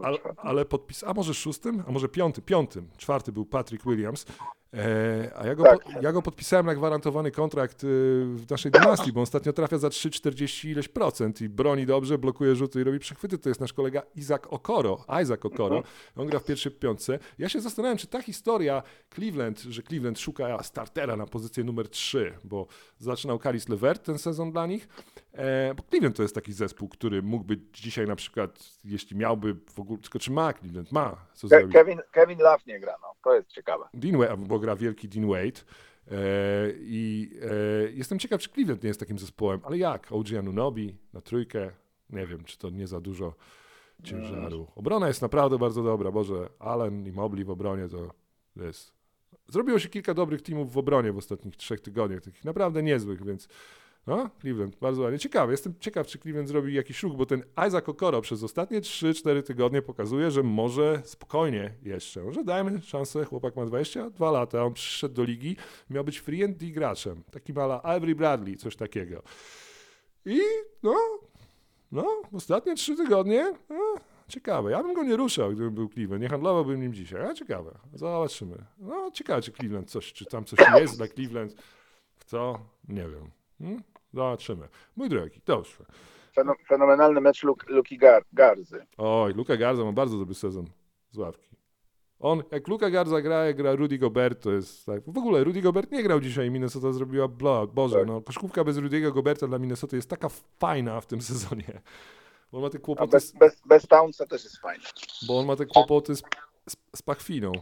ale, 0.02 0.18
ale 0.36 0.64
podpis, 0.64 1.04
a 1.04 1.14
może 1.14 1.34
szóstym, 1.34 1.82
a 1.86 1.92
może 1.92 2.08
piątym, 2.08 2.44
piątym. 2.44 2.88
Czwarty 2.96 3.32
był 3.32 3.46
Patrick 3.46 3.84
Williams. 3.84 4.26
E, 4.74 5.30
a 5.36 5.46
ja 5.46 5.54
go, 5.54 5.64
Tak. 5.64 6.02
ja 6.02 6.12
go 6.12 6.22
podpisałem 6.22 6.66
na 6.66 6.74
gwarantowany 6.74 7.30
kontrakt 7.30 7.84
y, 7.84 7.86
w 8.36 8.50
naszej 8.50 8.72
dynastii, 8.72 9.12
bo 9.12 9.20
on 9.20 9.22
ostatnio 9.22 9.52
trafia 9.52 9.78
za 9.78 9.88
3,40 9.88 10.68
ileś 10.68 10.88
procent 10.88 11.40
i 11.40 11.48
broni 11.48 11.86
dobrze, 11.86 12.18
blokuje 12.18 12.56
rzuty 12.56 12.80
i 12.80 12.84
robi 12.84 12.98
przechwyty. 12.98 13.38
To 13.38 13.48
jest 13.48 13.60
nasz 13.60 13.72
kolega 13.72 14.02
Isaac 14.16 14.42
Okoro, 14.50 15.04
Isaac 15.22 15.44
Okoro. 15.44 15.82
On 16.16 16.26
gra 16.26 16.38
w 16.38 16.44
pierwszej 16.44 16.72
piątce. 16.72 17.18
Ja 17.38 17.48
się 17.48 17.60
zastanawiam, 17.60 17.98
czy 17.98 18.06
ta 18.06 18.22
historia 18.22 18.82
Cleveland, 19.14 19.60
że 19.60 19.82
Cleveland 19.82 20.20
szuka 20.20 20.62
startera 20.62 21.16
na 21.16 21.26
pozycję 21.26 21.64
numer 21.64 21.88
3, 21.88 22.32
bo 22.44 22.66
zaczynał 22.98 23.38
Caris 23.38 23.68
LeVert 23.68 24.02
ten 24.04 24.18
sezon 24.18 24.52
dla 24.52 24.66
nich. 24.66 24.88
E, 25.32 25.74
bo 25.74 25.82
Cleveland 25.90 26.16
to 26.16 26.22
jest 26.22 26.34
taki 26.34 26.52
zespół, 26.52 26.88
który 26.88 27.22
mógłby 27.22 27.60
dzisiaj 27.72 28.06
na 28.06 28.16
przykład, 28.16 28.64
jeśli 28.84 29.16
miałby 29.16 29.54
w 29.54 29.80
ogóle, 29.80 29.98
tylko 29.98 30.18
czy 30.18 30.30
ma 30.30 30.52
Cleveland? 30.52 30.92
Ma, 30.92 31.26
co 31.34 31.48
Ke-. 31.48 31.68
Kevin, 31.68 32.00
Kevin 32.12 32.38
Love 32.38 32.62
nie 32.66 32.80
gra, 32.80 32.96
no. 33.02 33.14
To 33.24 33.34
jest 33.34 33.48
ciekawe. 33.48 33.84
Dean 33.94 34.18
Wade, 34.18 34.36
bo 34.36 34.58
gra 34.58 34.76
wielki 34.76 35.08
Dean 35.08 35.28
Wade. 35.28 35.60
E, 36.10 36.16
I 36.76 37.30
e, 37.42 37.92
jestem 37.92 38.18
ciekaw, 38.18 38.40
czy 38.40 38.50
Cleveland 38.50 38.82
nie 38.82 38.88
jest 38.88 39.00
takim 39.00 39.18
zespołem, 39.18 39.60
ale 39.64 39.78
jak? 39.78 40.12
OG 40.12 40.26
Anunobi 40.38 40.96
na 41.12 41.20
trójkę? 41.20 41.70
Nie 42.10 42.26
wiem, 42.26 42.44
czy 42.44 42.58
to 42.58 42.70
nie 42.70 42.86
za 42.86 43.00
dużo 43.00 43.34
ciężaru. 44.02 44.66
Obrona 44.76 45.08
jest 45.08 45.22
naprawdę 45.22 45.58
bardzo 45.58 45.82
dobra. 45.82 46.12
Boże, 46.12 46.48
Allen 46.58 47.06
i 47.06 47.12
Mobley 47.12 47.44
w 47.44 47.50
obronie 47.50 47.88
to 47.88 48.10
jest... 48.56 48.92
Zrobiło 49.48 49.78
się 49.78 49.88
kilka 49.88 50.14
dobrych 50.14 50.42
teamów 50.42 50.72
w 50.72 50.78
obronie 50.78 51.12
w 51.12 51.18
ostatnich 51.18 51.56
trzech 51.56 51.80
tygodniach, 51.80 52.20
takich 52.20 52.44
naprawdę 52.44 52.82
niezłych, 52.82 53.24
więc 53.24 53.48
no, 54.06 54.30
Cleveland, 54.40 54.76
bardzo 54.76 55.02
ładnie. 55.02 55.18
Ciekawy, 55.18 55.52
jestem 55.52 55.74
ciekaw, 55.80 56.06
czy 56.06 56.18
Cleveland 56.18 56.48
zrobi 56.48 56.74
jakiś 56.74 57.02
ruch, 57.02 57.16
bo 57.16 57.26
ten 57.26 57.42
Isaac 57.68 57.88
Okoro 57.88 58.20
przez 58.20 58.42
ostatnie 58.42 58.80
3-4 58.80 59.42
tygodnie 59.42 59.82
pokazuje, 59.82 60.30
że 60.30 60.42
może 60.42 61.02
spokojnie 61.04 61.74
jeszcze, 61.82 62.22
może 62.22 62.44
dajmy 62.44 62.82
szansę, 62.82 63.24
chłopak 63.24 63.56
ma 63.56 63.66
22 63.66 64.30
lata, 64.30 64.64
on 64.64 64.74
przyszedł 64.74 65.14
do 65.14 65.24
ligi, 65.24 65.56
miał 65.90 66.04
być 66.04 66.18
free 66.18 66.44
and 66.44 66.64
graczem, 66.64 67.22
taki 67.30 67.52
mala 67.52 67.82
Avery 67.82 68.14
Bradley, 68.14 68.56
coś 68.56 68.76
takiego. 68.76 69.22
I 70.26 70.40
no, 70.82 70.94
no, 71.92 72.22
ostatnie 72.32 72.74
3 72.74 72.96
tygodnie, 72.96 73.54
no, 73.68 73.94
ciekawe. 74.28 74.70
Ja 74.70 74.82
bym 74.82 74.94
go 74.94 75.02
nie 75.02 75.16
ruszał, 75.16 75.52
gdybym 75.52 75.74
był 75.74 75.88
Cleveland, 75.88 76.22
nie 76.22 76.28
handlowałbym 76.28 76.80
nim 76.80 76.94
dzisiaj, 76.94 77.22
a 77.22 77.34
ciekawe, 77.34 77.78
zobaczymy. 77.92 78.64
No, 78.78 79.10
ciekawe, 79.10 79.42
czy 79.42 79.52
Cleveland 79.52 79.90
coś, 79.90 80.12
czy 80.12 80.24
tam 80.24 80.44
coś 80.44 80.58
jest 80.80 80.96
dla 80.96 81.08
Cleveland, 81.08 81.54
kto, 82.18 82.58
nie 82.88 83.08
wiem. 83.08 83.30
Hmm? 83.58 83.93
Zobaczymy. 84.14 84.68
Mój 84.96 85.08
drogi, 85.08 85.40
dobrze. 85.46 85.84
Feno- 86.36 86.54
Fenomenalny 86.68 87.20
mecz 87.20 87.42
Luk, 87.42 87.68
Luki 87.68 87.98
Gar, 87.98 88.24
Garzy. 88.32 88.86
Oj, 88.98 89.32
Luka 89.34 89.56
Garza 89.56 89.84
ma 89.84 89.92
bardzo 89.92 90.18
dobry 90.18 90.34
sezon 90.34 90.66
z 91.10 91.18
ławki. 91.18 91.48
On, 92.18 92.42
jak 92.50 92.68
Luka 92.68 92.90
Garza 92.90 93.22
gra, 93.22 93.44
jak 93.44 93.56
gra 93.56 93.74
Rudy 93.74 93.98
Gobert, 93.98 94.42
to 94.42 94.52
jest 94.52 94.86
tak. 94.86 95.02
W 95.06 95.18
ogóle 95.18 95.44
Rudy 95.44 95.62
Gobert 95.62 95.90
nie 95.92 96.02
grał 96.02 96.20
dzisiaj, 96.20 96.50
Minnesota 96.50 96.92
zrobiła 96.92 97.28
blowout. 97.28 97.72
Boże, 97.72 97.98
Tak. 97.98 98.06
no 98.06 98.20
koszkówka 98.20 98.64
bez 98.64 98.76
Rudy'ego 98.76 99.12
Goberta 99.12 99.46
dla 99.46 99.58
Minnesota 99.58 99.96
jest 99.96 100.10
taka 100.10 100.28
fajna 100.58 101.00
w 101.00 101.06
tym 101.06 101.20
sezonie. 101.32 101.80
Bo 102.52 102.58
on 102.58 102.64
ma 102.64 102.70
te 102.70 102.78
kłopoty, 102.78 103.10
bez, 103.10 103.32
bez, 103.32 103.60
bez 103.66 103.86
Townsa 103.86 104.26
też 104.26 104.44
jest 104.44 104.56
fajny. 104.58 104.84
bo 105.28 105.38
on 105.38 105.46
ma 105.46 105.56
te 105.56 105.66
kłopoty 105.66 106.16
z, 106.16 106.22
z, 106.68 106.76
z 106.96 107.02
pachwiną 107.02 107.52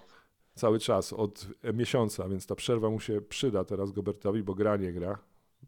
cały 0.54 0.78
czas 0.78 1.12
od 1.12 1.46
miesiąca, 1.74 2.28
więc 2.28 2.46
ta 2.46 2.54
przerwa 2.54 2.90
mu 2.90 3.00
się 3.00 3.20
przyda 3.20 3.64
teraz 3.64 3.92
Gobertowi, 3.92 4.42
bo 4.42 4.54
gra 4.54 4.76
nie 4.76 4.92
gra. 4.92 5.18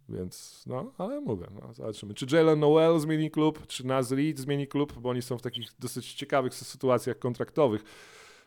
Więc 0.09 0.65
no, 0.67 0.93
ale 0.99 1.21
mówię, 1.21 1.47
no, 1.63 1.75
zobaczymy. 1.75 2.15
Czy 2.15 2.37
Jalen 2.37 2.61
Noel 2.61 2.99
zmieni 2.99 3.31
klub, 3.31 3.67
czy 3.67 3.87
Naz 3.87 4.13
Reid 4.13 4.39
zmieni 4.39 4.67
klub, 4.67 4.99
bo 4.99 5.11
oni 5.11 5.23
są 5.23 5.39
w 5.39 5.43
takich 5.43 5.69
dosyć 5.79 6.15
ciekawych 6.15 6.55
sytuacjach 6.55 7.19
kontraktowych, 7.19 7.85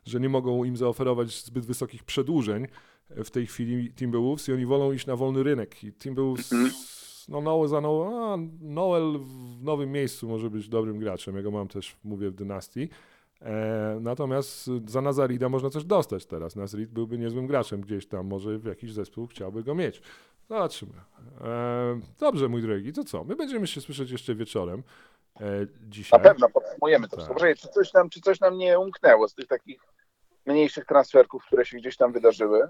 że 0.05 0.19
nie 0.19 0.29
mogą 0.29 0.63
im 0.63 0.77
zaoferować 0.77 1.45
zbyt 1.45 1.65
wysokich 1.65 2.03
przedłużeń 2.03 2.67
w 3.09 3.29
tej 3.29 3.47
chwili 3.47 3.93
Timberwolves 3.93 4.49
i 4.49 4.53
oni 4.53 4.65
wolą 4.65 4.91
iść 4.91 5.05
na 5.05 5.15
wolny 5.15 5.43
rynek. 5.43 5.83
I 5.83 5.93
Timberwolves, 5.93 6.51
no 7.29 7.41
Noel 7.41 7.69
za 7.69 7.81
Noel, 7.81 8.39
Noel 8.61 9.19
w 9.19 9.63
nowym 9.63 9.91
miejscu 9.91 10.27
może 10.27 10.49
być 10.49 10.69
dobrym 10.69 10.99
graczem, 10.99 11.35
ja 11.35 11.41
go 11.41 11.51
mam 11.51 11.67
też, 11.67 11.95
mówię, 12.03 12.29
w 12.29 12.35
dynastii. 12.35 12.89
E, 13.41 13.97
natomiast 14.01 14.69
za 14.87 15.01
Nazarida 15.01 15.49
można 15.49 15.69
coś 15.69 15.85
dostać 15.85 16.25
teraz. 16.25 16.55
Nazarid 16.55 16.91
byłby 16.91 17.17
niezłym 17.17 17.47
graczem 17.47 17.81
gdzieś 17.81 18.07
tam, 18.07 18.27
może 18.27 18.57
w 18.57 18.65
jakiś 18.65 18.93
zespół 18.93 19.27
chciałby 19.27 19.63
go 19.63 19.75
mieć. 19.75 20.01
Zobaczymy. 20.49 20.93
E, 21.41 21.99
dobrze, 22.19 22.47
mój 22.47 22.61
drogi, 22.61 22.93
to 22.93 23.03
co? 23.03 23.23
My 23.23 23.35
będziemy 23.35 23.67
się 23.67 23.81
słyszeć 23.81 24.11
jeszcze 24.11 24.35
wieczorem 24.35 24.83
e, 25.41 25.43
dzisiaj. 25.81 26.19
Na 26.19 26.29
pewno 26.29 26.49
podsumujemy 26.49 27.07
to. 27.09 27.17
Tak. 27.17 27.37
Czy 27.57 27.67
coś, 27.67 27.93
nam, 27.93 28.09
czy 28.09 28.21
coś 28.21 28.39
nam 28.39 28.57
nie 28.57 28.79
umknęło 28.79 29.27
z 29.27 29.33
tych 29.33 29.47
takich 29.47 29.81
mniejszych 30.45 30.85
transferków, 30.85 31.45
które 31.45 31.65
się 31.65 31.77
gdzieś 31.77 31.97
tam 31.97 32.13
wydarzyły? 32.13 32.67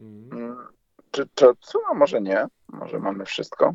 Mm. 0.00 0.32
Mm, 0.32 0.66
Czy 1.10 1.26
to 1.34 1.52
co? 1.60 1.78
A 1.90 1.94
może 1.94 2.20
nie. 2.20 2.46
Może 2.68 2.98
mamy 2.98 3.24
wszystko. 3.24 3.74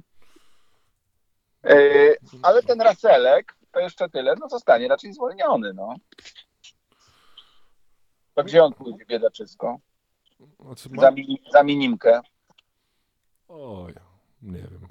Yy, 1.63 2.17
ale 2.43 2.63
ten 2.63 2.81
Raselek, 2.81 3.55
to 3.71 3.79
jeszcze 3.79 4.09
tyle, 4.09 4.35
no 4.39 4.49
zostanie 4.49 4.87
raczej 4.87 5.13
zwolniony, 5.13 5.73
no. 5.73 5.95
To 8.33 8.43
gdzie 8.43 8.63
on 8.63 8.73
pójdzie, 8.73 9.05
biedaczysko? 9.05 9.79
Za, 10.97 11.11
za 11.51 11.63
minimkę. 11.63 12.21
Oj, 13.47 13.93
nie 14.41 14.61
wiem. 14.61 14.88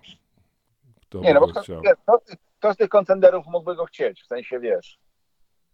Kto 1.00 1.20
Nie, 1.20 1.34
no 1.34 1.40
bo 1.40 1.48
kto, 1.48 1.60
kto, 2.02 2.20
kto 2.58 2.74
z 2.74 2.76
tych 2.76 2.88
kontenderów 2.88 3.46
mógłby 3.46 3.76
go 3.76 3.84
chcieć? 3.84 4.22
W 4.22 4.26
sensie, 4.26 4.60
wiesz, 4.60 4.98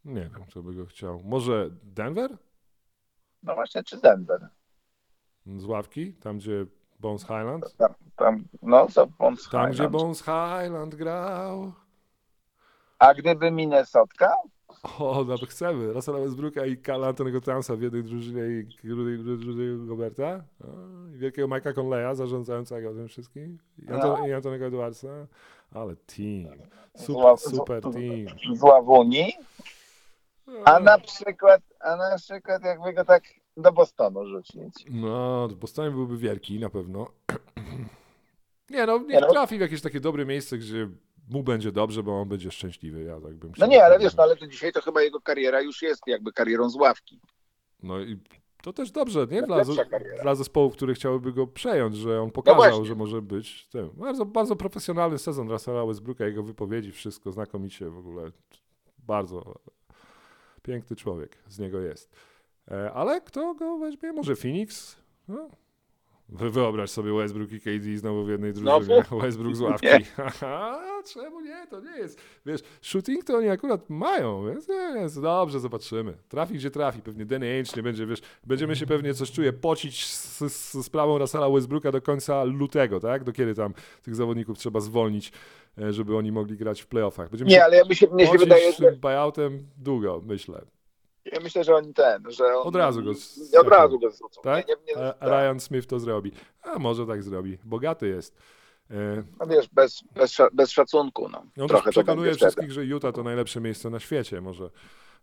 Nie 0.05 0.21
wiem, 0.21 0.45
kto 0.51 0.63
by 0.63 0.75
go 0.75 0.87
chciał. 0.87 1.21
Może 1.25 1.71
Denver? 1.83 2.39
no 3.43 3.55
właśnie, 3.55 3.85
czy 3.85 4.01
Denver? 4.01 4.49
Z 5.47 5.65
ławki? 5.65 6.15
Tam, 6.15 6.39
gdzie 6.39 6.67
Bones 7.01 7.23
Highland? 7.23 7.77
Tam, 7.77 7.95
tam 8.17 8.45
no, 8.63 8.87
co 8.87 9.09
on 9.19 9.37
z 9.37 9.49
Tam, 9.49 9.71
gdzie 9.71 9.73
Highland. 9.83 9.93
Bones 9.93 10.19
Highland 10.19 10.95
grał. 10.95 11.73
A 13.03 13.15
gdyby 13.15 13.51
Minnesotka? 13.51 14.35
O, 14.99 15.25
nawet 15.25 15.51
chcemy. 15.51 15.93
Russella 15.93 16.19
Westbrooka 16.19 16.67
i 16.67 16.77
Carl 16.83 17.05
Antonego 17.05 17.41
Townsa 17.41 17.77
w 17.77 17.83
jednej 17.83 18.03
drużynie 18.05 18.43
i 18.85 18.89
Rudy 18.89 19.77
Goberta. 19.87 20.45
O, 20.65 20.67
I 21.15 21.19
wielkiego 21.19 21.49
Mike'a 21.49 21.75
Conleya 21.75 22.15
zarządzającego 22.17 22.95
tym 22.95 23.09
wszystkim. 23.09 23.59
I, 23.79 23.93
Anto, 23.93 24.17
No. 24.19 24.27
i 24.27 24.33
Antonego 24.33 24.67
Edwardsa. 24.67 25.09
Ale 25.75 25.97
team. 25.97 26.59
Super, 26.97 27.39
super 27.39 27.83
team. 27.83 28.57
z 28.57 28.63
Ławuni? 28.63 29.33
A 30.65 30.81
na 30.81 30.99
przykład, 30.99 31.61
a 31.81 31.97
na 31.97 32.17
przykład 32.19 32.65
jakby 32.65 32.93
go 32.93 33.05
tak 33.05 33.23
do 33.57 33.73
Bostonu 33.73 34.27
rzucić. 34.27 34.85
No, 34.91 35.49
w 35.49 35.55
Bostonie 35.55 35.91
byłby 35.91 36.19
wielki 36.19 36.61
na 36.61 36.71
pewno. 36.71 37.07
Nie 38.71 38.87
no, 38.87 38.99
Nie 38.99 39.07
niech 39.07 39.21
no. 39.21 39.33
trafi 39.33 39.59
w 39.59 39.61
jakieś 39.61 39.83
takie 39.83 40.01
dobre 40.01 40.27
miejsce, 40.27 40.59
gdzie 40.59 40.89
mu 41.29 41.43
będzie 41.43 41.73
dobrze, 41.73 42.03
bo 42.03 42.21
on 42.21 42.29
będzie 42.29 42.51
szczęśliwy. 42.51 43.03
Ja 43.03 43.21
tak 43.21 43.35
bym 43.35 43.53
No 43.59 43.67
nie, 43.67 43.85
ale 43.85 43.99
wiesz, 43.99 44.17
no 44.17 44.23
ale 44.23 44.37
to 44.37 44.47
dzisiaj 44.47 44.73
to 44.73 44.81
chyba 44.81 45.03
jego 45.03 45.21
kariera 45.21 45.61
już 45.61 45.83
jest 45.83 46.03
jakby 46.07 46.33
karierą 46.33 46.71
z 46.71 46.77
ławki. 46.77 47.21
No 47.83 48.01
i 48.01 48.19
to 48.63 48.73
też 48.73 48.91
dobrze, 48.91 49.27
nie? 49.31 49.43
Dla, 49.43 49.63
dla 50.23 50.35
zespołów, 50.35 50.73
które 50.73 50.95
chciałyby 50.95 51.33
go 51.33 51.47
przejąć, 51.47 51.97
że 51.97 52.23
on 52.23 52.31
pokazał, 52.31 52.61
właśnie. 52.61 52.85
że 52.85 52.95
może 52.95 53.23
być 53.23 53.69
tym. 53.69 53.91
Bardzo, 53.95 54.27
bardzo 54.27 54.57
profesjonalny 54.57 55.19
sezon 55.19 55.51
Russella 55.51 55.87
Westbrooka, 55.87 56.27
jego 56.27 56.43
wypowiedzi, 56.43 56.93
wszystko 56.93 57.33
znakomicie 57.33 57.91
w 57.91 57.99
ogóle. 57.99 58.31
Bardzo 58.99 59.61
piękny 60.63 60.97
człowiek 60.97 61.39
z 61.49 61.59
niego 61.59 61.81
jest. 61.81 62.17
E, 62.71 62.93
Ale 62.93 63.21
kto 63.21 63.55
go 63.55 63.79
weźmie? 63.79 64.13
Może 64.13 64.37
Phoenix? 64.37 64.97
No. 65.29 65.49
Wy- 66.33 66.51
Wyobraź 66.51 66.91
sobie 66.91 67.13
Westbrook 67.13 67.53
i 67.53 67.61
KD 67.61 67.97
znowu 67.99 68.25
w 68.25 68.29
jednej 68.29 68.53
No, 68.61 68.81
drużynie. 68.81 69.05
Westbrook 69.23 69.57
z 69.57 69.61
ławki. 69.61 69.87
Nie. 70.43 71.03
Czemu 71.13 71.41
nie? 71.41 71.67
To 71.71 71.81
nie 71.81 71.99
jest. 71.99 72.21
Wiesz, 72.47 72.61
shooting 72.83 73.25
to 73.25 73.37
oni 73.37 73.49
akurat 73.49 73.91
mają, 73.91 74.47
więc 74.47 74.69
jest 74.95 75.21
dobrze, 75.21 75.61
zobaczymy. 75.61 76.15
Trafi 76.29 76.55
gdzie 76.55 76.71
trafi, 76.71 77.03
pewnie 77.03 77.25
Danny 77.27 77.47
Ainge 77.51 77.73
nie 77.77 77.83
będzie, 77.83 78.07
wiesz, 78.07 78.21
będziemy 78.47 78.77
się 78.77 78.87
pewnie 78.87 79.15
coś 79.15 79.33
czuje 79.33 79.53
pocić 79.53 80.07
z, 80.07 80.39
z, 80.53 80.87
sprawą 80.87 81.19
Russella 81.19 81.51
Westbrooka 81.51 81.93
do 81.93 82.03
końca 82.03 82.45
lutego, 82.45 83.01
tak? 83.01 83.25
Do 83.25 83.33
kiedy 83.33 83.55
tam 83.55 83.75
tych 84.03 84.15
zawodników 84.15 84.59
trzeba 84.59 84.81
zwolnić, 84.81 85.33
e, 85.79 85.93
żeby 85.93 86.17
oni 86.17 86.33
mogli 86.33 86.57
grać 86.57 86.83
w 86.83 86.87
playoffach. 86.87 87.31
Będziemy 87.31 87.51
Nie, 87.51 87.65
ale 87.65 87.77
ja 87.77 87.85
mi 87.85 87.95
się, 87.97 88.07
mnie 88.07 88.27
się 88.27 88.39
wydaje, 88.39 88.73
że 88.73 88.93
buyoutem 88.93 89.67
długo, 89.79 90.23
myślę. 90.27 90.65
Ja 91.25 91.41
myślę, 91.41 91.65
że 91.65 91.75
oni 91.75 91.95
ten, 91.95 92.31
że 92.31 92.45
on, 92.57 92.69
Od 92.69 92.77
razu 92.77 93.03
go 93.03 93.15
z- 93.15 93.55
od 93.55 93.69
razu 93.69 93.99
go 93.99 94.11
zrzucą. 94.11 94.41
Tak? 94.43 94.69
Nie, 94.69 94.75
nie, 94.87 94.95
nie, 94.95 95.03
E, 95.03 95.13
tak. 95.15 95.29
Ryan 95.29 95.61
Smith 95.61 95.87
to 95.89 96.01
zrobi. 96.01 96.33
A 96.63 96.79
może 96.79 97.07
tak 97.07 97.23
zrobi. 97.23 97.59
Bogaty 97.65 98.09
jest. 98.09 98.37
E, 98.91 98.95
No 99.41 99.47
wiesz, 99.47 99.69
bez, 99.69 100.03
bez, 100.15 100.37
bez 100.53 100.71
szacunku, 100.71 101.29
no. 101.29 101.39
On 101.39 101.47
też 101.55 101.69
Trochę 101.69 101.85
to 101.85 101.91
przekonuje 101.91 102.27
będzie 102.31 102.37
wtedy. 102.39 102.51
wszystkich, 102.53 102.73
że 102.73 102.85
Utah 102.85 103.13
to 103.15 103.23
najlepsze 103.23 103.61
miejsce 103.61 103.91
na 103.91 104.01
świecie. 104.01 104.41
Może 104.41 104.71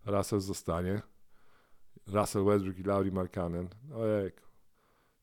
Russell 0.06 0.40
zostanie. 0.40 1.02
Russell 2.06 2.44
Westbrook 2.44 2.78
i 2.78 2.82
Laurie 2.82 3.12
Markkanen. 3.12 3.68
Ojej. 3.96 4.30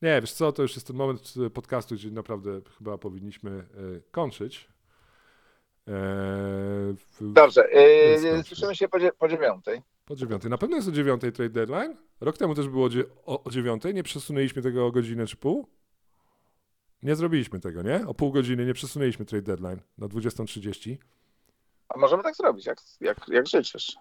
Nie, 0.01 0.21
wiesz 0.21 0.31
co, 0.33 0.51
to 0.51 0.61
już 0.61 0.75
jest 0.75 0.87
ten 0.87 0.95
moment 0.95 1.33
podcastu, 1.53 1.95
gdzie 1.95 2.11
naprawdę 2.11 2.61
chyba 2.77 2.97
powinniśmy 2.97 3.51
e, 3.51 3.65
kończyć. 4.11 4.67
E, 5.87 5.91
w- 6.93 7.17
Dobrze, 7.33 7.67
dobrze. 8.21 8.43
słyszymy 8.43 8.75
się 8.75 8.87
po, 8.87 8.97
po 9.19 9.27
dziewiątej. 9.27 9.81
Po 10.07 10.15
dziewiątej. 10.15 10.51
Na 10.51 10.57
pewno 10.57 10.75
jest 10.75 10.87
o 10.87 10.91
dziewiątej 10.91 11.31
trade 11.31 11.49
deadline. 11.49 11.95
Rok 12.21 12.37
temu 12.37 12.55
też 12.55 12.67
było 12.69 12.85
o, 12.85 12.89
dzie- 12.89 13.05
o, 13.25 13.43
o 13.43 13.49
dziewiątej. 13.51 13.93
Nie 13.93 14.03
przesunęliśmy 14.03 14.61
tego 14.61 14.85
o 14.85 14.91
godzinę 14.91 15.27
czy 15.27 15.37
pół. 15.37 15.67
Nie 17.03 17.15
zrobiliśmy 17.15 17.59
tego, 17.59 17.81
nie? 17.81 18.07
O 18.07 18.13
pół 18.13 18.31
godziny 18.31 18.65
nie 18.65 18.73
przesunęliśmy 18.73 19.25
trade 19.25 19.41
deadline 19.43 19.81
na 19.97 20.07
20.30. 20.07 20.97
A 21.89 21.97
możemy 21.99 22.23
tak 22.23 22.35
zrobić, 22.35 22.65
jak, 22.65 22.77
jak, 23.01 23.27
jak 23.27 23.47
życzysz. 23.47 23.95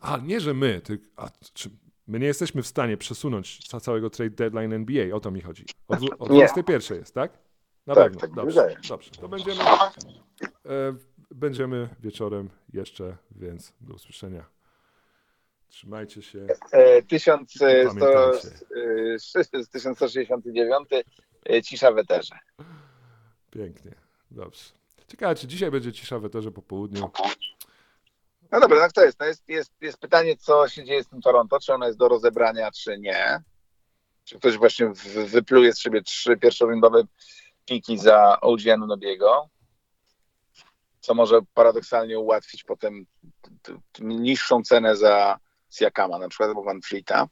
A 0.00 0.16
nie, 0.16 0.40
że 0.40 0.54
my, 0.54 0.80
ty, 0.80 0.98
a, 1.16 1.28
czy 1.52 1.70
my 2.06 2.18
nie 2.18 2.26
jesteśmy 2.26 2.62
w 2.62 2.66
stanie 2.66 2.96
przesunąć 2.96 3.68
ca- 3.68 3.80
całego 3.80 4.10
trade 4.10 4.30
deadline 4.30 4.72
NBA, 4.72 5.14
o 5.16 5.20
to 5.20 5.30
mi 5.30 5.40
chodzi. 5.40 5.64
O, 5.88 5.94
o 6.18 6.28
Nie. 6.28 6.38
21 6.38 6.98
jest, 6.98 7.14
tak? 7.14 7.38
Na 7.86 7.94
Tak, 7.94 8.04
pewno. 8.04 8.20
tak 8.20 8.32
dobrze, 8.32 8.76
dobrze. 8.88 9.10
To 9.10 9.28
będziemy, 9.28 9.60
e, 9.62 10.94
będziemy 11.30 11.88
wieczorem 12.00 12.50
jeszcze, 12.72 13.16
więc 13.30 13.72
do 13.80 13.94
usłyszenia. 13.94 14.53
Trzymajcie 15.68 16.22
się. 16.22 16.46
E, 16.72 17.02
1100, 17.02 17.64
Pamiętajcie. 17.64 18.48
e, 19.14 19.18
1169 19.18 20.88
e, 21.50 21.62
cisza 21.62 21.92
w 21.92 21.98
eterze. 21.98 22.38
Pięknie. 23.50 23.94
Dobrze. 24.30 24.64
Ciekawe, 25.08 25.34
czy 25.34 25.46
dzisiaj 25.46 25.70
będzie 25.70 25.92
cisza 25.92 26.18
w 26.18 26.24
eterze 26.24 26.50
po 26.50 26.62
południu. 26.62 27.10
No 28.52 28.60
dobra, 28.60 28.80
no 28.80 28.88
kto 28.88 29.04
jest? 29.04 29.20
No 29.20 29.26
jest, 29.26 29.48
jest? 29.48 29.72
Jest 29.80 29.98
pytanie, 29.98 30.36
co 30.36 30.68
się 30.68 30.84
dzieje 30.84 31.04
z 31.04 31.08
tym 31.08 31.20
Toronto, 31.22 31.60
czy 31.60 31.72
ono 31.74 31.86
jest 31.86 31.98
do 31.98 32.08
rozebrania, 32.08 32.70
czy 32.70 32.98
nie. 32.98 33.42
Czy 34.24 34.38
ktoś 34.38 34.56
właśnie 34.56 34.86
wy- 34.88 35.26
wypluje 35.26 35.72
z 35.72 35.78
siebie 35.78 36.02
trzy 36.02 36.36
pierwszorundowe 36.36 37.02
piki 37.64 37.98
za 37.98 38.40
OG 38.40 38.60
Anunobiego, 38.72 39.48
co 41.00 41.14
może 41.14 41.40
paradoksalnie 41.54 42.18
ułatwić 42.18 42.64
potem 42.64 43.06
niższą 44.00 44.62
cenę 44.62 44.96
za 44.96 45.38
Siakama, 45.78 46.18
na 46.18 46.28
przykład 46.28 46.48
albo 46.48 46.62
Van 46.64 46.80
Fleeta. 46.82 47.28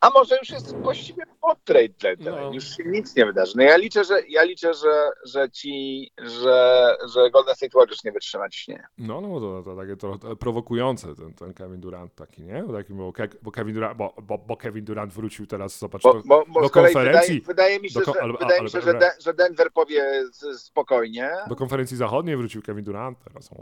A 0.00 0.10
może 0.10 0.38
już 0.38 0.50
jest 0.50 0.76
właściwie 0.76 1.22
pod 1.40 1.64
trade 1.64 1.88
deadline, 1.88 2.34
No. 2.34 2.52
już 2.52 2.76
się 2.76 2.84
nic 2.86 3.16
nie 3.16 3.26
wydarzy. 3.26 3.52
No 3.56 3.62
ja 3.62 3.76
liczę, 3.76 4.04
że 4.04 4.20
ja 4.28 4.42
liczę, 4.42 4.74
że, 4.74 5.08
że 5.24 5.50
ci, 5.50 6.10
że, 6.18 6.96
że 7.14 7.30
Golden 7.30 7.54
State 7.54 7.78
Warriors 7.78 8.04
nie 8.04 8.12
wytrzyma 8.12 8.48
ciśnienia. 8.48 8.86
No, 8.98 9.20
no 9.20 9.40
to, 9.40 9.62
to 9.62 9.76
takie 9.76 9.96
trochę 9.96 10.36
prowokujące, 10.36 11.14
ten, 11.16 11.34
ten 11.34 11.54
Kevin 11.54 11.80
Durant 11.80 12.14
taki, 12.14 12.42
nie? 12.42 12.62
Bo, 12.62 12.72
taki, 12.72 12.92
bo, 12.94 13.12
bo, 13.42 13.50
Kevin 13.50 13.74
Durant, 13.74 13.98
bo, 13.98 14.14
bo, 14.22 14.38
bo 14.38 14.56
Kevin 14.56 14.84
Durant 14.84 15.12
wrócił 15.12 15.46
teraz, 15.46 15.78
zobacz, 15.78 16.02
Bo, 16.02 16.12
to, 16.14 16.22
bo, 16.24 16.44
bo 16.48 16.60
do 16.60 16.70
konferencji- 16.70 17.26
wydaje, 17.28 17.40
wydaje 17.46 17.80
mi 17.80 17.90
się, 17.90 18.00
do 18.00 18.12
że, 18.12 18.22
ale- 18.22 18.32
wydaje 18.32 18.62
mi 18.62 18.70
się, 18.70 18.78
ale- 18.82 19.00
że, 19.00 19.10
że 19.20 19.34
Denver 19.34 19.72
powie 19.72 20.24
spokojnie, 20.56 21.30
do 21.48 21.56
konferencji 21.56 21.96
zachodniej 21.96 22.36
wrócił 22.36 22.62
Kevin 22.62 22.84
Durant 22.84 23.18
teraz. 23.24 23.52
O, 23.52 23.56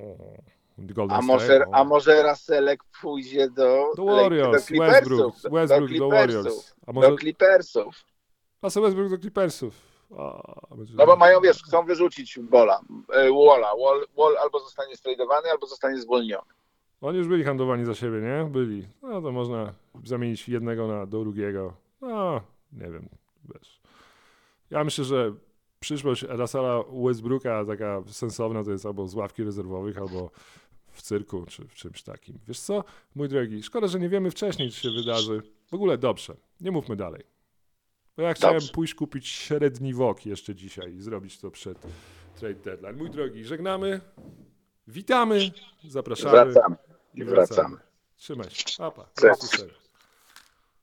Golden 0.78 1.16
a 1.18 1.22
State, 1.22 1.32
może, 1.32 1.66
o. 1.66 1.74
a 1.74 1.84
może 1.84 2.22
Russellek 2.22 2.84
pójdzie 3.02 3.50
do, 3.50 3.92
Do 3.96 4.04
Warriors, 4.04 4.72
do 4.72 4.78
Westbrook, 4.78 5.34
Westbrook 5.52 5.90
do, 5.98 6.08
Warriors. 6.08 6.44
Clippersów, 6.46 6.74
A 6.86 6.92
może 6.92 7.08
do 7.10 7.16
Clippersów. 7.18 8.04
Russell 8.62 8.82
Westbrook 8.82 9.10
do 9.10 9.18
Clippersów. 9.18 9.74
A, 10.18 10.42
No 10.94 11.06
bo 11.06 11.16
mają, 11.16 11.40
wiesz, 11.40 11.62
chcą 11.62 11.84
wyrzucić 11.86 12.38
Bola, 12.38 12.80
e, 13.12 13.30
Walla. 13.32 13.72
Wall, 13.84 14.06
Wall 14.16 14.36
albo 14.42 14.60
zostanie 14.60 14.96
stradowany, 14.96 15.50
albo 15.50 15.66
zostanie 15.66 16.00
zwolniony. 16.00 16.50
Oni 17.00 17.18
już 17.18 17.28
byli 17.28 17.44
handlowani 17.44 17.84
za 17.84 17.94
siebie, 17.94 18.20
nie? 18.20 18.50
Byli. 18.50 18.88
No 19.02 19.22
to 19.22 19.32
można 19.32 19.72
zamienić 20.04 20.48
jednego 20.48 20.86
na 20.86 21.06
do 21.06 21.20
drugiego. 21.20 21.72
No, 22.00 22.40
nie 22.72 22.90
wiem, 22.90 23.08
wiesz. 23.54 23.80
Ja 24.70 24.84
myślę, 24.84 25.04
że 25.04 25.32
przyszłość 25.80 26.22
Russella 26.28 26.82
Westbrooka 27.04 27.64
taka 27.64 28.02
sensowna 28.06 28.64
to 28.64 28.70
jest 28.70 28.86
albo 28.86 29.06
z 29.06 29.14
ławki 29.14 29.44
rezerwowych, 29.44 29.98
albo 29.98 30.30
w 30.94 31.02
cyrku, 31.02 31.46
czy 31.46 31.64
w 31.64 31.74
czymś 31.74 32.02
takim. 32.02 32.38
Wiesz 32.48 32.60
co, 32.60 32.84
mój 33.14 33.28
drogi, 33.28 33.62
szkoda, 33.62 33.86
że 33.86 34.00
nie 34.00 34.08
wiemy 34.08 34.30
wcześniej, 34.30 34.70
co 34.70 34.76
się 34.80 34.90
wydarzy. 34.90 35.42
W 35.70 35.74
ogóle 35.74 35.98
dobrze, 35.98 36.36
nie 36.60 36.70
mówmy 36.70 36.96
dalej. 36.96 37.24
Bo 38.16 38.22
ja 38.22 38.34
chciałem 38.34 38.56
Dobrze. 38.58 38.72
pójść 38.72 38.94
kupić 38.94 39.28
średni 39.28 39.94
wok 39.94 40.26
jeszcze 40.26 40.54
dzisiaj 40.54 40.94
i 40.94 41.00
zrobić 41.02 41.38
to 41.38 41.50
przed 41.50 41.78
trade 42.36 42.54
deadline. 42.54 42.96
Mój 42.96 43.10
drogi, 43.10 43.44
żegnamy, 43.44 44.00
witamy, 44.88 45.50
zapraszamy 45.84 46.30
Wracamy. 46.52 46.76
i 47.14 47.24
Wracamy. 47.24 47.76
Trzymaj 48.16 48.50
się. 48.50 48.64
Do 49.22 49.32
usłyszenia. 49.32 49.72